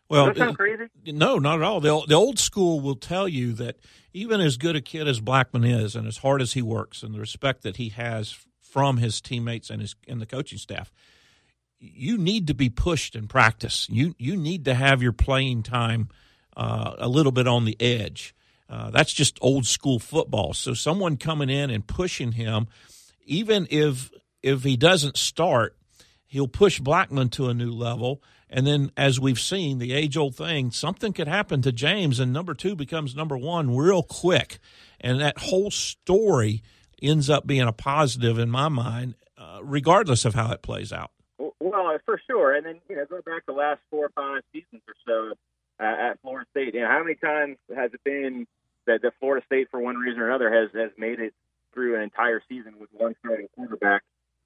Well, 0.10 0.28
Does 0.28 0.36
that 0.36 0.39
sound 0.39 0.58
crazy? 0.58 0.86
No, 1.06 1.38
not 1.38 1.60
at 1.60 1.63
all. 1.63 1.80
The, 1.80 2.04
the 2.08 2.15
old 2.15 2.39
school 2.39 2.82
will 2.82 2.95
tell 2.95 3.28
you 3.28 3.54
that 3.54 3.78
even 4.12 4.41
as 4.41 4.58
good 4.58 4.76
a 4.76 4.82
kid 4.82 5.08
as 5.08 5.19
Blackman 5.19 5.63
is, 5.63 5.95
and 5.95 6.08
as 6.08 6.17
hard 6.17 6.41
as 6.41 6.54
he 6.54 6.62
works, 6.62 7.04
and 7.04 7.13
the 7.13 7.19
respect 7.19 7.62
that 7.63 7.78
he 7.78 7.89
has 7.89 8.36
from 8.60 8.98
his 8.98 9.22
teammates 9.22 9.69
and 9.69 9.82
his 9.82 9.95
and 10.08 10.19
the 10.19 10.26
coaching 10.26 10.58
staff, 10.58 10.91
you 11.80 12.17
need 12.17 12.48
to 12.48 12.54
be 12.54 12.69
pushed 12.69 13.15
in 13.15 13.28
practice. 13.28 13.88
You 13.89 14.15
you 14.17 14.36
need 14.36 14.65
to 14.65 14.74
have 14.74 15.04
your 15.04 15.13
playing 15.13 15.63
time 15.63 16.10
uh, 16.58 16.95
a 16.98 17.08
little 17.08 17.32
bit 17.32 17.48
on 17.48 17.65
the 17.65 17.78
edge. 17.80 18.34
Uh, 18.69 18.91
that's 18.91 19.13
just 19.13 19.38
old 19.41 19.65
school 19.65 20.00
football. 20.00 20.54
So 20.54 20.74
someone 20.74 21.17
coming 21.17 21.50
in 21.50 21.69
and 21.69 21.86
pushing 21.86 22.34
him, 22.34 22.67
even 23.26 23.67
if 23.69 24.12
if 24.41 24.63
he 24.63 24.76
doesn't 24.76 25.17
start, 25.17 25.76
he'll 26.26 26.48
push 26.48 26.80
Blackman 26.80 27.30
to 27.30 27.50
a 27.50 27.54
new 27.54 27.72
level. 27.72 28.24
And 28.50 28.66
then, 28.66 28.92
as 28.98 29.20
we've 29.20 29.40
seen, 29.40 29.78
the 29.78 29.94
age 29.94 30.18
old 30.18 30.36
thing, 30.36 30.72
something 30.72 31.14
could 31.14 31.28
happen 31.28 31.62
to 31.62 31.72
James, 31.72 32.20
and 32.20 32.34
number 32.34 32.54
two 32.54 32.76
becomes 32.76 33.16
number 33.16 33.38
one 33.38 33.76
real 33.76 34.02
quick. 34.02 34.60
And 35.00 35.22
that 35.22 35.38
whole 35.38 35.70
story 35.70 36.64
ends 37.02 37.30
up 37.30 37.46
being 37.46 37.68
a 37.68 37.72
positive 37.72 38.40
in 38.40 38.50
my 38.50 38.68
mind, 38.68 39.16
uh, 39.38 39.60
regardless 39.62 40.26
of 40.26 40.34
how 40.34 40.52
it 40.52 40.62
plays 40.62 40.92
out. 40.92 41.12
Well, 41.60 41.98
for 42.06 42.20
sure. 42.28 42.56
And 42.56 42.66
then, 42.66 42.80
you 42.90 42.96
know, 42.96 43.06
go 43.06 43.22
back 43.22 43.46
the 43.46 43.54
last 43.54 43.82
four 43.92 44.06
or 44.06 44.10
five 44.10 44.42
seasons 44.52 44.82
or 44.88 44.96
so 45.06 45.34
uh, 45.80 46.12
at 46.12 46.22
Florida 46.22 46.48
State. 46.52 46.74
You 46.74 46.82
know, 46.82 46.88
how 46.88 47.04
many 47.04 47.16
times 47.16 47.58
has 47.76 47.94
it 47.94 48.04
been 48.04 48.48
that, 48.88 49.02
that 49.04 49.14
Florida 49.20 49.46
State, 49.46 49.70
for 49.70 49.80
one 49.80 49.96
reason 49.96 50.20
or 50.20 50.28
another, 50.28 50.52
has, 50.52 50.70
has 50.74 50.92
made 50.98 51.20
it 51.20 51.34
through 51.74 51.96
an 51.96 52.02
entire 52.02 52.42
season 52.50 52.74
with 52.80 52.90
one 52.92 53.16
starting 53.24 53.48
quarterback 53.56 54.02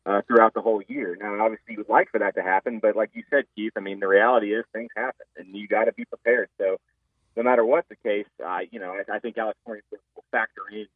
uh, 0.06 0.22
throughout 0.28 0.54
the 0.54 0.62
whole 0.62 0.82
year. 0.88 1.18
Now, 1.20 1.44
obviously, 1.44 1.74
you 1.74 1.78
would 1.78 1.90
like 1.90 2.12
for 2.12 2.20
that 2.20 2.36
to 2.36 2.44
happen, 2.44 2.80
but 2.80 2.96
like 2.96 3.12
you 3.14 3.24
said, 3.30 3.46
Keith, 3.56 3.74
I 3.76 3.80
mean, 3.80 4.00
the 4.00 4.08
reality 4.08 4.54
is 4.54 4.66
things 4.74 4.92
happen, 4.96 5.26
and 5.38 5.56
you 5.56 5.68
got 5.68 5.86
to 5.86 5.94
be 5.94 6.06
prepared. 6.06 6.50
So, 6.58 6.78
no 7.36 7.44
matter 7.44 7.66
what 7.66 7.86
the 7.90 7.96
case, 7.96 8.28
uh, 8.46 8.60
you 8.72 8.80
know, 8.80 8.92
I, 8.92 9.16
I 9.16 9.20
think 9.20 9.38
Alex 9.38 9.58
Corning's 9.66 9.86
will 9.92 10.24
factor 10.32 10.62
in 10.72 10.88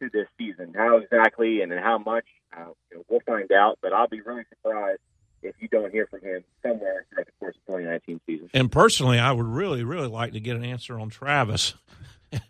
to 0.00 0.10
this 0.12 0.28
season. 0.38 0.74
How 0.76 0.98
exactly 0.98 1.62
and 1.62 1.72
how 1.72 1.98
much, 1.98 2.26
uh, 2.56 2.70
you 2.90 2.98
know, 2.98 3.04
we'll 3.08 3.20
find 3.20 3.50
out. 3.52 3.78
But 3.82 3.92
I'll 3.92 4.08
be 4.08 4.20
really 4.20 4.44
surprised 4.48 5.00
if 5.42 5.54
you 5.58 5.68
don't 5.68 5.90
hear 5.90 6.06
from 6.06 6.20
him 6.20 6.44
somewhere 6.62 7.06
throughout 7.10 7.26
the 7.26 7.32
course 7.40 7.56
of 7.56 7.66
2019 7.66 8.20
season. 8.26 8.50
And 8.54 8.70
personally, 8.70 9.18
I 9.18 9.32
would 9.32 9.46
really, 9.46 9.84
really 9.84 10.08
like 10.08 10.32
to 10.32 10.40
get 10.40 10.56
an 10.56 10.64
answer 10.64 10.98
on 10.98 11.08
Travis 11.10 11.74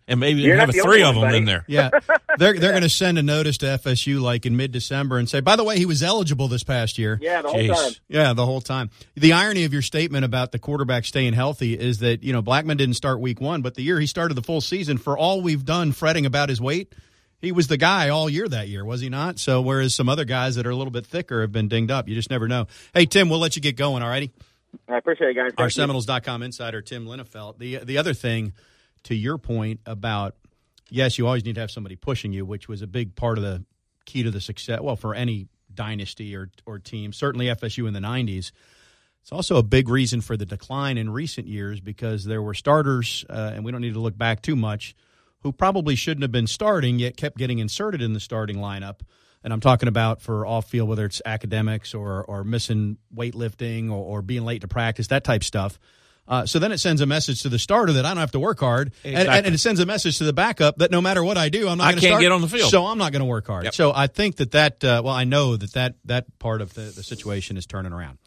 and 0.06 0.20
maybe 0.20 0.40
You're 0.40 0.56
have 0.56 0.68
not 0.68 0.74
the 0.74 0.82
three 0.82 1.02
of 1.02 1.14
them 1.14 1.24
one, 1.24 1.34
in 1.34 1.44
there. 1.44 1.64
Yeah, 1.66 1.90
they're 2.38 2.58
they're 2.58 2.72
going 2.72 2.82
to 2.82 2.88
send 2.88 3.18
a 3.18 3.22
notice 3.22 3.58
to 3.58 3.66
FSU 3.66 4.20
like 4.20 4.46
in 4.46 4.56
mid 4.56 4.72
December 4.72 5.18
and 5.18 5.28
say, 5.28 5.40
by 5.40 5.56
the 5.56 5.64
way, 5.64 5.78
he 5.78 5.86
was 5.86 6.02
eligible 6.02 6.48
this 6.48 6.62
past 6.62 6.98
year. 6.98 7.18
Yeah, 7.20 7.42
the 7.42 7.48
whole 7.48 7.60
Jeez. 7.60 7.74
time. 7.74 7.92
Yeah, 8.08 8.32
the 8.32 8.46
whole 8.46 8.60
time. 8.60 8.90
The 9.14 9.32
irony 9.32 9.64
of 9.64 9.72
your 9.72 9.82
statement 9.82 10.24
about 10.24 10.52
the 10.52 10.58
quarterback 10.58 11.04
staying 11.04 11.32
healthy 11.32 11.78
is 11.78 11.98
that 11.98 12.22
you 12.22 12.32
know 12.32 12.42
Blackman 12.42 12.76
didn't 12.76 12.94
start 12.94 13.20
week 13.20 13.40
one, 13.40 13.62
but 13.62 13.74
the 13.74 13.82
year 13.82 13.98
he 14.00 14.06
started 14.06 14.34
the 14.34 14.42
full 14.42 14.60
season, 14.60 14.98
for 14.98 15.16
all 15.16 15.40
we've 15.40 15.64
done 15.64 15.92
fretting 15.92 16.26
about 16.26 16.48
his 16.48 16.60
weight, 16.60 16.92
he 17.40 17.52
was 17.52 17.68
the 17.68 17.76
guy 17.76 18.08
all 18.10 18.28
year 18.28 18.48
that 18.48 18.68
year, 18.68 18.84
was 18.84 19.00
he 19.00 19.08
not? 19.08 19.38
So 19.38 19.60
whereas 19.62 19.94
some 19.94 20.08
other 20.08 20.24
guys 20.24 20.56
that 20.56 20.66
are 20.66 20.70
a 20.70 20.76
little 20.76 20.90
bit 20.90 21.06
thicker 21.06 21.40
have 21.40 21.52
been 21.52 21.68
dinged 21.68 21.90
up, 21.90 22.08
you 22.08 22.14
just 22.14 22.30
never 22.30 22.48
know. 22.48 22.66
Hey 22.92 23.06
Tim, 23.06 23.28
we'll 23.30 23.38
let 23.38 23.56
you 23.56 23.62
get 23.62 23.76
going. 23.76 24.02
All 24.02 24.08
righty. 24.08 24.30
I 24.88 24.98
appreciate 24.98 25.30
it, 25.30 25.34
guys. 25.34 25.52
Our 25.58 25.64
Thank 25.64 25.76
you. 25.76 25.82
Seminoles.com 25.82 26.42
insider 26.42 26.82
Tim 26.82 27.06
Linafelt. 27.06 27.58
The 27.58 27.78
the 27.78 27.98
other 27.98 28.14
thing, 28.14 28.52
to 29.04 29.14
your 29.14 29.38
point 29.38 29.80
about 29.86 30.36
yes, 30.90 31.18
you 31.18 31.26
always 31.26 31.44
need 31.44 31.54
to 31.54 31.60
have 31.60 31.70
somebody 31.70 31.96
pushing 31.96 32.32
you, 32.32 32.44
which 32.44 32.68
was 32.68 32.82
a 32.82 32.86
big 32.86 33.16
part 33.16 33.38
of 33.38 33.44
the 33.44 33.64
key 34.04 34.22
to 34.22 34.30
the 34.30 34.40
success. 34.40 34.80
Well, 34.80 34.96
for 34.96 35.14
any 35.14 35.48
dynasty 35.72 36.36
or 36.36 36.50
or 36.66 36.78
team, 36.78 37.12
certainly 37.12 37.46
FSU 37.46 37.86
in 37.86 37.94
the 37.94 38.00
'90s. 38.00 38.52
It's 39.22 39.32
also 39.32 39.56
a 39.56 39.62
big 39.62 39.88
reason 39.90 40.22
for 40.22 40.36
the 40.36 40.46
decline 40.46 40.96
in 40.96 41.10
recent 41.10 41.46
years 41.46 41.78
because 41.78 42.24
there 42.24 42.40
were 42.40 42.54
starters, 42.54 43.24
uh, 43.28 43.52
and 43.54 43.64
we 43.66 43.70
don't 43.70 43.82
need 43.82 43.92
to 43.92 44.00
look 44.00 44.16
back 44.16 44.40
too 44.40 44.56
much, 44.56 44.94
who 45.40 45.52
probably 45.52 45.94
shouldn't 45.94 46.22
have 46.22 46.32
been 46.32 46.46
starting 46.46 46.98
yet 46.98 47.18
kept 47.18 47.36
getting 47.36 47.58
inserted 47.58 48.00
in 48.00 48.14
the 48.14 48.20
starting 48.20 48.56
lineup. 48.56 49.00
And 49.44 49.52
I'm 49.52 49.60
talking 49.60 49.88
about 49.88 50.22
for 50.22 50.46
off 50.46 50.68
field, 50.68 50.88
whether 50.88 51.04
it's 51.04 51.22
academics 51.24 51.94
or 51.94 52.24
or 52.24 52.44
missing 52.44 52.98
weightlifting 53.14 53.90
or, 53.90 54.02
or 54.02 54.22
being 54.22 54.44
late 54.44 54.62
to 54.62 54.68
practice, 54.68 55.08
that 55.08 55.24
type 55.24 55.44
stuff. 55.44 55.78
Uh, 56.30 56.46
so 56.46 56.60
then 56.60 56.70
it 56.70 56.78
sends 56.78 57.00
a 57.00 57.06
message 57.06 57.42
to 57.42 57.48
the 57.48 57.58
starter 57.58 57.92
that 57.94 58.06
I 58.06 58.10
don't 58.10 58.18
have 58.18 58.30
to 58.30 58.38
work 58.40 58.60
hard, 58.60 58.92
and, 59.04 59.16
and, 59.28 59.46
and 59.46 59.54
it 59.54 59.58
sends 59.58 59.80
a 59.80 59.84
message 59.84 60.18
to 60.18 60.24
the 60.24 60.32
backup 60.32 60.76
that 60.78 60.92
no 60.92 61.00
matter 61.00 61.24
what 61.24 61.36
I 61.36 61.48
do, 61.48 61.68
I'm 61.68 61.76
not 61.76 61.88
I 61.88 61.90
going 61.90 61.96
to 61.96 62.00
can't 62.02 62.12
start. 62.12 62.22
get 62.22 62.30
on 62.32 62.40
the 62.40 62.46
field. 62.48 62.70
So 62.70 62.86
I'm 62.86 62.98
not 62.98 63.10
going 63.10 63.20
to 63.20 63.26
work 63.26 63.48
hard. 63.48 63.64
Yep. 63.64 63.74
So 63.74 63.92
I 63.92 64.06
think 64.06 64.36
that 64.36 64.52
that 64.52 64.84
uh, 64.84 65.02
well, 65.04 65.12
I 65.12 65.24
know 65.24 65.56
that 65.56 65.72
that 65.72 65.96
that 66.04 66.38
part 66.38 66.60
of 66.62 66.72
the, 66.74 66.82
the 66.82 67.02
situation 67.02 67.56
is 67.56 67.66
turning 67.66 67.92
around. 67.92 68.18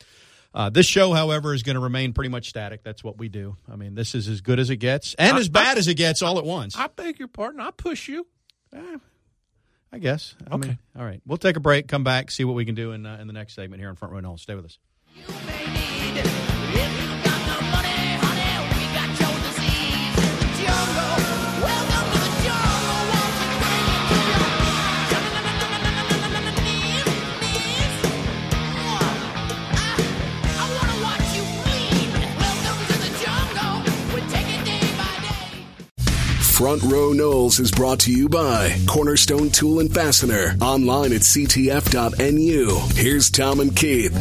Uh, 0.54 0.70
this 0.70 0.86
show, 0.86 1.14
however, 1.14 1.54
is 1.54 1.64
going 1.64 1.76
to 1.76 1.80
remain 1.80 2.12
pretty 2.14 2.30
much 2.30 2.50
static. 2.50 2.84
That's 2.84 3.04
what 3.06 3.18
we 3.18 3.30
do. 3.30 3.56
I 3.72 3.76
mean, 3.78 3.96
this 3.96 4.14
is 4.14 4.28
as 4.28 4.42
good 4.42 4.60
as 4.60 4.70
it 4.70 4.78
gets, 4.78 5.14
and 5.16 5.38
I- 5.38 5.40
as 5.40 5.48
bad 5.50 5.78
as 5.78 5.88
it 5.88 5.96
gets, 5.96 6.22
all 6.22 6.38
at 6.38 6.46
once. 6.46 6.78
I 6.78 6.88
beg 6.88 7.18
your 7.20 7.30
pardon. 7.30 7.62
I 7.62 7.72
push 7.72 8.08
you. 8.10 8.28
I 9.94 9.98
guess. 10.00 10.36
I 10.52 10.56
Okay. 10.56 10.68
mean, 10.70 10.80
all 10.98 11.06
right. 11.06 11.22
We'll 11.26 11.38
take 11.38 11.56
a 11.56 11.60
break. 11.62 11.88
Come 11.88 12.04
back. 12.04 12.32
See 12.32 12.44
what 12.44 12.56
we 12.56 12.66
can 12.66 12.76
do 12.76 12.92
in 12.92 13.06
uh, 13.06 13.18
in 13.22 13.28
the 13.28 13.34
next 13.34 13.54
segment 13.54 13.80
here 13.82 13.88
on 13.90 13.96
Front 13.96 14.14
Row 14.14 14.20
Noles. 14.20 14.42
Stay 14.42 14.56
with 14.56 14.66
us. 14.66 14.78
Front 36.54 36.84
Row 36.84 37.14
Noles 37.14 37.60
is 37.60 37.72
brought 37.72 38.02
to 38.02 38.12
you 38.12 38.30
by 38.30 38.78
Cornerstone 38.88 39.50
Tool 39.50 39.80
and 39.80 39.92
Fastener. 39.92 40.56
Online 40.62 41.12
at 41.12 41.22
ctf.nu. 41.22 42.80
Here's 42.94 43.32
Tom 43.32 43.60
and 43.60 43.76
Keith. 43.76 44.14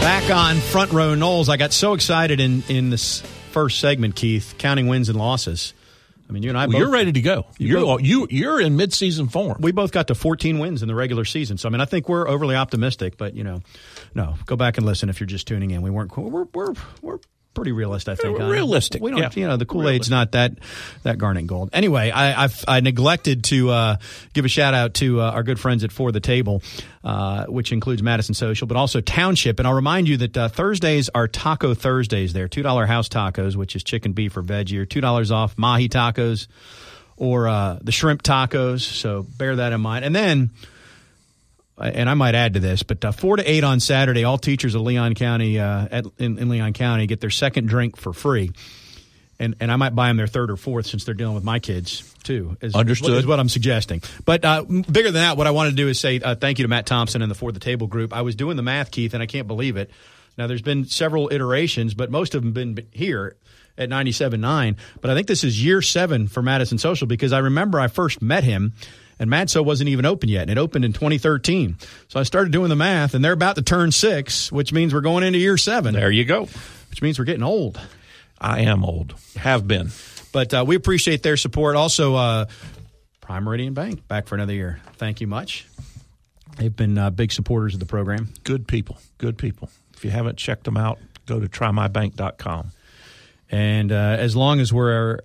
Back 0.00 0.30
on 0.30 0.58
Front 0.58 0.92
Row 0.92 1.16
Noles. 1.16 1.48
I 1.48 1.56
got 1.56 1.72
so 1.72 1.94
excited 1.94 2.38
in 2.38 2.62
in 2.68 2.90
this 2.90 3.22
first 3.50 3.80
segment, 3.80 4.14
Keith, 4.14 4.54
counting 4.58 4.86
wins 4.86 5.08
and 5.08 5.18
losses. 5.18 5.74
I 6.28 6.32
mean, 6.32 6.42
you 6.42 6.48
and 6.48 6.58
I 6.58 6.62
Well, 6.66 6.72
both, 6.72 6.78
you're 6.80 6.90
ready 6.90 7.12
to 7.12 7.20
go. 7.20 7.46
You're 7.58 7.80
both- 7.82 8.02
you 8.02 8.26
you're 8.30 8.60
in 8.60 8.76
midseason 8.76 9.30
form. 9.30 9.58
we 9.60 9.72
both 9.72 9.92
got 9.92 10.08
to 10.08 10.14
14 10.14 10.58
wins 10.58 10.82
in 10.82 10.88
the 10.88 10.94
regular 10.94 11.24
season. 11.24 11.58
So 11.58 11.68
I 11.68 11.72
mean, 11.72 11.80
I 11.80 11.84
think 11.84 12.08
we're 12.08 12.26
overly 12.28 12.56
optimistic, 12.56 13.16
but 13.18 13.34
you 13.34 13.44
know, 13.44 13.60
no, 14.14 14.34
go 14.46 14.56
back 14.56 14.78
and 14.78 14.86
listen 14.86 15.08
if 15.08 15.20
you're 15.20 15.26
just 15.26 15.46
tuning 15.46 15.70
in. 15.70 15.82
We 15.82 15.90
weren't. 15.90 16.16
We're 16.16 16.44
we're 16.54 16.74
we're 17.02 17.18
pretty 17.54 17.72
realist, 17.72 18.08
I 18.08 18.14
think. 18.16 18.38
Realistic, 18.38 19.00
We 19.02 19.10
don't. 19.10 19.20
yeah. 19.20 19.30
You 19.34 19.46
know, 19.46 19.56
the 19.56 19.66
Kool 19.66 19.88
Aid's 19.88 20.10
not 20.10 20.32
that 20.32 20.52
that 21.04 21.18
garnet 21.18 21.46
gold. 21.46 21.70
Anyway, 21.72 22.10
I 22.10 22.44
I've, 22.44 22.64
I 22.68 22.80
neglected 22.80 23.44
to 23.44 23.70
uh, 23.70 23.96
give 24.32 24.44
a 24.44 24.48
shout 24.48 24.74
out 24.74 24.94
to 24.94 25.20
uh, 25.20 25.30
our 25.30 25.42
good 25.42 25.58
friends 25.60 25.84
at 25.84 25.92
For 25.92 26.12
the 26.12 26.20
Table, 26.20 26.62
uh, 27.02 27.46
which 27.46 27.72
includes 27.72 28.02
Madison 28.02 28.34
Social, 28.34 28.66
but 28.66 28.76
also 28.76 29.00
Township. 29.00 29.58
And 29.58 29.68
I'll 29.68 29.74
remind 29.74 30.08
you 30.08 30.16
that 30.18 30.36
uh, 30.36 30.48
Thursdays 30.48 31.08
are 31.14 31.28
Taco 31.28 31.74
Thursdays. 31.74 32.32
There, 32.32 32.48
two 32.48 32.62
dollar 32.62 32.86
house 32.86 33.08
tacos, 33.08 33.56
which 33.56 33.76
is 33.76 33.84
chicken, 33.84 34.12
beef, 34.12 34.36
or 34.36 34.42
veggie, 34.42 34.78
or 34.78 34.86
two 34.86 35.00
dollars 35.00 35.30
off 35.30 35.56
mahi 35.56 35.88
tacos 35.88 36.46
or 37.16 37.46
uh, 37.46 37.78
the 37.80 37.92
shrimp 37.92 38.22
tacos. 38.22 38.80
So 38.80 39.22
bear 39.22 39.56
that 39.56 39.72
in 39.72 39.80
mind. 39.80 40.04
And 40.04 40.14
then, 40.14 40.50
and 41.78 42.08
I 42.08 42.14
might 42.14 42.34
add 42.34 42.54
to 42.54 42.60
this, 42.60 42.82
but 42.82 43.04
uh, 43.04 43.12
four 43.12 43.36
to 43.36 43.50
eight 43.50 43.64
on 43.64 43.80
Saturday, 43.80 44.24
all 44.24 44.38
teachers 44.38 44.74
of 44.74 44.82
Leon 44.82 45.14
County 45.14 45.58
uh, 45.58 45.88
at, 45.90 46.06
in, 46.18 46.38
in 46.38 46.48
Leon 46.48 46.72
County 46.72 47.06
get 47.06 47.20
their 47.20 47.30
second 47.30 47.68
drink 47.68 47.96
for 47.96 48.12
free. 48.12 48.52
And, 49.40 49.56
and 49.58 49.72
I 49.72 49.76
might 49.76 49.96
buy 49.96 50.08
them 50.08 50.16
their 50.16 50.28
third 50.28 50.50
or 50.50 50.56
fourth 50.56 50.86
since 50.86 51.04
they're 51.04 51.14
dealing 51.14 51.34
with 51.34 51.42
my 51.42 51.58
kids 51.58 52.14
too. 52.22 52.56
Is, 52.60 52.74
Understood. 52.74 53.18
Is 53.18 53.26
what 53.26 53.40
I'm 53.40 53.48
suggesting. 53.48 54.00
But 54.24 54.44
uh, 54.44 54.62
bigger 54.62 55.10
than 55.10 55.14
that, 55.14 55.36
what 55.36 55.48
I 55.48 55.50
want 55.50 55.70
to 55.70 55.76
do 55.76 55.88
is 55.88 55.98
say 55.98 56.20
uh, 56.20 56.36
thank 56.36 56.60
you 56.60 56.62
to 56.62 56.68
Matt 56.68 56.86
Thompson 56.86 57.20
and 57.20 57.30
the 57.30 57.34
For 57.34 57.50
the 57.50 57.58
Table 57.58 57.88
group. 57.88 58.12
I 58.12 58.22
was 58.22 58.36
doing 58.36 58.56
the 58.56 58.62
math, 58.62 58.92
Keith, 58.92 59.12
and 59.12 59.22
I 59.22 59.26
can't 59.26 59.48
believe 59.48 59.76
it. 59.76 59.90
Now, 60.38 60.46
there's 60.46 60.62
been 60.62 60.84
several 60.84 61.32
iterations, 61.32 61.94
but 61.94 62.10
most 62.10 62.34
of 62.34 62.42
them 62.42 62.52
been 62.52 62.86
here 62.92 63.36
at 63.76 63.88
97.9. 63.88 64.76
But 65.00 65.10
I 65.10 65.14
think 65.14 65.26
this 65.26 65.44
is 65.44 65.62
year 65.62 65.82
seven 65.82 66.28
for 66.28 66.42
Madison 66.42 66.78
Social 66.78 67.06
because 67.06 67.32
I 67.32 67.38
remember 67.38 67.80
I 67.80 67.88
first 67.88 68.22
met 68.22 68.44
him 68.44 68.72
and 69.18 69.30
Madso 69.30 69.64
wasn't 69.64 69.88
even 69.90 70.04
open 70.04 70.28
yet. 70.28 70.42
And 70.42 70.50
it 70.50 70.58
opened 70.58 70.84
in 70.84 70.92
2013. 70.92 71.76
So 72.08 72.20
I 72.20 72.22
started 72.24 72.52
doing 72.52 72.68
the 72.68 72.76
math, 72.76 73.14
and 73.14 73.24
they're 73.24 73.32
about 73.32 73.56
to 73.56 73.62
turn 73.62 73.92
six, 73.92 74.50
which 74.50 74.72
means 74.72 74.92
we're 74.94 75.00
going 75.00 75.24
into 75.24 75.38
year 75.38 75.56
seven, 75.56 75.94
There 75.94 76.10
you 76.10 76.24
go. 76.24 76.48
which 76.90 77.02
means 77.02 77.18
we're 77.18 77.24
getting 77.24 77.42
old. 77.42 77.80
I 78.40 78.60
am 78.62 78.84
old. 78.84 79.14
Have 79.36 79.66
been. 79.66 79.90
But 80.32 80.52
uh, 80.52 80.64
we 80.66 80.74
appreciate 80.76 81.22
their 81.22 81.36
support. 81.36 81.76
Also, 81.76 82.14
uh, 82.16 82.46
Prime 83.20 83.44
Meridian 83.44 83.72
Bank 83.74 84.06
back 84.08 84.26
for 84.26 84.34
another 84.34 84.52
year. 84.52 84.80
Thank 84.96 85.20
you 85.20 85.26
much. 85.26 85.66
They've 86.58 86.74
been 86.74 86.98
uh, 86.98 87.10
big 87.10 87.32
supporters 87.32 87.74
of 87.74 87.80
the 87.80 87.86
program. 87.86 88.28
Good 88.44 88.66
people. 88.68 88.98
Good 89.18 89.38
people. 89.38 89.70
If 89.94 90.04
you 90.04 90.10
haven't 90.10 90.36
checked 90.38 90.64
them 90.64 90.76
out, 90.76 90.98
go 91.26 91.40
to 91.40 91.48
trymybank.com. 91.48 92.72
And 93.50 93.92
uh, 93.92 94.16
as 94.18 94.34
long 94.36 94.60
as 94.60 94.72
we're 94.72 95.20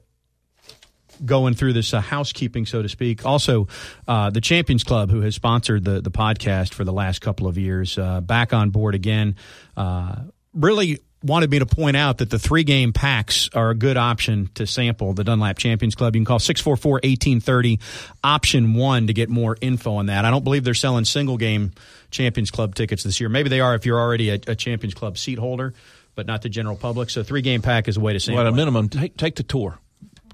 going 1.25 1.53
through 1.53 1.73
this 1.73 1.93
uh, 1.93 2.01
housekeeping, 2.01 2.65
so 2.65 2.81
to 2.81 2.89
speak. 2.89 3.25
Also, 3.25 3.67
uh, 4.07 4.29
the 4.29 4.41
Champions 4.41 4.83
Club, 4.83 5.09
who 5.09 5.21
has 5.21 5.35
sponsored 5.35 5.85
the 5.85 6.01
the 6.01 6.11
podcast 6.11 6.73
for 6.73 6.83
the 6.83 6.93
last 6.93 7.21
couple 7.21 7.47
of 7.47 7.57
years, 7.57 7.97
uh, 7.97 8.21
back 8.21 8.53
on 8.53 8.69
board 8.69 8.95
again. 8.95 9.35
Uh, 9.75 10.15
really 10.53 10.99
wanted 11.23 11.49
me 11.49 11.59
to 11.59 11.65
point 11.65 11.97
out 11.97 12.19
that 12.19 12.29
the 12.29 12.39
three 12.39 12.63
game 12.63 12.93
packs 12.93 13.49
are 13.53 13.71
a 13.71 13.75
good 13.75 13.97
option 13.97 14.49
to 14.55 14.65
sample 14.65 15.13
the 15.13 15.23
Dunlap 15.23 15.57
Champions 15.57 15.95
Club. 15.95 16.15
You 16.15 16.21
can 16.21 16.25
call 16.25 16.39
644 16.39 16.93
1830 16.93 17.79
option 18.23 18.73
one 18.73 19.07
to 19.07 19.13
get 19.13 19.29
more 19.29 19.57
info 19.59 19.95
on 19.95 20.07
that. 20.07 20.25
I 20.25 20.31
don't 20.31 20.43
believe 20.43 20.63
they're 20.63 20.73
selling 20.73 21.05
single 21.05 21.37
game 21.37 21.71
Champions 22.11 22.51
Club 22.51 22.75
tickets 22.75 23.03
this 23.03 23.19
year. 23.19 23.29
Maybe 23.29 23.49
they 23.49 23.59
are 23.59 23.75
if 23.75 23.85
you're 23.85 23.99
already 23.99 24.29
a, 24.29 24.39
a 24.47 24.55
Champions 24.55 24.93
Club 24.93 25.17
seat 25.17 25.39
holder, 25.39 25.73
but 26.15 26.25
not 26.25 26.41
the 26.41 26.49
general 26.49 26.75
public. 26.75 27.09
So 27.09 27.23
three 27.23 27.41
game 27.41 27.61
pack 27.61 27.87
is 27.87 27.97
a 27.97 27.99
way 27.99 28.13
to 28.13 28.19
sample. 28.19 28.37
Well, 28.37 28.47
at 28.47 28.53
a 28.53 28.55
minimum, 28.55 28.89
take, 28.89 29.17
take 29.17 29.35
the 29.35 29.43
tour. 29.43 29.77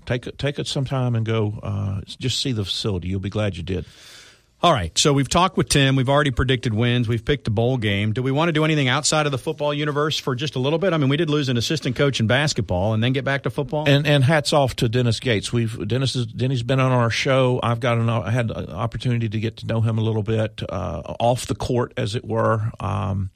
Take 0.06 0.28
it, 0.28 0.38
take 0.38 0.60
it 0.60 0.68
some 0.68 0.86
time 0.86 1.16
and 1.16 1.26
go. 1.26 1.60
Uh, 1.62 2.02
just 2.08 2.42
see 2.42 2.52
the 2.52 2.66
facility. 2.66 3.10
You'll 3.10 3.20
be 3.20 3.30
glad 3.30 3.58
you 3.58 3.64
did. 3.64 3.86
All 4.62 4.72
right. 4.72 4.98
So 4.98 5.14
we've 5.14 5.30
talked 5.30 5.58
with 5.58 5.70
Tim. 5.70 5.96
We've 5.96 6.10
already 6.10 6.32
predicted 6.32 6.74
wins. 6.74 7.08
We've 7.08 7.24
picked 7.24 7.48
a 7.48 7.52
bowl 7.52 7.78
game. 7.78 8.14
Do 8.14 8.24
we 8.24 8.32
want 8.32 8.50
to 8.50 8.52
do 8.52 8.66
anything 8.66 8.88
outside 8.88 9.26
of 9.26 9.32
the 9.32 9.38
football 9.38 9.74
universe 9.74 10.18
for 10.18 10.34
just 10.34 10.56
a 10.56 10.60
little 10.60 10.80
bit? 10.80 10.94
I 10.94 10.98
mean, 10.98 11.10
we 11.10 11.18
did 11.18 11.30
lose 11.30 11.50
an 11.50 11.58
assistant 11.58 11.96
coach 11.96 12.20
in 12.20 12.26
basketball 12.26 12.94
and 12.94 13.04
then 13.04 13.14
get 13.14 13.26
back 13.26 13.44
to 13.44 13.50
football. 13.50 13.88
And 13.88 14.08
and 14.08 14.24
hats 14.24 14.54
off 14.54 14.76
to 14.78 14.90
Dennis 14.90 15.20
Gates. 15.20 15.54
We've 15.54 15.88
Dennis 15.88 16.16
is, 16.16 16.26
Denny's 16.26 16.64
been 16.64 16.80
on 16.80 16.92
our 16.92 17.12
show. 17.12 17.60
I've 17.62 17.80
got 17.80 17.98
an 17.98 18.10
I 18.10 18.32
had 18.32 18.50
an 18.50 18.70
opportunity 18.70 19.30
to 19.30 19.40
get 19.40 19.58
to 19.58 19.68
know 19.68 19.82
him 19.82 19.98
a 20.00 20.02
little 20.02 20.24
bit 20.24 20.64
uh, 20.68 21.02
off 21.20 21.46
the 21.46 21.56
court, 21.56 21.94
as 21.98 22.16
it 22.16 22.26
were. 22.26 22.72
Um, 22.80 23.30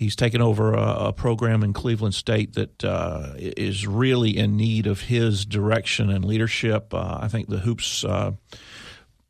He's 0.00 0.16
taken 0.16 0.40
over 0.40 0.72
a, 0.72 1.08
a, 1.08 1.12
program 1.12 1.62
in 1.62 1.74
Cleveland 1.74 2.14
State 2.14 2.54
that 2.54 2.82
uh, 2.82 3.34
is 3.36 3.86
really 3.86 4.34
in 4.34 4.56
need 4.56 4.86
of 4.86 5.02
his 5.02 5.44
direction 5.44 6.08
and 6.08 6.24
leadership. 6.24 6.94
Uh, 6.94 7.18
I 7.20 7.28
think 7.28 7.50
the 7.50 7.58
Hoops 7.58 8.02
uh, 8.02 8.32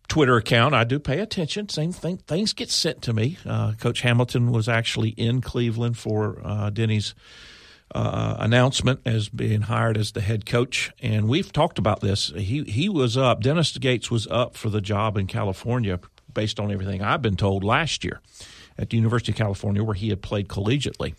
Twitter 0.06 0.36
account, 0.36 0.76
I 0.76 0.84
do 0.84 1.00
pay 1.00 1.18
attention. 1.18 1.68
Same 1.70 1.90
thing, 1.90 2.18
things 2.18 2.52
get 2.52 2.70
sent 2.70 3.02
to 3.02 3.12
me. 3.12 3.36
Uh, 3.44 3.72
Coach 3.80 4.02
Hamilton 4.02 4.52
was 4.52 4.68
actually 4.68 5.08
in 5.08 5.40
Cleveland 5.40 5.98
for 5.98 6.40
uh, 6.44 6.70
Denny's 6.70 7.16
uh, 7.92 8.36
announcement 8.38 9.00
as 9.04 9.28
being 9.28 9.62
hired 9.62 9.98
as 9.98 10.12
the 10.12 10.20
head 10.20 10.46
coach, 10.46 10.92
and 11.02 11.26
we've 11.26 11.52
talked 11.52 11.80
about 11.80 11.98
this. 11.98 12.28
He 12.36 12.62
he 12.62 12.88
was 12.88 13.16
up. 13.16 13.40
Dennis 13.40 13.76
Gates 13.76 14.08
was 14.08 14.28
up 14.28 14.56
for 14.56 14.70
the 14.70 14.80
job 14.80 15.16
in 15.16 15.26
California, 15.26 15.98
based 16.32 16.60
on 16.60 16.70
everything 16.70 17.02
I've 17.02 17.22
been 17.22 17.34
told 17.34 17.64
last 17.64 18.04
year 18.04 18.20
at 18.80 18.90
the 18.90 18.96
University 18.96 19.32
of 19.32 19.38
California, 19.38 19.84
where 19.84 19.94
he 19.94 20.08
had 20.08 20.22
played 20.22 20.48
collegiately 20.48 21.14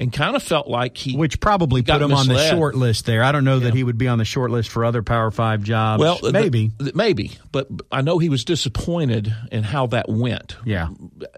and 0.00 0.12
kind 0.12 0.34
of 0.34 0.42
felt 0.42 0.66
like 0.66 0.96
he 0.96 1.14
which 1.14 1.40
probably 1.40 1.82
put 1.82 2.00
him 2.00 2.08
misled. 2.08 2.30
on 2.30 2.34
the 2.34 2.48
short 2.48 2.74
list 2.74 3.06
there. 3.06 3.22
I 3.22 3.32
don't 3.32 3.44
know 3.44 3.58
yeah. 3.58 3.64
that 3.64 3.74
he 3.74 3.84
would 3.84 3.98
be 3.98 4.08
on 4.08 4.18
the 4.18 4.24
short 4.24 4.50
list 4.50 4.70
for 4.70 4.84
other 4.84 5.02
Power 5.02 5.30
Five 5.30 5.62
jobs. 5.62 6.00
Well, 6.00 6.18
maybe, 6.32 6.72
the, 6.78 6.92
maybe, 6.94 7.32
but 7.52 7.68
I 7.92 8.00
know 8.00 8.18
he 8.18 8.30
was 8.30 8.44
disappointed 8.44 9.32
in 9.52 9.62
how 9.62 9.88
that 9.88 10.08
went. 10.08 10.56
Yeah, 10.64 10.88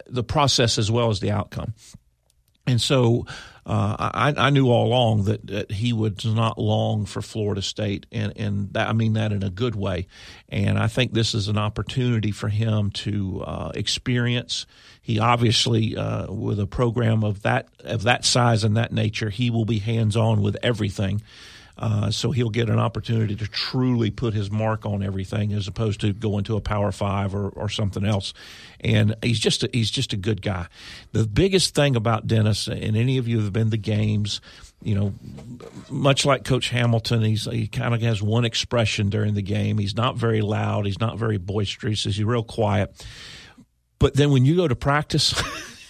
the 0.06 0.22
process 0.22 0.78
as 0.78 0.90
well 0.90 1.10
as 1.10 1.20
the 1.20 1.32
outcome, 1.32 1.74
and 2.66 2.80
so. 2.80 3.26
Uh, 3.64 4.10
I, 4.12 4.34
I, 4.36 4.50
knew 4.50 4.70
all 4.70 4.88
along 4.88 5.26
that, 5.26 5.46
that, 5.46 5.70
he 5.70 5.92
was 5.92 6.24
not 6.24 6.58
long 6.58 7.06
for 7.06 7.22
Florida 7.22 7.62
State, 7.62 8.06
and, 8.10 8.32
and 8.36 8.72
that, 8.72 8.88
I 8.88 8.92
mean 8.92 9.12
that 9.12 9.30
in 9.30 9.44
a 9.44 9.50
good 9.50 9.76
way. 9.76 10.08
And 10.48 10.76
I 10.76 10.88
think 10.88 11.12
this 11.12 11.32
is 11.32 11.46
an 11.46 11.56
opportunity 11.56 12.32
for 12.32 12.48
him 12.48 12.90
to 12.90 13.44
uh, 13.46 13.70
experience 13.76 14.66
he 15.02 15.18
obviously, 15.18 15.96
uh, 15.96 16.32
with 16.32 16.60
a 16.60 16.66
program 16.66 17.24
of 17.24 17.42
that 17.42 17.68
of 17.80 18.04
that 18.04 18.24
size 18.24 18.62
and 18.62 18.76
that 18.76 18.92
nature, 18.92 19.30
he 19.30 19.50
will 19.50 19.64
be 19.64 19.80
hands 19.80 20.16
on 20.16 20.42
with 20.42 20.56
everything. 20.62 21.22
Uh, 21.76 22.10
so 22.10 22.30
he'll 22.30 22.50
get 22.50 22.68
an 22.68 22.78
opportunity 22.78 23.34
to 23.34 23.48
truly 23.48 24.10
put 24.10 24.34
his 24.34 24.50
mark 24.50 24.86
on 24.86 25.02
everything, 25.02 25.52
as 25.52 25.66
opposed 25.66 26.00
to 26.02 26.12
going 26.12 26.44
to 26.44 26.54
a 26.54 26.60
Power 26.60 26.92
Five 26.92 27.34
or, 27.34 27.48
or 27.48 27.68
something 27.68 28.04
else. 28.04 28.32
And 28.80 29.16
he's 29.22 29.40
just 29.40 29.64
a, 29.64 29.70
he's 29.72 29.90
just 29.90 30.12
a 30.12 30.16
good 30.16 30.42
guy. 30.42 30.68
The 31.10 31.26
biggest 31.26 31.74
thing 31.74 31.96
about 31.96 32.26
Dennis, 32.26 32.68
and 32.68 32.96
any 32.96 33.18
of 33.18 33.26
you 33.26 33.40
have 33.40 33.52
been 33.52 33.70
to 33.70 33.78
games, 33.78 34.40
you 34.82 34.94
know, 34.94 35.14
much 35.90 36.24
like 36.24 36.44
Coach 36.44 36.68
Hamilton, 36.68 37.22
he's 37.22 37.46
he 37.46 37.66
kind 37.66 37.94
of 37.94 38.02
has 38.02 38.22
one 38.22 38.44
expression 38.44 39.08
during 39.08 39.34
the 39.34 39.42
game. 39.42 39.78
He's 39.78 39.96
not 39.96 40.16
very 40.16 40.42
loud. 40.42 40.86
He's 40.86 41.00
not 41.00 41.18
very 41.18 41.38
boisterous. 41.38 42.04
He's 42.04 42.22
real 42.22 42.44
quiet. 42.44 43.04
But 44.02 44.14
then 44.14 44.32
when 44.32 44.44
you 44.44 44.56
go 44.56 44.66
to 44.66 44.74
practice, 44.74 45.32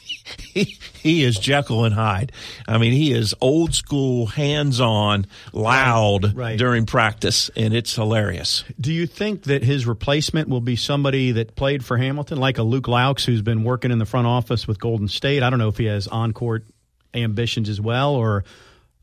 he, 0.39 0.77
he 0.93 1.25
is 1.25 1.39
Jekyll 1.39 1.87
and 1.87 1.95
Hyde. 1.95 2.31
I 2.69 2.77
mean, 2.77 2.93
he 2.93 3.11
is 3.11 3.35
old 3.41 3.75
school, 3.75 4.27
hands 4.27 4.81
on, 4.81 5.25
loud 5.55 6.25
right, 6.25 6.35
right. 6.35 6.59
during 6.59 6.85
practice, 6.85 7.51
and 7.57 7.73
it's 7.73 7.95
hilarious. 7.95 8.65
Do 8.79 8.93
you 8.93 9.07
think 9.07 9.45
that 9.45 9.65
his 9.65 9.87
replacement 9.87 10.51
will 10.51 10.61
be 10.61 10.77
somebody 10.77 11.33
that 11.33 11.57
played 11.57 11.87
for 11.87 11.97
Hamilton, 11.97 12.37
like 12.37 12.59
a 12.59 12.63
Luke 12.63 12.85
Loucks, 12.85 13.25
who's 13.25 13.41
been 13.41 13.65
working 13.65 13.91
in 13.91 13.99
the 13.99 14.05
front 14.05 14.27
office 14.27 14.69
with 14.69 14.79
Golden 14.79 15.09
State? 15.09 15.43
I 15.43 15.49
don't 15.49 15.59
know 15.59 15.69
if 15.69 15.79
he 15.79 15.87
has 15.87 16.07
on 16.07 16.33
court 16.33 16.67
ambitions 17.15 17.71
as 17.71 17.81
well, 17.81 18.15
or 18.15 18.45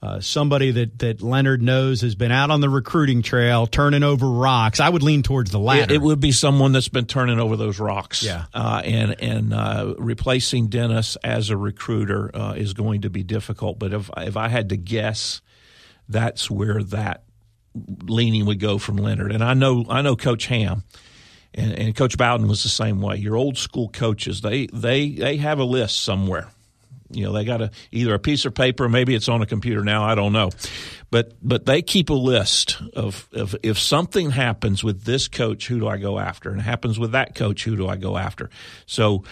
uh, 0.02 0.22
somebody 0.22 0.72
that, 0.72 1.00
that 1.00 1.22
Leonard 1.22 1.62
knows 1.62 2.02
has 2.02 2.16
been 2.16 2.32
out 2.32 2.52
on 2.52 2.62
the 2.62 2.70
recruiting 2.70 3.22
trail, 3.22 3.68
turning 3.68 4.04
over 4.04 4.30
rocks. 4.30 4.80
I 4.80 4.88
would 4.88 5.04
lean 5.04 5.24
towards 5.24 5.52
the 5.52 5.60
latter. 5.60 5.94
It, 5.94 5.98
it 5.98 6.02
would 6.02 6.22
be 6.22 6.32
someone 6.32 6.72
that's 6.72 6.88
been 6.88 7.06
turning 7.06 7.38
over 7.40 7.58
those 7.58 7.80
rocks. 7.80 8.24
Yeah. 8.24 8.46
Uh, 8.54 8.82
and 8.86 9.22
and 9.22 9.54
uh, 9.54 9.96
replacing 9.98 10.68
Dennis 10.68 11.18
as 11.18 11.50
a 11.50 11.58
recruiter 11.58 12.34
uh, 12.34 12.54
is 12.54 12.74
going 12.74 13.02
to 13.02 13.10
be 13.10 13.24
difficult. 13.24 13.78
But 13.78 13.94
if 13.94 14.10
if 14.16 14.38
I 14.38 14.48
had 14.48 14.70
to 14.70 14.78
guess, 14.78 15.42
that's 16.08 16.50
where 16.50 16.82
that 16.86 17.24
leaning 18.04 18.46
would 18.46 18.60
go 18.60 18.78
from 18.78 18.98
Leonard. 18.98 19.34
And 19.34 19.44
I 19.44 19.54
know 19.54 19.86
I 19.90 20.02
know 20.02 20.16
Coach 20.16 20.46
Ham. 20.48 20.84
And, 21.52 21.72
and 21.80 21.96
Coach 21.96 22.16
Bowden 22.16 22.48
was 22.48 22.62
the 22.62 22.70
same 22.70 23.02
way. 23.02 23.16
Your 23.16 23.36
old 23.36 23.58
school 23.58 23.90
coaches, 23.90 24.42
they 24.42 24.68
they 24.68 25.10
they 25.10 25.38
have 25.38 25.58
a 25.58 25.64
list 25.64 26.00
somewhere 26.02 26.48
you 27.12 27.26
know, 27.26 27.34
they 27.34 27.46
got 27.46 27.62
a 27.62 27.72
either 27.92 28.14
a 28.14 28.20
piece 28.20 28.46
of 28.46 28.54
paper, 28.54 28.88
maybe 28.88 29.16
it's 29.16 29.30
on 29.30 29.42
a 29.42 29.46
computer 29.46 29.84
now. 29.84 30.04
I 30.04 30.16
don't 30.16 30.34
know, 30.34 30.50
but 31.12 31.34
but 31.42 31.66
they 31.66 31.82
keep 31.82 32.10
a 32.10 32.14
list 32.14 32.82
of, 32.96 33.28
of 33.34 33.56
if 33.64 33.80
something 33.80 34.32
happens 34.32 34.84
with 34.84 35.04
this 35.04 35.28
coach, 35.28 35.68
who 35.68 35.80
do 35.80 35.88
I 35.88 35.98
go 35.98 36.20
after, 36.20 36.52
and 36.52 36.62
happens 36.62 37.00
with 37.00 37.12
that 37.14 37.36
coach, 37.36 37.64
who 37.64 37.76
do 37.76 37.88
I 37.88 37.96
go 37.96 38.18
after? 38.18 38.50
So. 38.86 39.24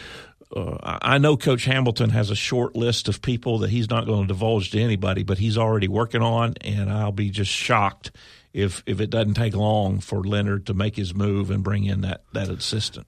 Uh, 0.55 0.97
I 1.01 1.17
know 1.17 1.35
Coach 1.35 1.65
Hamilton 1.65 2.09
has 2.11 2.29
a 2.29 2.35
short 2.35 2.73
list 2.73 3.09
of 3.09 3.21
people 3.21 3.59
that 3.59 3.69
he's 3.69 3.89
not 3.89 4.05
going 4.05 4.21
to 4.21 4.27
divulge 4.29 4.71
to 4.71 4.79
anybody, 4.79 5.23
but 5.23 5.37
he's 5.37 5.57
already 5.57 5.89
working 5.89 6.21
on, 6.21 6.53
and 6.61 6.89
I'll 6.89 7.11
be 7.11 7.31
just 7.31 7.51
shocked 7.51 8.11
if 8.53 8.81
if 8.85 9.01
it 9.01 9.09
doesn't 9.09 9.33
take 9.33 9.53
long 9.53 9.99
for 9.99 10.23
Leonard 10.23 10.67
to 10.67 10.73
make 10.73 10.95
his 10.95 11.13
move 11.13 11.51
and 11.51 11.63
bring 11.63 11.83
in 11.83 11.99
that 12.01 12.23
that 12.31 12.47
assistant. 12.47 13.07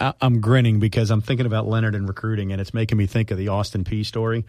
I'm 0.00 0.40
grinning 0.40 0.80
because 0.80 1.10
I'm 1.10 1.20
thinking 1.20 1.46
about 1.46 1.66
Leonard 1.66 1.94
and 1.94 2.08
recruiting, 2.08 2.52
and 2.52 2.60
it's 2.60 2.72
making 2.72 2.98
me 2.98 3.06
think 3.06 3.30
of 3.30 3.38
the 3.38 3.48
Austin 3.48 3.84
Peay 3.84 4.04
story 4.04 4.44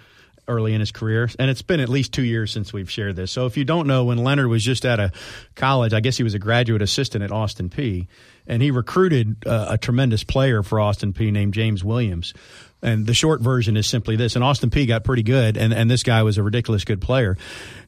early 0.48 0.74
in 0.74 0.80
his 0.80 0.92
career. 0.92 1.30
And 1.38 1.50
it's 1.52 1.62
been 1.62 1.80
at 1.80 1.90
least 1.90 2.14
two 2.14 2.24
years 2.24 2.52
since 2.52 2.72
we've 2.72 2.90
shared 2.90 3.16
this. 3.16 3.32
So 3.32 3.46
if 3.46 3.58
you 3.58 3.66
don't 3.66 3.88
know, 3.88 4.06
when 4.06 4.18
Leonard 4.18 4.48
was 4.48 4.64
just 4.64 4.86
out 4.86 5.00
of 5.00 5.12
college, 5.56 5.94
I 5.94 6.00
guess 6.00 6.18
he 6.18 6.24
was 6.24 6.34
a 6.34 6.40
graduate 6.40 6.82
assistant 6.82 7.24
at 7.24 7.32
Austin 7.32 7.70
Peay, 7.70 8.08
and 8.46 8.62
he 8.62 8.72
recruited 8.72 9.46
uh, 9.46 9.68
a 9.72 9.78
tremendous 9.78 10.24
player 10.24 10.64
for 10.64 10.80
Austin 10.80 11.14
Peay 11.14 11.32
named 11.32 11.54
James 11.54 11.84
Williams. 11.84 12.34
And 12.82 13.06
the 13.06 13.14
short 13.14 13.42
version 13.42 13.76
is 13.76 13.88
simply 13.88 14.16
this: 14.16 14.36
and 14.36 14.44
Austin 14.44 14.70
Peay 14.70 14.88
got 14.88 15.04
pretty 15.04 15.24
good, 15.24 15.58
and, 15.58 15.74
and 15.74 15.90
this 15.90 16.04
guy 16.04 16.24
was 16.24 16.38
a 16.38 16.44
ridiculous 16.44 16.86
good 16.86 17.02
player, 17.02 17.38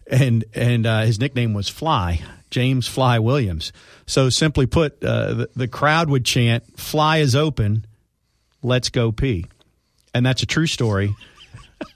and 0.08 0.44
and 0.54 0.86
uh, 0.86 1.02
his 1.02 1.20
nickname 1.20 1.54
was 1.54 1.70
Fly. 1.70 2.22
James 2.50 2.88
Fly 2.88 3.20
Williams. 3.20 3.72
So 4.06 4.30
simply 4.30 4.66
put, 4.66 5.04
uh, 5.04 5.34
the, 5.34 5.50
the 5.56 5.68
crowd 5.68 6.10
would 6.10 6.26
chant, 6.26 6.80
"Fly 6.80 7.18
is 7.18 7.36
open, 7.36 7.86
let's 8.62 8.89
go 8.89 9.12
pee," 9.12 9.45
and 10.14 10.26
that's 10.26 10.43
a 10.43 10.47
true 10.47 10.68
story. 10.68 11.16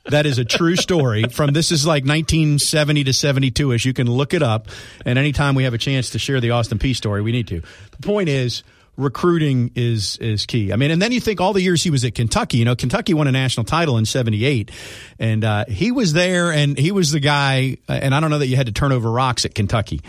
that 0.06 0.26
is 0.26 0.38
a 0.38 0.46
true 0.46 0.76
story 0.76 1.24
from 1.24 1.52
this 1.52 1.72
is 1.72 1.86
like 1.86 2.04
1970 2.04 3.04
to 3.06 3.14
72 3.14 3.72
ish. 3.74 3.86
You 3.86 3.94
can 3.94 4.10
look 4.10 4.34
it 4.34 4.44
up, 4.44 4.68
and 5.06 5.20
anytime 5.20 5.56
we 5.56 5.64
have 5.64 5.74
a 5.74 5.78
chance 5.78 6.12
to 6.12 6.20
share 6.20 6.40
the 6.40 6.52
Austin 6.52 6.80
Peay 6.80 6.96
story, 6.96 7.22
we 7.22 7.32
need 7.32 7.48
to. 7.50 7.62
The 7.92 8.02
point 8.02 8.30
is 8.30 8.64
recruiting 8.98 9.72
is 9.76 10.18
is 10.18 10.46
key. 10.46 10.72
I 10.72 10.76
mean, 10.76 10.92
and 10.92 11.02
then 11.02 11.12
you 11.12 11.20
think 11.20 11.42
all 11.42 11.54
the 11.54 11.62
years 11.62 11.84
he 11.84 11.90
was 11.90 12.04
at 12.06 12.16
Kentucky. 12.16 12.58
You 12.58 12.66
know, 12.66 12.76
Kentucky 12.76 13.14
won 13.14 13.28
a 13.28 13.32
national 13.32 13.66
title 13.66 13.98
in 13.98 14.06
'78, 14.06 14.72
and 15.20 15.44
uh, 15.44 15.66
he 15.68 15.92
was 15.92 16.14
there, 16.14 16.52
and 16.52 16.78
he 16.78 16.92
was 16.92 17.12
the 17.12 17.20
guy. 17.20 17.78
And 17.88 18.14
I 18.14 18.20
don't 18.20 18.30
know 18.30 18.40
that 18.40 18.48
you 18.48 18.56
had 18.56 18.68
to 18.68 18.74
turn 18.74 18.92
over 18.92 19.10
rocks 19.12 19.46
at 19.46 19.56
Kentucky. 19.56 20.02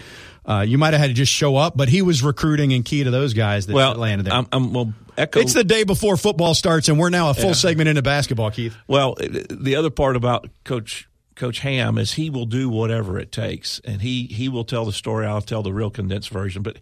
Uh, 0.47 0.65
you 0.67 0.77
might 0.77 0.93
have 0.93 1.01
had 1.01 1.09
to 1.09 1.15
just 1.15 1.33
show 1.33 1.57
up, 1.57 1.77
but 1.77 1.89
he 1.89 2.03
was 2.03 2.23
recruiting 2.23 2.73
and 2.73 2.85
key 2.85 3.05
to 3.05 3.11
those 3.11 3.33
guys 3.33 3.67
that 3.67 3.75
well, 3.75 3.95
landed 3.95 4.27
there. 4.27 4.35
I'm, 4.35 4.47
I'm, 4.53 4.73
well, 4.73 4.93
echo. 5.17 5.41
It's 5.41 5.55
the 5.55 5.65
day 5.65 5.85
before 5.85 6.17
football 6.17 6.55
starts, 6.55 6.89
and 6.89 6.99
we're 6.99 7.11
now 7.11 7.31
a 7.31 7.35
full 7.35 7.47
yeah. 7.47 7.53
segment 7.53 7.89
into 7.89 8.03
basketball, 8.03 8.51
Keith. 8.51 8.77
Well, 8.87 9.17
the 9.19 9.77
other 9.77 9.91
part 9.91 10.17
about 10.17 10.49
Coach 10.65 11.09
Coach 11.35 11.61
Ham 11.61 11.99
is 11.99 12.13
he 12.13 12.31
will 12.31 12.47
do 12.47 12.69
whatever 12.69 13.19
it 13.19 13.33
takes, 13.33 13.81
and 13.85 14.03
he 14.03 14.27
he 14.27 14.49
will 14.49 14.65
tell 14.65 14.85
the 14.85 14.93
story. 14.93 15.27
I'll 15.27 15.41
tell 15.41 15.63
the 15.63 15.73
real 15.73 15.91
condensed 15.91 16.31
version, 16.31 16.63
but 16.63 16.79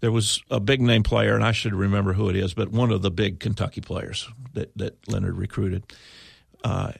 there 0.00 0.12
was 0.12 0.42
a 0.50 0.60
big 0.60 0.80
name 0.80 1.02
player, 1.02 1.34
and 1.34 1.44
I 1.44 1.52
should 1.52 1.74
remember 1.74 2.12
who 2.12 2.28
it 2.28 2.36
is, 2.36 2.54
but 2.54 2.70
one 2.70 2.92
of 2.92 3.02
the 3.02 3.10
big 3.10 3.40
Kentucky 3.40 3.80
players 3.80 4.28
that 4.52 4.76
that 4.76 5.08
Leonard 5.08 5.36
recruited. 5.36 5.84
Uh, 6.62 6.92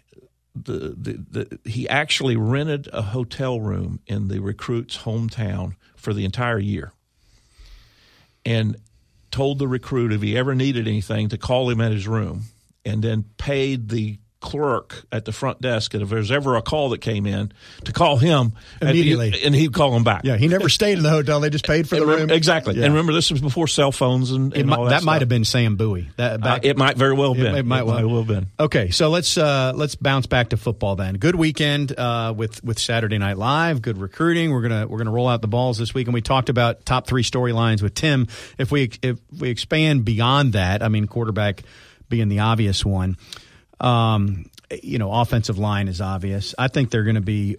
the, 0.54 0.96
the, 0.98 1.24
the, 1.30 1.70
he 1.70 1.88
actually 1.88 2.36
rented 2.36 2.88
a 2.92 3.02
hotel 3.02 3.60
room 3.60 4.00
in 4.08 4.26
the 4.26 4.40
recruit's 4.40 4.98
hometown 4.98 5.76
for 6.08 6.14
the 6.14 6.24
entire 6.24 6.58
year. 6.58 6.90
and 8.46 8.76
told 9.30 9.58
the 9.58 9.68
recruit 9.68 10.10
if 10.10 10.22
he 10.22 10.38
ever 10.38 10.54
needed 10.54 10.88
anything 10.88 11.28
to 11.28 11.36
call 11.36 11.68
him 11.68 11.82
at 11.82 11.92
his 11.92 12.08
room, 12.08 12.44
and 12.82 13.04
then 13.04 13.22
paid 13.36 13.90
the 13.90 14.18
clerk 14.40 15.04
at 15.10 15.24
the 15.24 15.32
front 15.32 15.60
desk 15.60 15.94
and 15.94 16.02
if 16.02 16.08
there's 16.08 16.30
ever 16.30 16.54
a 16.54 16.62
call 16.62 16.90
that 16.90 17.00
came 17.00 17.26
in 17.26 17.50
to 17.84 17.92
call 17.92 18.18
him 18.18 18.52
Immediately. 18.80 19.42
and 19.44 19.52
he'd 19.52 19.72
call 19.72 19.96
him 19.96 20.04
back. 20.04 20.22
Yeah, 20.24 20.36
he 20.36 20.46
never 20.46 20.68
stayed 20.68 20.96
in 20.96 21.02
the 21.02 21.10
hotel. 21.10 21.40
They 21.40 21.50
just 21.50 21.66
paid 21.66 21.88
for 21.88 21.96
the 21.96 22.02
And 22.02 22.10
room. 22.10 22.30
exactly. 22.30 22.76
Yeah. 22.76 22.84
And 22.84 22.94
remember, 22.94 23.12
this 23.12 23.32
was 23.32 23.40
before 23.40 23.66
cell 23.66 23.90
phones 23.90 24.30
and, 24.30 24.54
and 24.54 24.68
mi- 24.68 24.74
all 24.76 24.84
that 24.84 24.90
that. 25.00 25.02
might 25.02 25.22
have 25.22 25.28
been 25.28 25.44
Sam 25.44 25.74
Bowie. 25.74 26.08
That 26.16 26.46
Uh, 26.46 26.60
it 26.62 26.76
might 26.78 26.96
very 26.96 27.14
well 27.14 27.34
have 27.34 27.42
It- 27.42 27.46
been. 27.48 27.54
it 27.56 27.66
might 27.66 27.82
well- 27.84 27.98
have 28.18 28.26
been. 28.28 28.46
Okay, 28.60 28.90
so 28.90 29.10
let's 29.10 29.36
uh, 29.36 29.72
let's 29.74 29.96
bounce 29.96 30.26
back 30.26 30.50
to 30.50 30.56
football 30.56 30.94
then. 30.94 31.16
Good 31.16 31.34
weekend 31.34 31.98
uh, 31.98 32.32
with 32.36 32.62
with 32.62 32.78
Saturday 32.78 33.18
Night 33.18 33.38
Live. 33.38 33.82
Good 33.82 33.98
recruiting. 33.98 34.52
We're 34.52 34.62
gonna 34.62 34.86
we're 34.86 34.98
gonna 34.98 35.10
roll 35.10 35.26
out 35.28 35.42
the 35.42 35.48
balls 35.48 35.78
this 35.78 35.94
week, 35.94 36.06
and 36.06 36.14
we 36.14 36.20
talked 36.22 36.48
about 36.48 36.86
top 36.86 37.08
three 37.08 37.24
storylines 37.24 37.82
with 37.82 37.94
Tim. 37.94 38.28
If 38.56 38.70
we 38.70 38.90
if 39.02 39.18
we 39.36 39.50
expand 39.50 40.04
beyond 40.04 40.52
that, 40.52 40.80
I 40.82 40.88
mean 40.88 41.06
quarterback 41.08 41.64
being 42.08 42.28
the 42.28 42.38
obvious 42.38 42.84
one. 42.84 43.16
Um, 43.80 44.50
you 44.82 44.98
know, 44.98 45.12
offensive 45.12 45.58
line 45.58 45.88
is 45.88 46.00
obvious. 46.00 46.54
I 46.58 46.68
think 46.68 46.90
they're 46.90 47.04
going 47.04 47.14
to 47.14 47.20
be. 47.20 47.58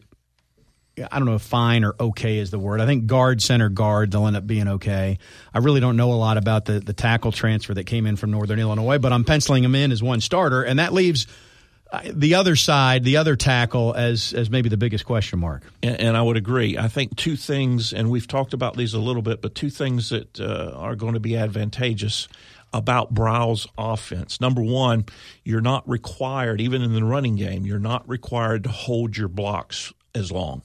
I 0.97 1.17
don't 1.17 1.25
know 1.25 1.35
if 1.35 1.43
fine 1.43 1.85
or 1.85 1.95
okay 1.97 2.39
is 2.39 2.51
the 2.51 2.59
word. 2.59 2.81
I 2.81 2.85
think 2.85 3.05
guard, 3.05 3.41
center, 3.41 3.69
guard, 3.69 4.11
they'll 4.11 4.27
end 4.27 4.35
up 4.35 4.45
being 4.45 4.67
okay. 4.67 5.17
I 5.53 5.59
really 5.59 5.79
don't 5.79 5.95
know 5.95 6.11
a 6.11 6.15
lot 6.15 6.35
about 6.35 6.65
the, 6.65 6.81
the 6.81 6.91
tackle 6.91 7.31
transfer 7.31 7.73
that 7.73 7.85
came 7.85 8.05
in 8.05 8.17
from 8.17 8.31
Northern 8.31 8.59
Illinois, 8.59 8.97
but 8.97 9.13
I'm 9.13 9.23
penciling 9.23 9.63
him 9.63 9.75
in 9.75 9.93
as 9.93 10.03
one 10.03 10.19
starter, 10.19 10.61
and 10.61 10.79
that 10.79 10.91
leaves 10.91 11.25
uh, 11.91 12.01
the 12.13 12.35
other 12.35 12.57
side, 12.57 13.05
the 13.05 13.17
other 13.17 13.35
tackle, 13.37 13.93
as 13.93 14.33
as 14.33 14.49
maybe 14.49 14.67
the 14.67 14.77
biggest 14.77 15.05
question 15.05 15.39
mark. 15.39 15.63
And, 15.81 15.99
and 15.99 16.17
I 16.17 16.21
would 16.21 16.37
agree. 16.37 16.77
I 16.77 16.89
think 16.89 17.15
two 17.15 17.37
things, 17.37 17.93
and 17.93 18.11
we've 18.11 18.27
talked 18.27 18.53
about 18.53 18.75
these 18.75 18.93
a 18.93 18.99
little 18.99 19.21
bit, 19.21 19.41
but 19.41 19.55
two 19.55 19.69
things 19.69 20.09
that 20.09 20.39
uh, 20.39 20.73
are 20.75 20.95
going 20.95 21.13
to 21.13 21.19
be 21.21 21.37
advantageous 21.37 22.27
about 22.73 23.13
Briles' 23.13 23.67
offense. 23.77 24.39
Number 24.39 24.61
one, 24.61 25.05
you're 25.43 25.61
not 25.61 25.87
required, 25.87 26.61
even 26.61 26.81
in 26.81 26.93
the 26.93 27.03
running 27.03 27.35
game, 27.35 27.65
you're 27.65 27.79
not 27.79 28.07
required 28.07 28.63
to 28.63 28.69
hold 28.69 29.17
your 29.17 29.27
blocks 29.27 29.93
as 30.13 30.31
long. 30.31 30.61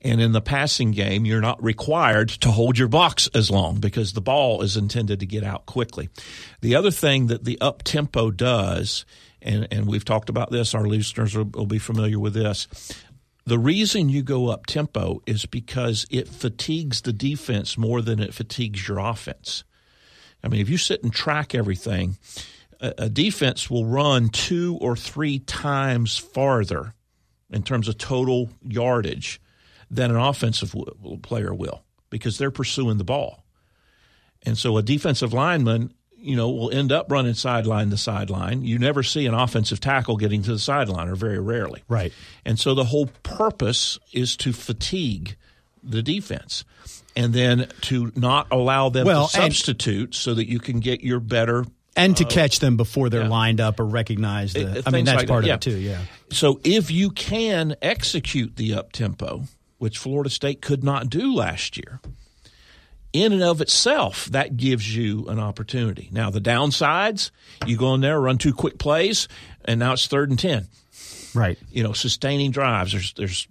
And 0.00 0.20
in 0.20 0.30
the 0.30 0.40
passing 0.40 0.92
game, 0.92 1.24
you're 1.24 1.40
not 1.40 1.62
required 1.62 2.28
to 2.28 2.52
hold 2.52 2.78
your 2.78 2.86
blocks 2.86 3.28
as 3.34 3.50
long 3.50 3.80
because 3.80 4.12
the 4.12 4.20
ball 4.20 4.62
is 4.62 4.76
intended 4.76 5.20
to 5.20 5.26
get 5.26 5.42
out 5.42 5.66
quickly. 5.66 6.08
The 6.60 6.76
other 6.76 6.92
thing 6.92 7.26
that 7.26 7.44
the 7.44 7.60
up 7.60 7.82
tempo 7.82 8.30
does, 8.30 9.04
and, 9.42 9.66
and 9.72 9.88
we've 9.88 10.04
talked 10.04 10.28
about 10.28 10.52
this, 10.52 10.72
our 10.72 10.86
listeners 10.86 11.36
will, 11.36 11.46
will 11.46 11.66
be 11.66 11.80
familiar 11.80 12.20
with 12.20 12.34
this. 12.34 12.68
The 13.44 13.58
reason 13.58 14.08
you 14.08 14.22
go 14.22 14.48
up 14.48 14.66
tempo 14.66 15.20
is 15.26 15.46
because 15.46 16.06
it 16.10 16.28
fatigues 16.28 17.00
the 17.00 17.12
defense 17.12 17.76
more 17.76 18.00
than 18.00 18.20
it 18.20 18.34
fatigues 18.34 18.86
your 18.86 18.98
offense. 18.98 19.64
I 20.42 20.48
mean, 20.48 20.60
if 20.60 20.68
you 20.68 20.78
sit 20.78 21.02
and 21.02 21.12
track 21.12 21.54
everything, 21.54 22.16
a, 22.80 22.94
a 22.98 23.08
defense 23.08 23.70
will 23.70 23.86
run 23.86 24.28
two 24.28 24.78
or 24.80 24.96
three 24.96 25.38
times 25.40 26.16
farther 26.16 26.94
in 27.50 27.62
terms 27.62 27.88
of 27.88 27.98
total 27.98 28.50
yardage 28.62 29.40
than 29.90 30.10
an 30.10 30.16
offensive 30.16 30.72
w- 30.72 31.18
player 31.18 31.54
will 31.54 31.82
because 32.10 32.38
they're 32.38 32.50
pursuing 32.50 32.98
the 32.98 33.04
ball. 33.04 33.44
And 34.44 34.56
so 34.56 34.76
a 34.76 34.82
defensive 34.82 35.32
lineman, 35.32 35.92
you 36.16 36.36
know, 36.36 36.50
will 36.50 36.70
end 36.70 36.92
up 36.92 37.10
running 37.10 37.34
sideline 37.34 37.90
to 37.90 37.96
sideline. 37.96 38.62
You 38.62 38.78
never 38.78 39.02
see 39.02 39.26
an 39.26 39.34
offensive 39.34 39.80
tackle 39.80 40.16
getting 40.16 40.42
to 40.42 40.52
the 40.52 40.58
sideline, 40.58 41.08
or 41.08 41.16
very 41.16 41.40
rarely. 41.40 41.82
Right. 41.88 42.12
And 42.44 42.58
so 42.58 42.74
the 42.74 42.84
whole 42.84 43.06
purpose 43.22 43.98
is 44.12 44.36
to 44.38 44.52
fatigue 44.52 45.36
the 45.82 46.02
defense 46.02 46.64
and 47.18 47.34
then 47.34 47.68
to 47.80 48.12
not 48.14 48.46
allow 48.52 48.90
them 48.90 49.04
Well, 49.04 49.26
to 49.26 49.36
substitute 49.36 50.14
so 50.14 50.34
that 50.34 50.48
you 50.48 50.60
can 50.60 50.78
get 50.78 51.02
your 51.02 51.18
better 51.18 51.66
And 51.96 52.16
to 52.16 52.24
catch 52.24 52.60
them 52.60 52.76
before 52.76 53.10
they're 53.10 53.22
yeah. 53.22 53.28
lined 53.28 53.60
up 53.60 53.80
or 53.80 53.84
recognize 53.84 54.52
the. 54.52 54.78
Uh, 54.78 54.82
I 54.86 54.90
mean, 54.90 55.04
that's 55.04 55.18
like 55.18 55.28
part 55.28 55.44
that, 55.44 55.50
of 55.50 55.56
it 55.56 55.60
too. 55.60 55.78
Yeah. 55.78 56.00
So 56.30 56.60
if 56.62 56.92
you 56.92 57.10
can 57.10 57.74
execute 57.82 58.54
the 58.54 58.74
up 58.74 58.92
tempo, 58.92 59.42
which 59.78 59.98
Florida 59.98 60.30
State 60.30 60.62
could 60.62 60.84
not 60.84 61.10
do 61.10 61.34
last 61.34 61.76
year, 61.76 62.00
in 63.12 63.32
and 63.32 63.42
of 63.42 63.60
itself, 63.60 64.26
that 64.26 64.56
gives 64.56 64.94
you 64.94 65.26
an 65.26 65.40
opportunity. 65.40 66.08
Now 66.12 66.30
the 66.30 66.40
downsides, 66.40 67.32
you 67.66 67.76
go 67.76 67.94
in 67.94 68.00
there, 68.00 68.20
run 68.20 68.38
two 68.38 68.52
quick 68.52 68.78
plays, 68.78 69.26
and 69.64 69.80
now 69.80 69.94
it's 69.94 70.06
third 70.06 70.30
and 70.30 70.38
ten. 70.38 70.68
Right. 71.34 71.58
You 71.72 71.82
know, 71.82 71.94
sustaining 71.94 72.52
drives. 72.52 72.92
There's 72.92 73.12
there's 73.14 73.48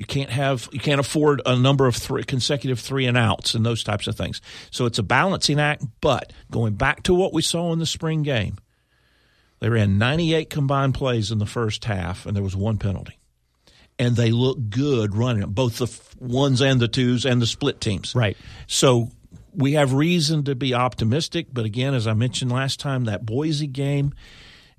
you 0.00 0.06
can't 0.06 0.30
have 0.30 0.66
you 0.72 0.80
can't 0.80 0.98
afford 0.98 1.42
a 1.44 1.54
number 1.54 1.86
of 1.86 1.94
three, 1.94 2.24
consecutive 2.24 2.80
three 2.80 3.04
and 3.04 3.18
outs 3.18 3.54
and 3.54 3.66
those 3.66 3.84
types 3.84 4.06
of 4.06 4.16
things. 4.16 4.40
So 4.70 4.86
it's 4.86 4.98
a 4.98 5.02
balancing 5.02 5.60
act. 5.60 5.84
But 6.00 6.32
going 6.50 6.72
back 6.72 7.02
to 7.02 7.14
what 7.14 7.34
we 7.34 7.42
saw 7.42 7.70
in 7.74 7.78
the 7.80 7.84
spring 7.84 8.22
game, 8.22 8.56
they 9.58 9.68
ran 9.68 9.98
98 9.98 10.48
combined 10.48 10.94
plays 10.94 11.30
in 11.30 11.36
the 11.36 11.44
first 11.44 11.84
half, 11.84 12.24
and 12.24 12.34
there 12.34 12.42
was 12.42 12.56
one 12.56 12.78
penalty. 12.78 13.18
And 13.98 14.16
they 14.16 14.30
looked 14.30 14.70
good 14.70 15.14
running 15.14 15.42
it, 15.42 15.54
both 15.54 15.76
the 15.76 16.00
ones 16.18 16.62
and 16.62 16.80
the 16.80 16.88
twos 16.88 17.26
and 17.26 17.42
the 17.42 17.46
split 17.46 17.78
teams. 17.78 18.14
Right. 18.14 18.38
So 18.66 19.10
we 19.54 19.74
have 19.74 19.92
reason 19.92 20.44
to 20.44 20.54
be 20.54 20.72
optimistic. 20.72 21.48
But 21.52 21.66
again, 21.66 21.92
as 21.92 22.06
I 22.06 22.14
mentioned 22.14 22.50
last 22.50 22.80
time, 22.80 23.04
that 23.04 23.26
Boise 23.26 23.66
game 23.66 24.14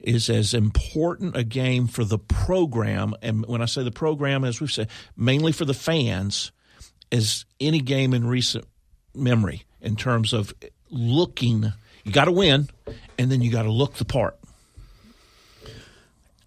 is 0.03 0.29
as 0.29 0.53
important 0.53 1.35
a 1.35 1.43
game 1.43 1.87
for 1.87 2.03
the 2.03 2.19
program. 2.19 3.13
And 3.21 3.45
when 3.45 3.61
I 3.61 3.65
say 3.65 3.83
the 3.83 3.91
program, 3.91 4.43
as 4.43 4.59
we've 4.59 4.71
said, 4.71 4.89
mainly 5.15 5.51
for 5.51 5.65
the 5.65 5.73
fans, 5.73 6.51
as 7.11 7.45
any 7.59 7.79
game 7.79 8.13
in 8.13 8.25
recent 8.25 8.65
memory 9.13 9.63
in 9.81 9.95
terms 9.95 10.33
of 10.33 10.53
looking. 10.89 11.73
You 12.03 12.11
got 12.11 12.25
to 12.25 12.31
win, 12.31 12.69
and 13.17 13.31
then 13.31 13.41
you 13.41 13.51
got 13.51 13.63
to 13.63 13.71
look 13.71 13.95
the 13.95 14.05
part. 14.05 14.37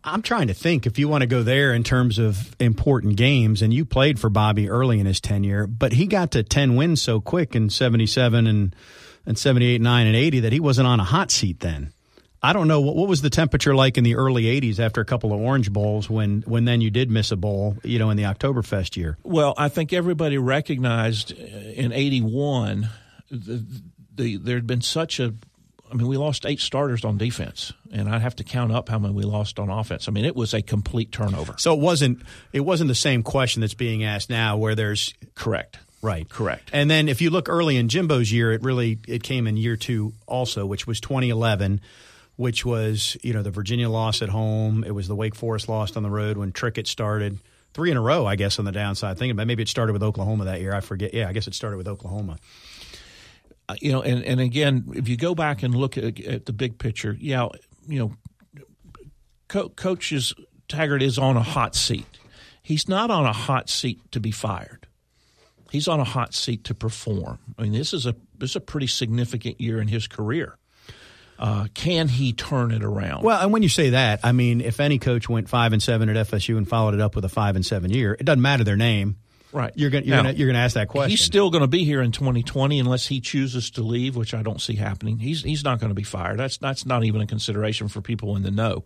I'm 0.07 0.21
trying 0.21 0.49
to 0.49 0.55
think 0.55 0.87
if 0.87 0.99
you 0.99 1.09
want 1.09 1.23
to 1.23 1.27
go 1.27 1.43
there 1.43 1.73
in 1.73 1.83
terms 1.83 2.19
of 2.19 2.55
important 2.61 3.17
games, 3.17 3.63
and 3.63 3.73
you 3.73 3.87
played 3.87 4.21
for 4.21 4.29
Bobby 4.29 4.69
early 4.69 5.01
in 5.01 5.07
his 5.07 5.21
tenure, 5.21 5.67
but 5.67 5.93
he 5.93 6.07
got 6.07 6.33
to 6.33 6.43
10 6.43 6.77
wins 6.77 7.01
so 7.01 7.21
quick 7.21 7.57
in 7.57 7.71
77 7.71 8.47
and, 8.47 8.77
and 9.25 9.39
78, 9.39 9.81
9, 9.81 10.07
and 10.07 10.17
80 10.17 10.41
that 10.41 10.53
he 10.53 10.61
wasn't 10.61 10.87
on 10.87 11.01
a 11.01 11.05
hot 11.05 11.31
seat 11.31 11.61
then. 11.61 11.94
I 12.45 12.53
don't 12.53 12.69
know 12.69 12.83
what, 12.83 12.95
what 12.95 13.09
was 13.09 13.23
the 13.23 13.31
temperature 13.31 13.75
like 13.75 13.97
in 13.97 14.05
the 14.05 14.17
early 14.17 14.45
80s 14.45 14.79
after 14.79 15.01
a 15.01 15.05
couple 15.07 15.33
of 15.33 15.41
Orange 15.41 15.73
Bowls 15.73 16.11
when, 16.11 16.43
when 16.43 16.67
then 16.67 16.83
you 16.83 16.91
did 16.91 17.11
miss 17.11 17.33
a 17.33 17.37
bowl, 17.37 17.79
you 17.83 17.99
know, 17.99 18.11
in 18.11 18.19
the 18.19 18.25
Oktoberfest 18.25 18.99
year. 18.99 19.17
Well, 19.23 19.55
I 19.57 19.71
think 19.71 19.95
everybody 19.95 20.37
recognized 20.37 21.33
uh, 21.33 21.43
in 21.43 21.91
'81 21.93 22.91
the, 23.31 23.65
the, 24.15 24.37
there 24.37 24.57
had 24.57 24.67
been 24.67 24.83
such 24.83 25.21
a. 25.21 25.35
I 25.91 25.97
mean, 25.97 26.07
we 26.07 26.19
lost 26.19 26.45
eight 26.45 26.61
starters 26.61 27.03
on 27.03 27.17
defense, 27.17 27.73
and 27.91 28.11
I'd 28.11 28.21
have 28.21 28.37
to 28.37 28.45
count 28.45 28.73
up 28.73 28.91
how 28.91 28.99
many 28.99 29.15
we 29.15 29.23
lost 29.23 29.59
on 29.59 29.71
offense. 29.71 30.07
I 30.07 30.11
mean, 30.11 30.27
it 30.27 30.37
was 30.37 30.53
a 30.53 30.61
complete 30.61 31.13
turnover. 31.13 31.55
So 31.57 31.73
it 31.73 31.81
wasn't 31.81 32.21
it 32.53 32.61
wasn't 32.61 32.89
the 32.89 32.95
same 32.95 33.23
question 33.23 33.63
that's 33.63 33.75
being 33.75 34.05
asked 34.05 34.29
now 34.29 34.59
where 34.59 34.75
there's 34.75 35.15
Correct. 35.35 35.79
Right. 36.03 36.29
Correct. 36.29 36.69
And 36.75 36.91
then 36.91 37.09
if 37.09 37.23
you 37.23 37.31
look 37.31 37.49
early 37.49 37.79
in 37.79 37.89
Jimbo's 37.89 38.31
year, 38.31 38.53
it 38.53 38.63
really 38.63 38.99
it 39.09 39.23
came 39.23 39.47
in 39.47 39.57
year 39.57 39.77
two 39.77 40.13
also, 40.27 40.67
which 40.67 40.87
was 40.87 41.01
2011, 41.01 41.81
which 42.37 42.65
was 42.65 43.17
you 43.23 43.33
know 43.33 43.43
the 43.43 43.51
Virginia 43.51 43.89
loss 43.89 44.23
at 44.23 44.29
home. 44.29 44.85
It 44.85 44.93
was 44.93 45.09
the 45.09 45.15
Wake 45.15 45.35
Forest 45.35 45.69
loss 45.69 45.97
on 45.97 46.03
the 46.03 46.11
road 46.11 46.37
when 46.37 46.53
Trickett 46.53 46.87
started 46.87 47.39
three 47.73 47.91
in 47.91 47.97
a 47.97 48.01
row, 48.01 48.27
I 48.27 48.37
guess, 48.37 48.59
on 48.59 48.65
the 48.65 48.73
downside. 48.73 49.19
Thinking 49.19 49.33
about 49.33 49.47
maybe 49.47 49.63
it 49.63 49.69
started 49.69 49.93
with 49.93 50.03
Oklahoma 50.03 50.45
that 50.47 50.61
year. 50.61 50.75
I 50.75 50.81
forget. 50.81 51.13
Yeah, 51.15 51.29
I 51.29 51.33
guess 51.33 51.47
it 51.47 51.55
started 51.55 51.77
with 51.77 51.89
Oklahoma. 51.89 52.39
Uh, 53.69 53.77
you 53.81 53.93
know, 53.93 54.03
and, 54.03 54.23
and 54.25 54.41
again, 54.41 54.85
if 54.95 55.09
you 55.09 55.17
go 55.17 55.35
back 55.35 55.63
and 55.63 55.75
look 55.75 55.97
at, 55.97 56.21
at 56.21 56.47
the 56.47 56.53
big 56.53 56.79
picture, 56.79 57.17
yeah, 57.19 57.49
you 57.89 57.99
know, 57.99 58.63
co- 59.49 59.71
coaches 59.71 60.35
Taggart 60.69 61.03
is 61.03 61.19
on 61.19 61.37
a 61.37 61.43
hot 61.43 61.75
seat. 61.75 62.07
He's 62.63 62.89
not 62.89 63.11
on 63.11 63.25
a 63.25 63.33
hot 63.33 63.69
seat 63.69 64.01
to 64.13 64.21
be 64.21 64.31
fired. 64.31 64.87
He's 65.71 65.89
on 65.89 65.99
a 65.99 66.05
hot 66.05 66.35
seat 66.35 66.65
to 66.65 66.75
perform. 66.75 67.39
I 67.59 67.63
mean, 67.63 67.73
this 67.73 67.93
is 67.93 68.07
a 68.07 68.15
this 68.39 68.51
is 68.51 68.57
a 68.57 68.61
pretty 68.61 68.87
significant 68.87 69.61
year 69.61 69.81
in 69.81 69.89
his 69.89 70.07
career. 70.07 70.57
Uh, 71.39 71.67
can 71.75 72.09
he 72.09 72.33
turn 72.33 72.71
it 72.73 72.85
around? 72.85 73.25
Well, 73.25 73.41
and 73.43 73.53
when 73.53 73.63
you 73.63 73.69
say 73.69 73.91
that, 73.91 74.21
I 74.23 74.33
mean 74.33 74.61
if 74.61 74.79
any 74.81 74.99
coach 74.99 75.29
went 75.29 75.49
five 75.49 75.73
and 75.73 75.83
seven 75.83 76.09
at 76.09 76.29
FSU 76.29 76.57
and 76.57 76.69
followed 76.69 76.95
it 76.95 77.01
up 77.01 77.17
with 77.17 77.25
a 77.25 77.29
five 77.29 77.57
and 77.57 77.65
seven 77.67 77.91
year, 77.91 78.17
it 78.19 78.25
doesn't 78.25 78.43
matter 78.43 78.63
their 78.65 78.77
name. 78.77 79.17
right. 79.53 79.73
You're 79.75 79.91
gonna 79.91 80.05
you're 80.07 80.17
gonna 80.17 80.33
you're 80.33 80.47
gonna 80.49 80.59
ask 80.61 80.75
that 80.75 80.89
question. 80.89 81.11
He's 81.11 81.21
still 81.23 81.51
going 81.51 81.63
to 81.63 81.67
be 81.69 81.85
here 81.85 82.03
in 82.03 82.13
2020 82.13 82.79
unless 82.81 83.07
he 83.07 83.21
chooses 83.21 83.71
to 83.73 83.83
leave, 83.83 84.15
which 84.17 84.33
I 84.35 84.43
don't 84.43 84.61
see 84.61 84.75
happening. 84.77 85.19
He's 85.19 85.43
he's 85.43 85.65
not 85.65 85.81
going 85.81 85.91
to 85.91 85.95
be 85.95 86.03
fired. 86.05 86.39
That's 86.39 86.57
that's 86.59 86.87
not 86.87 87.05
even 87.05 87.21
a 87.21 87.27
consideration 87.27 87.89
for 87.89 88.01
people 88.01 88.37
in 88.37 88.43
the 88.43 88.51
know. 88.53 88.85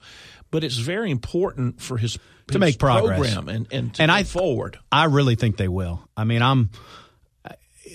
But 0.51 0.65
it's 0.65 0.77
very 0.79 1.11
important 1.11 1.83
for 1.83 1.99
his, 1.99 2.19
his 2.51 2.59
make 2.59 2.79
progress. 2.79 3.19
program 3.19 3.49
and 3.51 3.67
and 3.71 3.95
to 3.95 4.03
And 4.03 4.11
I- 4.11 4.23
forward. 4.25 4.79
I 4.91 5.05
really 5.05 5.35
think 5.35 5.59
they 5.59 5.69
will. 5.69 6.09
I 6.17 6.25
mean, 6.25 6.41
I'm, 6.41 6.71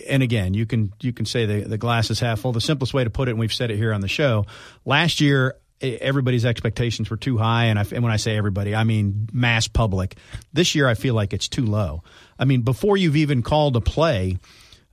and 0.07 0.23
again, 0.23 0.53
you 0.53 0.65
can 0.65 0.93
you 1.01 1.13
can 1.13 1.25
say 1.25 1.45
the 1.45 1.61
the 1.61 1.77
glass 1.77 2.09
is 2.09 2.19
half 2.19 2.39
full. 2.41 2.51
The 2.51 2.61
simplest 2.61 2.93
way 2.93 3.03
to 3.03 3.09
put 3.09 3.27
it, 3.27 3.31
and 3.31 3.39
we've 3.39 3.53
said 3.53 3.71
it 3.71 3.77
here 3.77 3.93
on 3.93 4.01
the 4.01 4.07
show, 4.07 4.45
last 4.85 5.21
year 5.21 5.55
everybody's 5.83 6.45
expectations 6.45 7.09
were 7.09 7.17
too 7.17 7.37
high, 7.37 7.65
and, 7.65 7.77
I, 7.77 7.85
and 7.91 8.03
when 8.03 8.11
I 8.11 8.17
say 8.17 8.37
everybody, 8.37 8.73
I 8.73 8.83
mean 8.83 9.27
mass 9.33 9.67
public. 9.67 10.15
This 10.53 10.75
year, 10.75 10.87
I 10.87 10.93
feel 10.93 11.13
like 11.13 11.33
it's 11.33 11.47
too 11.47 11.65
low. 11.65 12.03
I 12.39 12.45
mean, 12.45 12.61
before 12.61 12.97
you've 12.97 13.17
even 13.17 13.41
called 13.41 13.75
a 13.75 13.81
play. 13.81 14.37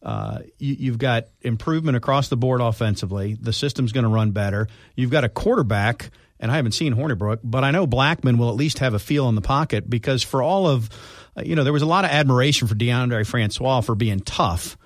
Uh, 0.02 0.38
you, 0.58 0.90
have 0.90 0.98
got 0.98 1.26
improvement 1.42 1.94
across 1.94 2.28
the 2.28 2.36
board 2.36 2.62
offensively. 2.62 3.34
The 3.38 3.52
system's 3.52 3.92
going 3.92 4.04
to 4.04 4.08
run 4.08 4.30
better. 4.30 4.66
You've 4.96 5.10
got 5.10 5.24
a 5.24 5.28
quarterback, 5.28 6.10
and 6.38 6.50
I 6.50 6.56
haven't 6.56 6.72
seen 6.72 6.94
Hornibrook, 6.94 7.40
but 7.44 7.64
I 7.64 7.70
know 7.70 7.86
Blackman 7.86 8.38
will 8.38 8.48
at 8.48 8.54
least 8.54 8.78
have 8.78 8.94
a 8.94 8.98
feel 8.98 9.28
in 9.28 9.34
the 9.34 9.42
pocket 9.42 9.90
because 9.90 10.22
for 10.22 10.42
all 10.42 10.66
of, 10.66 10.88
uh, 11.36 11.42
you 11.44 11.54
know, 11.54 11.64
there 11.64 11.72
was 11.74 11.82
a 11.82 11.86
lot 11.86 12.06
of 12.06 12.12
admiration 12.12 12.66
for 12.66 12.74
Deondre 12.74 13.26
Francois 13.26 13.82
for 13.82 13.94
being 13.94 14.20
tough 14.20 14.78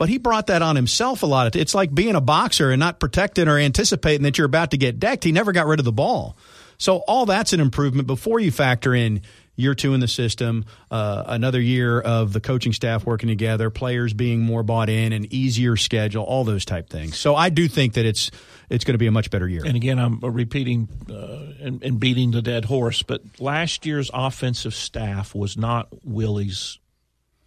but 0.00 0.08
he 0.08 0.16
brought 0.16 0.46
that 0.46 0.62
on 0.62 0.76
himself 0.76 1.22
a 1.22 1.26
lot. 1.26 1.54
It's 1.54 1.74
like 1.74 1.94
being 1.94 2.14
a 2.14 2.22
boxer 2.22 2.70
and 2.70 2.80
not 2.80 2.98
protecting 2.98 3.48
or 3.48 3.58
anticipating 3.58 4.22
that 4.22 4.38
you're 4.38 4.46
about 4.46 4.70
to 4.70 4.78
get 4.78 4.98
decked. 4.98 5.24
He 5.24 5.30
never 5.30 5.52
got 5.52 5.66
rid 5.66 5.78
of 5.78 5.84
the 5.84 5.92
ball. 5.92 6.38
So 6.78 7.02
all 7.06 7.26
that's 7.26 7.52
an 7.52 7.60
improvement 7.60 8.06
before 8.06 8.40
you 8.40 8.50
factor 8.50 8.94
in 8.94 9.20
year 9.56 9.74
two 9.74 9.92
in 9.92 10.00
the 10.00 10.08
system, 10.08 10.64
uh, 10.90 11.24
another 11.26 11.60
year 11.60 12.00
of 12.00 12.32
the 12.32 12.40
coaching 12.40 12.72
staff 12.72 13.04
working 13.04 13.28
together, 13.28 13.68
players 13.68 14.14
being 14.14 14.40
more 14.40 14.62
bought 14.62 14.88
in, 14.88 15.12
an 15.12 15.26
easier 15.28 15.76
schedule, 15.76 16.24
all 16.24 16.44
those 16.44 16.64
type 16.64 16.88
things. 16.88 17.18
So 17.18 17.36
I 17.36 17.50
do 17.50 17.68
think 17.68 17.92
that 17.92 18.06
it's 18.06 18.30
it's 18.70 18.86
going 18.86 18.94
to 18.94 18.98
be 18.98 19.06
a 19.06 19.12
much 19.12 19.28
better 19.28 19.46
year. 19.46 19.66
And 19.66 19.76
again, 19.76 19.98
I'm 19.98 20.20
repeating 20.20 20.88
uh, 21.10 21.62
and, 21.62 21.82
and 21.82 22.00
beating 22.00 22.30
the 22.30 22.40
dead 22.40 22.64
horse, 22.64 23.02
but 23.02 23.20
last 23.38 23.84
year's 23.84 24.10
offensive 24.14 24.74
staff 24.74 25.34
was 25.34 25.58
not 25.58 25.88
Willie's 26.04 26.78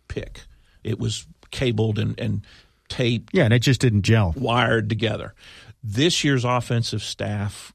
pick. 0.07 0.41
It 0.83 0.99
was 0.99 1.25
cabled 1.53 1.97
and, 1.97 2.19
and 2.19 2.45
taped. 2.89 3.33
Yeah, 3.33 3.45
and 3.45 3.53
it 3.53 3.59
just 3.59 3.79
didn't 3.79 4.01
gel. 4.01 4.33
Wired 4.35 4.89
together. 4.89 5.33
This 5.81 6.25
year's 6.25 6.43
offensive 6.43 7.01
staff 7.01 7.73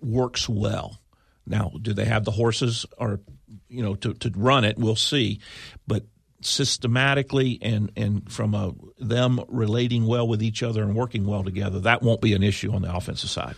works 0.00 0.48
well. 0.48 1.00
Now, 1.46 1.72
do 1.80 1.92
they 1.92 2.04
have 2.06 2.24
the 2.24 2.30
horses 2.30 2.86
or 2.96 3.20
you 3.68 3.82
know 3.82 3.94
to, 3.96 4.14
to 4.14 4.32
run 4.34 4.64
it? 4.64 4.78
We'll 4.78 4.96
see. 4.96 5.40
But 5.86 6.04
systematically 6.40 7.58
and 7.60 7.90
and 7.96 8.30
from 8.30 8.54
a, 8.54 8.72
them 8.98 9.40
relating 9.48 10.06
well 10.06 10.28
with 10.28 10.42
each 10.42 10.62
other 10.62 10.82
and 10.82 10.94
working 10.94 11.26
well 11.26 11.44
together, 11.44 11.80
that 11.80 12.02
won't 12.02 12.20
be 12.20 12.34
an 12.34 12.42
issue 12.42 12.72
on 12.72 12.82
the 12.82 12.94
offensive 12.94 13.30
side. 13.30 13.56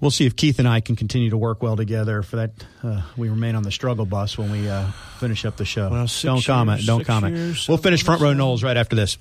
We'll 0.00 0.10
see 0.12 0.26
if 0.26 0.36
Keith 0.36 0.58
and 0.58 0.68
I 0.68 0.80
can 0.80 0.94
continue 0.94 1.30
to 1.30 1.36
work 1.36 1.62
well 1.62 1.76
together. 1.76 2.22
For 2.22 2.36
that, 2.36 2.50
uh, 2.82 3.02
we 3.16 3.28
remain 3.28 3.54
on 3.54 3.64
the 3.64 3.72
struggle 3.72 4.06
bus 4.06 4.38
when 4.38 4.50
we 4.52 4.68
uh, 4.68 4.86
finish 5.18 5.44
up 5.44 5.56
the 5.56 5.64
show. 5.64 5.90
Well, 5.90 6.06
don't 6.22 6.36
years, 6.36 6.46
comment. 6.46 6.86
Don't 6.86 7.04
comment. 7.04 7.36
Years, 7.36 7.68
we'll 7.68 7.78
finish 7.78 8.04
front 8.04 8.20
row 8.20 8.32
Noles 8.32 8.62
right 8.62 8.76
after 8.76 8.94
this. 8.94 9.18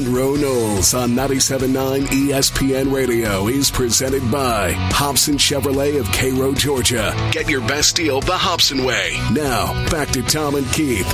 Front 0.00 0.16
Row 0.16 0.32
Noles 0.32 0.98
on 0.98 1.10
97.9 1.10 2.06
ESPN 2.06 2.90
Radio 2.90 3.48
is 3.48 3.70
presented 3.70 4.22
by 4.32 4.72
Hobson 4.72 5.34
Chevrolet 5.34 6.00
of 6.00 6.10
Cairo, 6.10 6.54
Georgia. 6.54 7.14
Get 7.32 7.50
your 7.50 7.60
best 7.60 7.96
deal 7.96 8.22
the 8.22 8.32
Hobson 8.32 8.84
way. 8.84 9.18
Now, 9.30 9.74
back 9.90 10.08
to 10.12 10.22
Tom 10.22 10.54
and 10.54 10.66
Keith. 10.72 11.06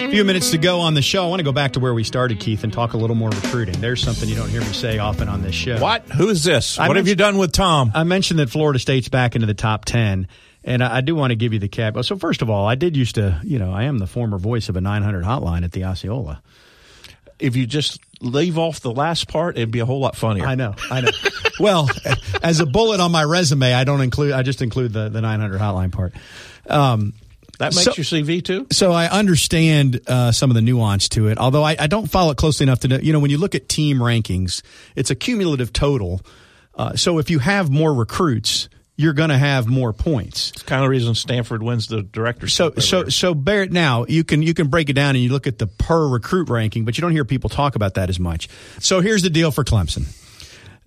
A 0.00 0.10
few 0.10 0.24
minutes 0.24 0.50
to 0.50 0.58
go 0.58 0.80
on 0.80 0.94
the 0.94 1.00
show. 1.00 1.24
I 1.24 1.28
want 1.28 1.38
to 1.38 1.44
go 1.44 1.52
back 1.52 1.74
to 1.74 1.80
where 1.80 1.94
we 1.94 2.02
started, 2.02 2.40
Keith, 2.40 2.64
and 2.64 2.72
talk 2.72 2.92
a 2.94 2.96
little 2.96 3.14
more 3.14 3.30
recruiting. 3.30 3.80
There's 3.80 4.02
something 4.02 4.28
you 4.28 4.34
don't 4.34 4.48
hear 4.48 4.62
me 4.62 4.72
say 4.72 4.98
often 4.98 5.28
on 5.28 5.42
this 5.42 5.54
show. 5.54 5.78
What? 5.80 6.08
Who 6.08 6.28
is 6.28 6.42
this? 6.42 6.76
I 6.76 6.88
what 6.88 6.96
have 6.96 7.06
you 7.06 7.14
done 7.14 7.38
with 7.38 7.52
Tom? 7.52 7.92
I 7.94 8.02
mentioned 8.02 8.40
that 8.40 8.50
Florida 8.50 8.80
State's 8.80 9.08
back 9.08 9.36
into 9.36 9.46
the 9.46 9.54
top 9.54 9.84
10. 9.84 10.26
And 10.64 10.82
I, 10.82 11.00
do 11.00 11.14
want 11.14 11.32
to 11.32 11.34
give 11.34 11.52
you 11.52 11.58
the 11.58 11.68
cap. 11.68 11.96
So 12.04 12.16
first 12.16 12.40
of 12.40 12.48
all, 12.48 12.66
I 12.66 12.76
did 12.76 12.96
used 12.96 13.16
to, 13.16 13.40
you 13.42 13.58
know, 13.58 13.72
I 13.72 13.84
am 13.84 13.98
the 13.98 14.06
former 14.06 14.38
voice 14.38 14.68
of 14.68 14.76
a 14.76 14.80
900 14.80 15.24
hotline 15.24 15.64
at 15.64 15.72
the 15.72 15.84
Osceola. 15.84 16.40
If 17.40 17.56
you 17.56 17.66
just 17.66 17.98
leave 18.20 18.58
off 18.58 18.78
the 18.80 18.92
last 18.92 19.26
part, 19.26 19.56
it'd 19.56 19.72
be 19.72 19.80
a 19.80 19.86
whole 19.86 19.98
lot 19.98 20.14
funnier. 20.14 20.46
I 20.46 20.54
know, 20.54 20.76
I 20.90 21.00
know. 21.00 21.10
well, 21.60 21.90
as 22.42 22.60
a 22.60 22.66
bullet 22.66 23.00
on 23.00 23.10
my 23.10 23.24
resume, 23.24 23.74
I 23.74 23.82
don't 23.82 24.00
include. 24.00 24.32
I 24.32 24.42
just 24.42 24.62
include 24.62 24.92
the 24.92 25.08
the 25.08 25.20
900 25.20 25.60
hotline 25.60 25.90
part. 25.90 26.12
Um, 26.68 27.14
that 27.58 27.74
makes 27.74 27.84
so, 27.84 27.92
your 27.96 28.24
CV 28.24 28.44
too. 28.44 28.66
So 28.70 28.92
I 28.92 29.06
understand 29.06 30.00
uh, 30.06 30.32
some 30.32 30.50
of 30.50 30.54
the 30.54 30.62
nuance 30.62 31.08
to 31.10 31.28
it, 31.28 31.38
although 31.38 31.62
I, 31.62 31.76
I, 31.78 31.86
don't 31.86 32.10
follow 32.10 32.32
it 32.32 32.36
closely 32.36 32.64
enough 32.64 32.80
to 32.80 32.88
know. 32.88 32.96
You 32.96 33.12
know, 33.12 33.20
when 33.20 33.30
you 33.30 33.38
look 33.38 33.54
at 33.54 33.68
team 33.68 33.98
rankings, 33.98 34.62
it's 34.96 35.10
a 35.10 35.14
cumulative 35.14 35.72
total. 35.72 36.22
Uh, 36.74 36.96
so 36.96 37.18
if 37.18 37.30
you 37.30 37.38
have 37.38 37.70
more 37.70 37.92
recruits, 37.92 38.68
you're 39.02 39.12
going 39.12 39.30
to 39.30 39.38
have 39.38 39.66
more 39.66 39.92
points. 39.92 40.50
It's 40.50 40.62
kind 40.62 40.80
of 40.82 40.86
the 40.86 40.90
reason 40.90 41.14
Stanford 41.14 41.62
wins 41.62 41.88
the 41.88 42.02
director. 42.02 42.46
So 42.46 42.72
so 42.76 43.08
so 43.08 43.34
bear 43.34 43.62
it 43.62 43.72
now. 43.72 44.06
You 44.08 44.24
can 44.24 44.42
you 44.42 44.54
can 44.54 44.68
break 44.68 44.88
it 44.88 44.94
down 44.94 45.16
and 45.16 45.18
you 45.18 45.30
look 45.30 45.46
at 45.46 45.58
the 45.58 45.66
per 45.66 46.08
recruit 46.08 46.48
ranking, 46.48 46.84
but 46.84 46.96
you 46.96 47.02
don't 47.02 47.12
hear 47.12 47.24
people 47.24 47.50
talk 47.50 47.74
about 47.74 47.94
that 47.94 48.08
as 48.08 48.20
much. 48.20 48.48
So 48.78 49.00
here's 49.00 49.22
the 49.22 49.30
deal 49.30 49.50
for 49.50 49.64
Clemson. 49.64 50.06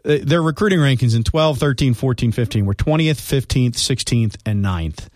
Uh, 0.06 0.20
their 0.22 0.42
recruiting 0.42 0.80
rankings 0.80 1.16
in 1.16 1.24
12, 1.24 1.58
13, 1.58 1.94
14, 1.94 2.32
15 2.32 2.66
were 2.66 2.76
20th, 2.76 3.16
15th, 3.16 3.72
16th, 3.72 4.38
and 4.46 4.64
9th. 4.64 5.08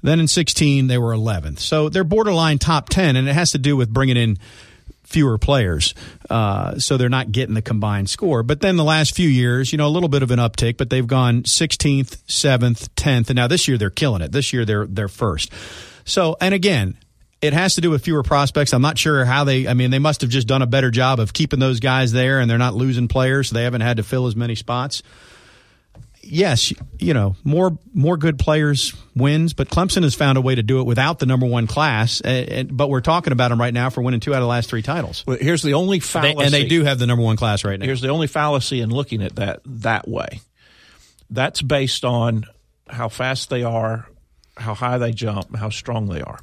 Then 0.00 0.20
in 0.20 0.28
16, 0.28 0.86
they 0.86 0.96
were 0.96 1.12
11th. 1.12 1.58
So 1.58 1.88
they're 1.88 2.04
borderline 2.04 2.58
top 2.58 2.88
10, 2.88 3.16
and 3.16 3.28
it 3.28 3.32
has 3.32 3.50
to 3.52 3.58
do 3.58 3.76
with 3.76 3.92
bringing 3.92 4.16
in 4.16 4.38
fewer 5.08 5.38
players. 5.38 5.94
Uh, 6.28 6.78
so 6.78 6.96
they're 6.96 7.08
not 7.08 7.32
getting 7.32 7.54
the 7.54 7.62
combined 7.62 8.10
score. 8.10 8.42
But 8.42 8.60
then 8.60 8.76
the 8.76 8.84
last 8.84 9.16
few 9.16 9.28
years, 9.28 9.72
you 9.72 9.78
know, 9.78 9.86
a 9.86 9.88
little 9.88 10.10
bit 10.10 10.22
of 10.22 10.30
an 10.30 10.38
uptick, 10.38 10.76
but 10.76 10.90
they've 10.90 11.06
gone 11.06 11.44
16th, 11.44 12.18
7th, 12.26 12.88
10th, 12.90 13.30
and 13.30 13.36
now 13.36 13.46
this 13.46 13.66
year 13.66 13.78
they're 13.78 13.90
killing 13.90 14.20
it. 14.20 14.32
This 14.32 14.52
year 14.52 14.64
they're 14.64 14.86
they're 14.86 15.08
first. 15.08 15.50
So, 16.04 16.36
and 16.40 16.54
again, 16.54 16.96
it 17.40 17.52
has 17.52 17.76
to 17.76 17.80
do 17.80 17.90
with 17.90 18.04
fewer 18.04 18.22
prospects. 18.22 18.74
I'm 18.74 18.82
not 18.82 18.98
sure 18.98 19.24
how 19.24 19.44
they. 19.44 19.66
I 19.66 19.74
mean, 19.74 19.90
they 19.90 19.98
must 19.98 20.20
have 20.20 20.30
just 20.30 20.46
done 20.46 20.60
a 20.60 20.66
better 20.66 20.90
job 20.90 21.20
of 21.20 21.32
keeping 21.32 21.58
those 21.58 21.80
guys 21.80 22.12
there, 22.12 22.40
and 22.40 22.50
they're 22.50 22.58
not 22.58 22.74
losing 22.74 23.08
players, 23.08 23.48
so 23.48 23.54
they 23.54 23.64
haven't 23.64 23.80
had 23.80 23.96
to 23.96 24.02
fill 24.02 24.26
as 24.26 24.36
many 24.36 24.54
spots 24.54 25.02
yes, 26.28 26.72
you 26.98 27.14
know, 27.14 27.36
more 27.44 27.76
more 27.92 28.16
good 28.16 28.38
players 28.38 28.94
wins, 29.16 29.54
but 29.54 29.68
Clemson 29.68 30.02
has 30.02 30.14
found 30.14 30.38
a 30.38 30.40
way 30.40 30.54
to 30.54 30.62
do 30.62 30.80
it 30.80 30.84
without 30.84 31.18
the 31.18 31.26
number 31.26 31.46
one 31.46 31.66
class. 31.66 32.20
And, 32.20 32.76
but 32.76 32.88
we're 32.88 33.00
talking 33.00 33.32
about 33.32 33.48
them 33.48 33.60
right 33.60 33.74
now 33.74 33.90
for 33.90 34.02
winning 34.02 34.20
two 34.20 34.34
out 34.34 34.38
of 34.38 34.42
the 34.42 34.48
last 34.48 34.68
three 34.68 34.82
titles. 34.82 35.24
Well, 35.26 35.38
here's 35.40 35.62
the 35.62 35.74
only 35.74 36.00
fallacy, 36.00 36.36
they, 36.36 36.44
and 36.44 36.52
they 36.52 36.66
do 36.66 36.84
have 36.84 36.98
the 36.98 37.06
number 37.06 37.24
one 37.24 37.36
class 37.36 37.64
right 37.64 37.78
now. 37.78 37.86
Here's 37.86 38.00
the 38.00 38.08
only 38.08 38.26
fallacy 38.26 38.80
in 38.80 38.90
looking 38.90 39.22
at 39.22 39.36
that 39.36 39.60
that 39.64 40.08
way. 40.08 40.40
That's 41.30 41.60
based 41.62 42.04
on 42.04 42.44
how 42.88 43.08
fast 43.08 43.50
they 43.50 43.62
are, 43.62 44.08
how 44.56 44.74
high 44.74 44.98
they 44.98 45.12
jump, 45.12 45.56
how 45.56 45.70
strong 45.70 46.08
they 46.08 46.22
are. 46.22 46.40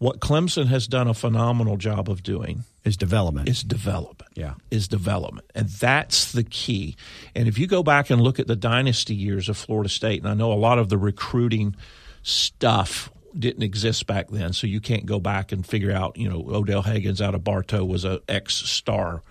What 0.00 0.20
Clemson 0.20 0.66
has 0.66 0.86
done 0.86 1.06
a 1.06 1.14
phenomenal 1.14 1.76
job 1.76 2.10
of 2.10 2.22
doing 2.22 2.64
is 2.84 2.96
development. 2.96 3.48
Is 3.48 3.62
development. 3.62 4.32
Yeah. 4.34 4.54
Is 4.70 4.88
development. 4.88 5.50
And 5.54 5.68
that's 5.68 6.32
the 6.32 6.42
key. 6.42 6.96
And 7.34 7.46
if 7.48 7.58
you 7.58 7.66
go 7.66 7.82
back 7.82 8.10
and 8.10 8.20
look 8.20 8.40
at 8.40 8.46
the 8.46 8.56
dynasty 8.56 9.14
years 9.14 9.48
of 9.48 9.56
Florida 9.56 9.88
State, 9.88 10.20
and 10.20 10.28
I 10.28 10.34
know 10.34 10.52
a 10.52 10.54
lot 10.54 10.78
of 10.78 10.88
the 10.88 10.98
recruiting 10.98 11.76
stuff 12.22 13.10
didn't 13.38 13.62
exist 13.62 14.06
back 14.06 14.28
then, 14.30 14.52
so 14.52 14.66
you 14.66 14.80
can't 14.80 15.06
go 15.06 15.20
back 15.20 15.52
and 15.52 15.66
figure 15.66 15.92
out, 15.92 16.16
you 16.16 16.28
know, 16.28 16.44
Odell 16.48 16.82
Haggins 16.82 17.20
out 17.20 17.34
of 17.34 17.44
Bartow 17.44 17.84
was 17.84 18.04
a 18.04 18.20
ex 18.28 18.54
star. 18.54 19.22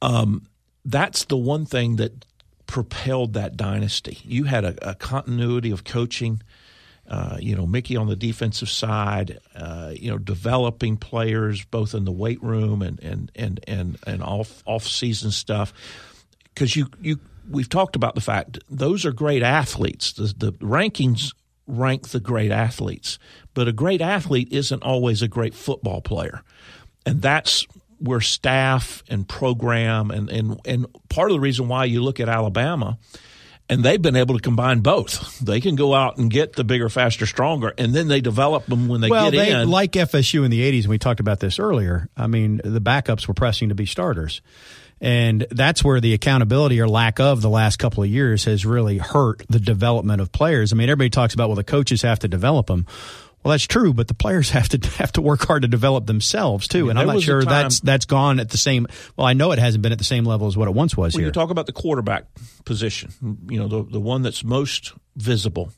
Um, 0.00 0.46
that's 0.84 1.24
the 1.24 1.36
one 1.36 1.66
thing 1.66 1.96
that 1.96 2.24
propelled 2.66 3.34
that 3.34 3.56
dynasty. 3.56 4.18
You 4.24 4.44
had 4.44 4.64
a, 4.64 4.90
a 4.90 4.94
continuity 4.94 5.70
of 5.70 5.84
coaching 5.84 6.42
uh, 7.08 7.38
you 7.40 7.56
know, 7.56 7.66
Mickey 7.66 7.96
on 7.96 8.06
the 8.06 8.16
defensive 8.16 8.68
side, 8.68 9.38
uh, 9.56 9.92
you 9.96 10.10
know, 10.10 10.18
developing 10.18 10.98
players 10.98 11.64
both 11.64 11.94
in 11.94 12.04
the 12.04 12.12
weight 12.12 12.42
room 12.42 12.82
and 12.82 13.00
and 13.00 13.32
and 13.34 13.60
and, 13.66 13.98
and 14.06 14.22
off 14.22 14.62
off 14.66 14.86
season 14.86 15.30
stuff. 15.30 15.72
Because 16.54 16.76
you 16.76 16.88
you 17.00 17.18
we've 17.48 17.68
talked 17.68 17.96
about 17.96 18.14
the 18.14 18.20
fact 18.20 18.58
those 18.68 19.06
are 19.06 19.12
great 19.12 19.42
athletes. 19.42 20.12
The, 20.12 20.34
the 20.36 20.52
rankings 20.54 21.34
rank 21.66 22.08
the 22.08 22.20
great 22.20 22.50
athletes, 22.50 23.18
but 23.54 23.68
a 23.68 23.72
great 23.72 24.02
athlete 24.02 24.48
isn't 24.50 24.82
always 24.82 25.22
a 25.22 25.28
great 25.28 25.54
football 25.54 26.02
player, 26.02 26.42
and 27.06 27.22
that's 27.22 27.66
where 28.00 28.20
staff 28.20 29.02
and 29.08 29.26
program 29.26 30.10
and 30.10 30.28
and 30.28 30.60
and 30.66 30.86
part 31.08 31.30
of 31.30 31.36
the 31.36 31.40
reason 31.40 31.68
why 31.68 31.86
you 31.86 32.02
look 32.02 32.20
at 32.20 32.28
Alabama 32.28 32.98
and 33.68 33.84
they've 33.84 34.00
been 34.00 34.16
able 34.16 34.36
to 34.36 34.40
combine 34.40 34.80
both. 34.80 35.38
They 35.40 35.60
can 35.60 35.76
go 35.76 35.94
out 35.94 36.16
and 36.16 36.30
get 36.30 36.54
the 36.54 36.64
bigger, 36.64 36.88
faster, 36.88 37.26
stronger, 37.26 37.74
and 37.76 37.94
then 37.94 38.08
they 38.08 38.20
develop 38.20 38.66
them 38.66 38.88
when 38.88 39.00
they 39.00 39.10
well, 39.10 39.30
get 39.30 39.36
they, 39.36 39.52
in. 39.52 39.70
Like 39.70 39.92
FSU 39.92 40.44
in 40.44 40.50
the 40.50 40.60
'80s, 40.60 40.80
and 40.80 40.88
we 40.88 40.98
talked 40.98 41.20
about 41.20 41.40
this 41.40 41.58
earlier. 41.58 42.08
I 42.16 42.26
mean, 42.26 42.60
the 42.64 42.80
backups 42.80 43.28
were 43.28 43.34
pressing 43.34 43.68
to 43.68 43.74
be 43.74 43.86
starters, 43.86 44.40
and 45.00 45.46
that's 45.50 45.84
where 45.84 46.00
the 46.00 46.14
accountability 46.14 46.80
or 46.80 46.88
lack 46.88 47.20
of 47.20 47.42
the 47.42 47.50
last 47.50 47.78
couple 47.78 48.02
of 48.02 48.08
years 48.08 48.44
has 48.44 48.64
really 48.64 48.98
hurt 48.98 49.44
the 49.48 49.60
development 49.60 50.20
of 50.20 50.32
players. 50.32 50.72
I 50.72 50.76
mean, 50.76 50.88
everybody 50.88 51.10
talks 51.10 51.34
about 51.34 51.48
well, 51.48 51.56
the 51.56 51.64
coaches 51.64 52.02
have 52.02 52.20
to 52.20 52.28
develop 52.28 52.66
them. 52.66 52.86
Well, 53.48 53.54
that's 53.54 53.66
true, 53.66 53.94
but 53.94 54.08
the 54.08 54.14
players 54.14 54.50
have 54.58 54.68
to 54.68 54.88
have 54.98 55.12
to 55.12 55.22
work 55.22 55.46
hard 55.46 55.62
to 55.62 55.68
develop 55.68 56.04
themselves 56.04 56.68
too, 56.68 56.82
mean, 56.82 56.90
and 56.90 56.98
I'm 56.98 57.06
not 57.06 57.22
sure 57.22 57.40
time- 57.40 57.48
that's 57.48 57.80
that's 57.80 58.04
gone 58.04 58.40
at 58.40 58.50
the 58.50 58.58
same. 58.58 58.86
Well, 59.16 59.26
I 59.26 59.32
know 59.32 59.52
it 59.52 59.58
hasn't 59.58 59.80
been 59.80 59.90
at 59.90 59.96
the 59.96 60.04
same 60.04 60.26
level 60.26 60.48
as 60.48 60.56
what 60.58 60.68
it 60.68 60.74
once 60.74 60.98
was 60.98 61.14
When 61.14 61.22
here. 61.22 61.28
you 61.28 61.32
talk 61.32 61.48
about 61.48 61.64
the 61.64 61.72
quarterback 61.72 62.26
position, 62.66 63.10
you 63.48 63.58
know, 63.58 63.66
the, 63.66 63.90
the 63.90 64.00
one 64.00 64.20
that's 64.20 64.44
most 64.44 64.92
visible, 65.16 65.72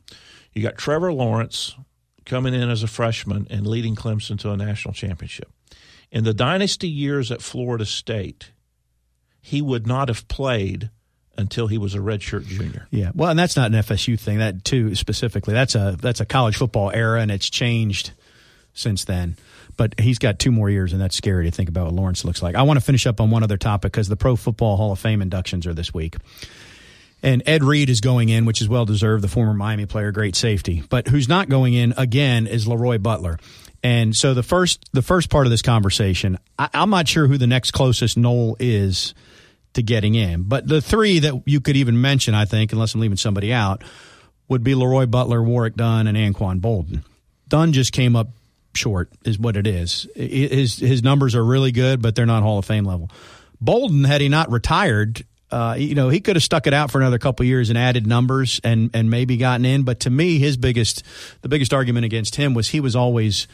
you 0.52 0.64
got 0.64 0.78
Trevor 0.78 1.12
Lawrence 1.12 1.76
coming 2.24 2.54
in 2.54 2.68
as 2.70 2.82
a 2.82 2.88
freshman 2.88 3.46
and 3.50 3.68
leading 3.68 3.94
Clemson 3.94 4.36
to 4.40 4.50
a 4.50 4.56
national 4.56 4.92
championship. 4.92 5.48
In 6.10 6.24
the 6.24 6.34
dynasty 6.34 6.88
years 6.88 7.30
at 7.30 7.40
Florida 7.40 7.86
State, 7.86 8.50
he 9.40 9.62
would 9.62 9.86
not 9.86 10.08
have 10.08 10.26
played 10.26 10.90
until 11.36 11.66
he 11.66 11.78
was 11.78 11.94
a 11.94 11.98
redshirt 11.98 12.46
junior. 12.46 12.86
Yeah, 12.90 13.10
well, 13.14 13.30
and 13.30 13.38
that's 13.38 13.56
not 13.56 13.72
an 13.72 13.80
FSU 13.80 14.18
thing. 14.18 14.38
That 14.38 14.64
too 14.64 14.94
specifically. 14.94 15.54
That's 15.54 15.74
a 15.74 15.96
that's 16.00 16.20
a 16.20 16.26
college 16.26 16.56
football 16.56 16.90
era, 16.90 17.20
and 17.20 17.30
it's 17.30 17.48
changed 17.48 18.12
since 18.74 19.04
then. 19.04 19.36
But 19.76 19.98
he's 19.98 20.18
got 20.18 20.38
two 20.38 20.52
more 20.52 20.68
years, 20.68 20.92
and 20.92 21.00
that's 21.00 21.16
scary 21.16 21.46
to 21.46 21.50
think 21.50 21.68
about 21.68 21.86
what 21.86 21.94
Lawrence 21.94 22.24
looks 22.24 22.42
like. 22.42 22.54
I 22.54 22.62
want 22.62 22.78
to 22.78 22.84
finish 22.84 23.06
up 23.06 23.20
on 23.20 23.30
one 23.30 23.42
other 23.42 23.56
topic 23.56 23.92
because 23.92 24.08
the 24.08 24.16
Pro 24.16 24.36
Football 24.36 24.76
Hall 24.76 24.92
of 24.92 24.98
Fame 24.98 25.22
inductions 25.22 25.66
are 25.66 25.74
this 25.74 25.94
week. 25.94 26.16
And 27.22 27.42
Ed 27.46 27.62
Reed 27.62 27.90
is 27.90 28.00
going 28.00 28.30
in, 28.30 28.46
which 28.46 28.62
is 28.62 28.68
well 28.68 28.86
deserved, 28.86 29.22
the 29.22 29.28
former 29.28 29.52
Miami 29.52 29.86
player, 29.86 30.10
great 30.10 30.36
safety. 30.36 30.82
But 30.88 31.08
who's 31.08 31.28
not 31.28 31.48
going 31.48 31.74
in 31.74 31.92
again 31.96 32.46
is 32.46 32.66
Leroy 32.66 32.98
Butler. 32.98 33.38
And 33.82 34.14
so 34.14 34.34
the 34.34 34.42
first 34.42 34.88
the 34.92 35.02
first 35.02 35.30
part 35.30 35.46
of 35.46 35.50
this 35.50 35.62
conversation, 35.62 36.38
I, 36.58 36.68
I'm 36.74 36.90
not 36.90 37.08
sure 37.08 37.26
who 37.26 37.38
the 37.38 37.46
next 37.46 37.70
closest 37.70 38.16
Nole 38.16 38.56
is 38.58 39.14
to 39.74 39.82
getting 39.82 40.14
in. 40.14 40.42
But 40.42 40.66
the 40.66 40.80
three 40.80 41.20
that 41.20 41.42
you 41.46 41.60
could 41.60 41.76
even 41.76 42.00
mention, 42.00 42.34
I 42.34 42.44
think, 42.44 42.72
unless 42.72 42.94
I'm 42.94 43.00
leaving 43.00 43.16
somebody 43.16 43.52
out, 43.52 43.84
would 44.48 44.64
be 44.64 44.74
Leroy 44.74 45.06
Butler, 45.06 45.42
Warrick 45.42 45.76
Dunn, 45.76 46.06
and 46.06 46.16
Anquan 46.16 46.60
Boldin. 46.60 47.04
Dunn 47.48 47.72
just 47.72 47.92
came 47.92 48.16
up 48.16 48.28
short, 48.74 49.10
is 49.24 49.38
what 49.38 49.56
it 49.56 49.66
is. 49.66 50.08
His 50.14 50.78
his 50.78 51.02
numbers 51.02 51.34
are 51.34 51.44
really 51.44 51.72
good, 51.72 52.02
but 52.02 52.14
they're 52.14 52.26
not 52.26 52.42
Hall 52.42 52.58
of 52.58 52.64
Fame 52.64 52.84
level. 52.84 53.10
Bolden, 53.60 54.04
had 54.04 54.20
he 54.20 54.28
not 54.28 54.50
retired, 54.50 55.24
uh, 55.50 55.74
you 55.78 55.94
know, 55.94 56.08
he 56.08 56.20
could 56.20 56.36
have 56.36 56.42
stuck 56.42 56.66
it 56.66 56.74
out 56.74 56.90
for 56.90 56.98
another 56.98 57.18
couple 57.18 57.44
years 57.44 57.70
and 57.70 57.78
added 57.78 58.06
numbers 58.06 58.60
and 58.62 58.90
and 58.94 59.10
maybe 59.10 59.36
gotten 59.36 59.64
in. 59.64 59.82
But 59.82 60.00
to 60.00 60.10
me, 60.10 60.38
his 60.38 60.56
biggest 60.56 61.02
the 61.42 61.48
biggest 61.48 61.74
argument 61.74 62.04
against 62.04 62.36
him 62.36 62.54
was 62.54 62.68
he 62.68 62.80
was 62.80 62.94
always 62.94 63.48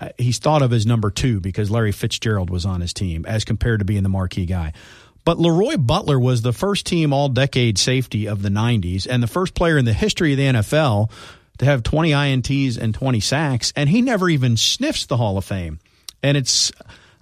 uh, 0.00 0.08
he's 0.18 0.38
thought 0.38 0.62
of 0.62 0.72
as 0.72 0.86
number 0.86 1.10
two 1.10 1.40
because 1.40 1.70
Larry 1.70 1.92
Fitzgerald 1.92 2.50
was 2.50 2.64
on 2.64 2.80
his 2.80 2.92
team 2.92 3.24
as 3.26 3.44
compared 3.44 3.80
to 3.80 3.84
being 3.84 4.02
the 4.02 4.08
marquee 4.08 4.46
guy. 4.46 4.72
But 5.26 5.40
Leroy 5.40 5.76
Butler 5.76 6.20
was 6.20 6.42
the 6.42 6.52
first 6.52 6.86
team 6.86 7.12
all 7.12 7.28
decade 7.28 7.78
safety 7.78 8.28
of 8.28 8.42
the 8.42 8.48
90s 8.48 9.08
and 9.10 9.20
the 9.20 9.26
first 9.26 9.54
player 9.54 9.76
in 9.76 9.84
the 9.84 9.92
history 9.92 10.32
of 10.32 10.38
the 10.38 10.44
NFL 10.44 11.10
to 11.58 11.64
have 11.64 11.82
20 11.82 12.10
INTs 12.10 12.78
and 12.78 12.94
20 12.94 13.18
sacks. 13.18 13.72
And 13.74 13.90
he 13.90 14.02
never 14.02 14.30
even 14.30 14.56
sniffs 14.56 15.06
the 15.06 15.16
Hall 15.16 15.36
of 15.36 15.44
Fame. 15.44 15.80
And 16.22 16.36
it's, 16.36 16.70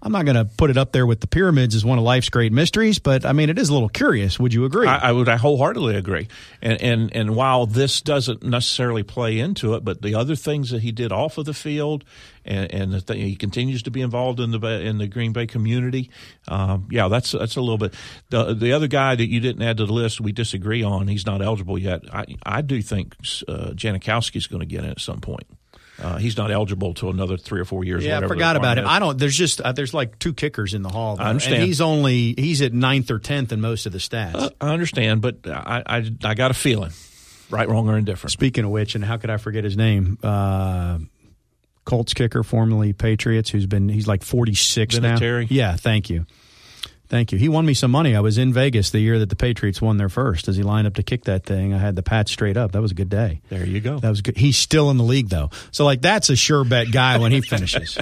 I'm 0.02 0.12
not 0.12 0.26
going 0.26 0.36
to 0.36 0.44
put 0.44 0.68
it 0.68 0.76
up 0.76 0.92
there 0.92 1.07
with 1.07 1.20
the 1.20 1.26
pyramids 1.26 1.74
as 1.74 1.82
one 1.82 1.96
of 1.96 2.05
life's 2.05 2.28
great 2.28 2.52
mysteries, 2.52 2.98
but 2.98 3.24
I 3.24 3.32
mean, 3.32 3.48
it 3.48 3.59
is 3.59 3.70
a 3.70 3.72
little 3.72 3.88
curious. 3.88 4.38
Would 4.38 4.52
you 4.52 4.66
agree? 4.66 4.86
I, 4.86 5.09
I 5.09 5.12
would 5.12 5.30
I 5.30 5.36
wholeheartedly 5.38 5.96
agree. 5.96 6.28
And, 6.61 6.82
and 6.82 7.16
and 7.16 7.34
while 7.34 7.64
this 7.64 8.02
doesn't 8.02 8.42
necessarily 8.42 9.02
play 9.02 9.38
into 9.38 9.74
it, 9.76 9.82
but 9.82 10.02
the 10.02 10.14
other 10.14 10.36
things 10.36 10.72
that 10.72 10.82
he 10.82 10.92
did 10.92 11.11
off 11.11 11.38
of 11.38 11.46
the 11.46 11.55
field, 11.55 12.05
and, 12.45 12.72
and 12.72 12.92
the 12.92 13.01
thing, 13.01 13.20
he 13.20 13.36
continues 13.36 13.82
to 13.84 13.90
be 13.90 14.01
involved 14.01 14.40
in 14.40 14.51
the 14.51 14.61
in 14.80 14.99
the 14.99 15.07
Green 15.07 15.32
Bay 15.32 15.47
community. 15.47 16.11
Um, 16.49 16.88
yeah, 16.90 17.09
that's 17.09 17.32
that's 17.32 17.57
a 17.57 17.61
little 17.61 17.78
bit. 17.78 17.95
The 18.30 18.55
the 18.55 18.72
other 18.72 18.86
guy 18.86 19.14
that 19.14 19.28
you 19.28 19.40
didn't 19.40 19.62
add 19.62 19.78
to 19.78 19.86
the 19.86 19.92
list, 19.92 20.20
we 20.20 20.32
disagree 20.32 20.82
on. 20.82 21.09
He's 21.09 21.26
not 21.26 21.42
eligible 21.42 21.78
yet. 21.78 22.03
I 22.12 22.24
I 22.45 22.62
do 22.62 22.80
think 22.82 23.14
uh, 23.49 23.70
Janikowski's 23.74 24.47
going 24.47 24.61
to 24.61 24.66
get 24.66 24.84
in 24.84 24.90
at 24.90 25.01
some 25.01 25.20
point. 25.20 25.47
Uh, 26.01 26.16
he's 26.16 26.36
not 26.36 26.51
eligible 26.51 26.92
till 26.92 27.11
another 27.11 27.36
three 27.36 27.61
or 27.61 27.64
four 27.64 27.84
years. 27.84 28.05
Yeah, 28.05 28.18
I 28.18 28.26
forgot 28.26 28.57
about 28.57 28.78
him. 28.78 28.84
is. 28.84 28.90
I 28.90 28.99
don't. 28.99 29.16
There's 29.16 29.36
just 29.36 29.61
uh, 29.61 29.72
there's 29.72 29.95
like 29.95 30.18
two 30.18 30.34
kickers 30.34 30.74
in 30.74 30.82
the 30.82 30.88
hall. 30.88 31.16
I 31.20 31.30
understand. 31.30 31.57
And 31.57 31.64
he's 31.64 31.80
only 31.80 32.34
he's 32.36 32.62
at 32.62 32.72
ninth 32.72 33.11
or 33.11 33.20
tenth 33.20 33.53
in 33.53 33.61
most 33.61 33.86
of 33.86 33.92
the 33.92 33.99
stats. 33.99 34.34
Uh, 34.34 34.51
I 34.61 34.72
understand, 34.72 35.20
but 35.22 35.47
I, 35.47 35.82
I 35.86 36.11
I 36.24 36.34
got 36.34 36.51
a 36.51 36.55
feeling, 36.55 36.90
right, 37.49 37.68
wrong, 37.68 37.88
or 37.88 37.97
indifferent. 37.97 38.32
Speaking 38.32 38.64
of 38.64 38.70
which, 38.70 38.97
and 38.97 39.05
how 39.05 39.18
could 39.18 39.30
I 39.30 39.36
forget 39.36 39.62
his 39.62 39.76
name? 39.76 40.18
Colts 41.85 42.14
kicker, 42.14 42.43
formerly 42.43 42.93
Patriots, 42.93 43.51
who's 43.51 43.66
been 43.66 43.89
he's 43.89 44.07
like 44.07 44.22
46 44.22 44.95
now. 45.01 45.16
Yeah, 45.51 45.76
thank 45.76 46.11
you. 46.11 46.26
Thank 47.09 47.32
you. 47.32 47.39
He 47.39 47.51
won 47.51 47.66
me 47.66 47.74
some 47.74 47.91
money. 47.91 48.16
I 48.16 48.20
was 48.20 48.39
in 48.39 48.53
Vegas 48.53 48.91
the 48.91 48.99
year 48.99 49.18
that 49.18 49.28
the 49.28 49.37
Patriots 49.37 49.80
won 49.80 49.99
their 49.99 50.09
first. 50.09 50.49
As 50.49 50.57
he 50.57 50.62
lined 50.62 50.87
up 50.87 50.95
to 50.95 51.03
kick 51.03 51.24
that 51.24 51.45
thing, 51.45 51.74
I 51.74 51.78
had 51.78 51.97
the 51.97 52.03
pat 52.03 52.28
straight 52.28 52.57
up. 52.57 52.72
That 52.72 52.80
was 52.80 52.93
a 52.93 52.95
good 52.95 53.11
day. 53.11 53.43
There 53.51 53.64
you 53.64 53.80
go. 53.80 53.99
That 53.99 54.09
was 54.09 54.22
good. 54.22 54.37
He's 54.39 54.57
still 54.57 54.91
in 54.91 54.97
the 54.97 55.05
league 55.05 55.28
though, 55.28 55.51
so 55.70 55.85
like 55.85 56.01
that's 56.01 56.30
a 56.30 56.37
sure 56.37 56.64
bet 56.64 56.91
guy 56.91 57.18
when 57.18 57.30
he 57.30 57.43
finishes. 57.43 57.99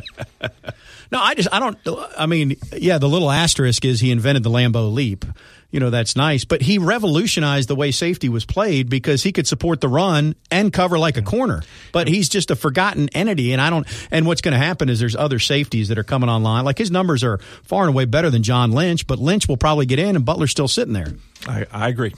no, 1.13 1.21
I 1.21 1.35
just 1.35 1.49
I 1.53 1.61
don't. 1.61 1.79
I 2.17 2.25
mean, 2.25 2.57
yeah, 2.75 2.97
the 2.97 3.09
little 3.09 3.31
asterisk 3.31 3.85
is 3.85 4.01
he 4.01 4.11
invented 4.11 4.43
the 4.43 4.51
Lambeau 4.51 4.93
leap. 4.93 5.27
You 5.71 5.79
know 5.79 5.91
that's 5.91 6.17
nice, 6.17 6.45
but 6.45 6.63
he 6.63 6.79
revolutionized 6.79 7.69
the 7.69 7.77
way 7.77 7.91
safety 7.93 8.31
was 8.31 8.47
played 8.47 8.89
because 8.89 9.23
he 9.23 9.31
could 9.31 9.47
support 9.47 9.81
the 9.83 9.89
run 9.89 10.35
and 10.51 10.73
cover 10.73 10.99
like 10.99 11.19
a 11.19 11.23
corner. 11.23 11.63
But 11.93 12.09
he's 12.09 12.31
just 12.31 12.51
a 12.51 12.57
forgotten 12.57 13.11
entity, 13.11 13.53
and 13.53 13.61
I 13.61 13.69
don't. 13.69 13.87
And 14.11 14.27
what's 14.27 14.41
going 14.41 14.53
to 14.53 14.59
happen 14.59 14.89
is 14.89 15.01
there's 15.01 15.15
other 15.15 15.39
safeties 15.39 15.89
that 15.89 15.99
are 15.99 16.05
coming 16.05 16.31
online. 16.31 16.65
Like 16.65 16.79
his 16.79 16.91
numbers 16.91 17.23
are 17.23 17.39
far 17.63 17.83
and 17.83 17.91
away 17.91 18.07
better 18.07 18.31
than 18.31 18.43
John 18.43 18.73
Lynch, 18.73 19.07
but 19.07 19.19
Lynch 19.19 19.49
will 19.49 19.59
probably 19.59 19.85
get 19.87 19.99
in, 19.99 20.17
and 20.17 20.25
Butler's 20.25 20.51
still 20.51 20.69
sitting 20.69 20.95
there. 20.95 21.13
I, 21.47 21.67
I 21.71 21.89
agree. 21.89 22.15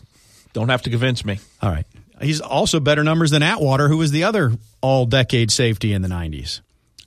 Don't 0.53 0.69
have 0.69 0.83
to 0.83 0.91
convince 0.91 1.25
me. 1.25 1.41
All 1.61 1.71
right. 1.71 1.87
He's 2.23 2.41
also 2.41 2.79
better 2.79 3.03
numbers 3.03 3.33
than 3.33 3.43
Atwater, 3.43 3.89
who 3.89 3.99
was 3.99 4.13
the 4.13 4.23
other 4.25 4.53
all 4.81 5.05
decade 5.05 5.51
safety 5.51 5.93
in 5.93 6.03
the 6.03 6.09
90s. 6.09 6.61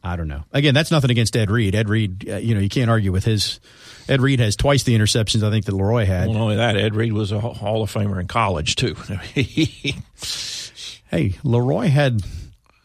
I 0.07 0.15
don't 0.15 0.27
know. 0.27 0.43
Again, 0.53 0.73
that's 0.73 0.89
nothing 0.91 1.11
against 1.11 1.35
Ed 1.35 1.51
Reed. 1.51 1.75
Ed 1.75 1.89
Reed, 1.89 2.29
uh, 2.29 2.37
you 2.37 2.55
know, 2.55 2.61
you 2.61 2.69
can't 2.69 2.89
argue 2.89 3.11
with 3.11 3.25
his. 3.25 3.59
Ed 4.07 4.21
Reed 4.21 4.39
has 4.39 4.55
twice 4.55 4.83
the 4.83 4.95
interceptions 4.97 5.43
I 5.43 5.49
think 5.49 5.65
that 5.65 5.73
Leroy 5.73 6.05
had. 6.05 6.27
Well, 6.27 6.35
not 6.37 6.43
only 6.43 6.55
that, 6.55 6.77
Ed 6.77 6.95
Reed 6.95 7.11
was 7.13 7.31
a 7.31 7.39
Hall 7.39 7.83
of 7.83 7.91
Famer 7.91 8.19
in 8.19 8.27
college 8.27 8.75
too. 8.75 8.95
Hey, 11.09 11.35
Leroy 11.43 11.87
had 11.87 12.21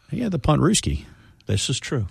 he 0.09 0.21
had 0.21 0.31
the 0.31 0.39
punt 0.39 0.61
Ruski. 0.61 1.03
this 1.45 1.69
is 1.69 1.77
true. 1.79 2.07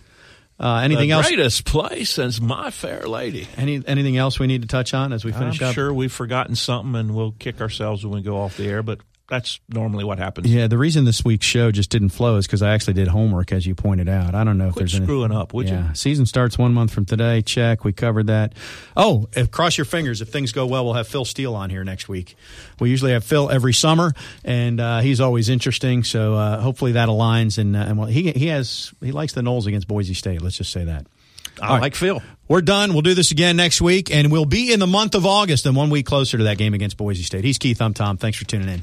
Uh, 0.61 0.81
anything 0.85 1.09
the 1.09 1.15
else? 1.15 1.27
greatest 1.27 1.65
place 1.65 2.19
is 2.19 2.41
my 2.41 2.71
fair 2.71 3.09
lady. 3.09 3.49
Any 3.57 3.83
anything 3.87 4.17
else 4.19 4.39
we 4.39 4.47
need 4.47 4.61
to 4.63 4.69
touch 4.69 4.93
on 4.93 5.13
as 5.15 5.25
we 5.25 5.33
finish 5.33 5.61
I'm 5.63 5.69
up? 5.69 5.75
sure 5.75 5.93
we've 5.93 6.13
forgotten 6.13 6.55
something, 6.55 6.95
and 6.95 7.15
we'll 7.15 7.33
kick 7.33 7.61
ourselves 7.63 8.05
when 8.05 8.15
we 8.17 8.23
go 8.23 8.37
off 8.37 8.59
the 8.59 8.67
air. 8.69 8.83
But 8.83 9.01
that's 9.29 9.61
normally 9.69 10.05
what 10.05 10.19
happens. 10.19 10.53
Yeah, 10.53 10.67
the 10.67 10.77
reason 10.77 11.05
this 11.05 11.25
week's 11.25 11.47
show 11.47 11.71
just 11.71 11.91
didn't 11.91 12.11
flow 12.11 12.37
is 12.37 12.47
because 12.47 12.63
I 12.63 12.75
actually 12.75 12.95
did 12.95 13.09
homework, 13.09 13.53
as 13.53 13.67
you 13.67 13.75
pointed 13.75 14.09
out. 14.09 14.35
I 14.35 14.45
don't 14.45 14.59
know 14.59 14.69
if 14.69 14.75
Quit 14.75 14.83
there's 14.83 14.95
any, 14.97 15.07
screwing 15.07 15.33
up, 15.33 15.55
would 15.55 15.69
yeah. 15.69 15.89
you? 15.89 15.95
Season 15.95 16.27
starts 16.27 16.59
one 16.59 16.75
month 16.75 16.93
from 16.93 17.05
today. 17.05 17.41
Check. 17.41 17.85
We 17.85 17.93
covered 17.93 18.27
that. 18.27 18.55
Oh, 18.97 19.29
if, 19.33 19.51
cross 19.51 19.79
your 19.79 19.85
fingers. 19.85 20.21
If 20.21 20.29
things 20.29 20.53
go 20.53 20.67
well, 20.67 20.85
we'll 20.85 20.95
have 20.95 21.09
Phil 21.09 21.25
Steele 21.25 21.55
on 21.55 21.71
here 21.71 21.85
next 21.85 22.09
week. 22.09 22.37
We 22.79 22.91
usually 22.91 23.13
have 23.13 23.25
Phil 23.25 23.51
every 23.51 23.73
summer, 23.73 24.13
and 24.45 24.81
uh, 24.81 25.01
he's 25.01 25.21
always 25.21 25.49
interesting. 25.49 26.05
So 26.05 26.35
uh, 26.35 26.61
hopefully 26.61 26.93
that 26.93 27.09
aligns. 27.09 27.59
And, 27.59 27.77
uh, 27.77 27.81
and 27.81 27.99
well, 27.99 28.09
he 28.09 28.33
he 28.33 28.49
has 28.49 28.93
he 29.01 29.13
likes 29.13 29.33
the 29.33 29.41
Noles 29.41 29.67
against 29.67 29.89
Boise 29.89 30.15
State. 30.15 30.43
Let's 30.43 30.57
just 30.57 30.73
say 30.73 30.85
that. 30.85 31.07
I 31.61 31.79
like 31.79 31.95
Phil. 31.95 32.23
We're 32.49 32.63
done. 32.63 32.93
We'll 32.93 33.03
do 33.03 33.15
this 33.15 33.31
again 33.31 33.57
next 33.57 33.81
week, 33.81 34.11
and 34.11 34.33
we'll 34.33 34.47
be 34.47 34.73
in 34.73 34.81
the 34.81 34.87
month 34.87 35.15
of 35.15 35.27
August 35.27 35.65
and 35.67 35.77
one 35.77 35.91
week 35.91 36.07
closer 36.07 36.39
to 36.39 36.45
that 36.45 36.59
game 36.59 36.75
against 36.75 36.97
Boise 36.97 37.23
State. 37.23 37.45
He's 37.45 37.59
Keith. 37.59 37.81
I'm 37.81 37.95
Tom. 37.95 38.17
Thanks 38.17 38.39
for 38.39 38.45
tuning 38.45 38.69
in. 38.69 38.83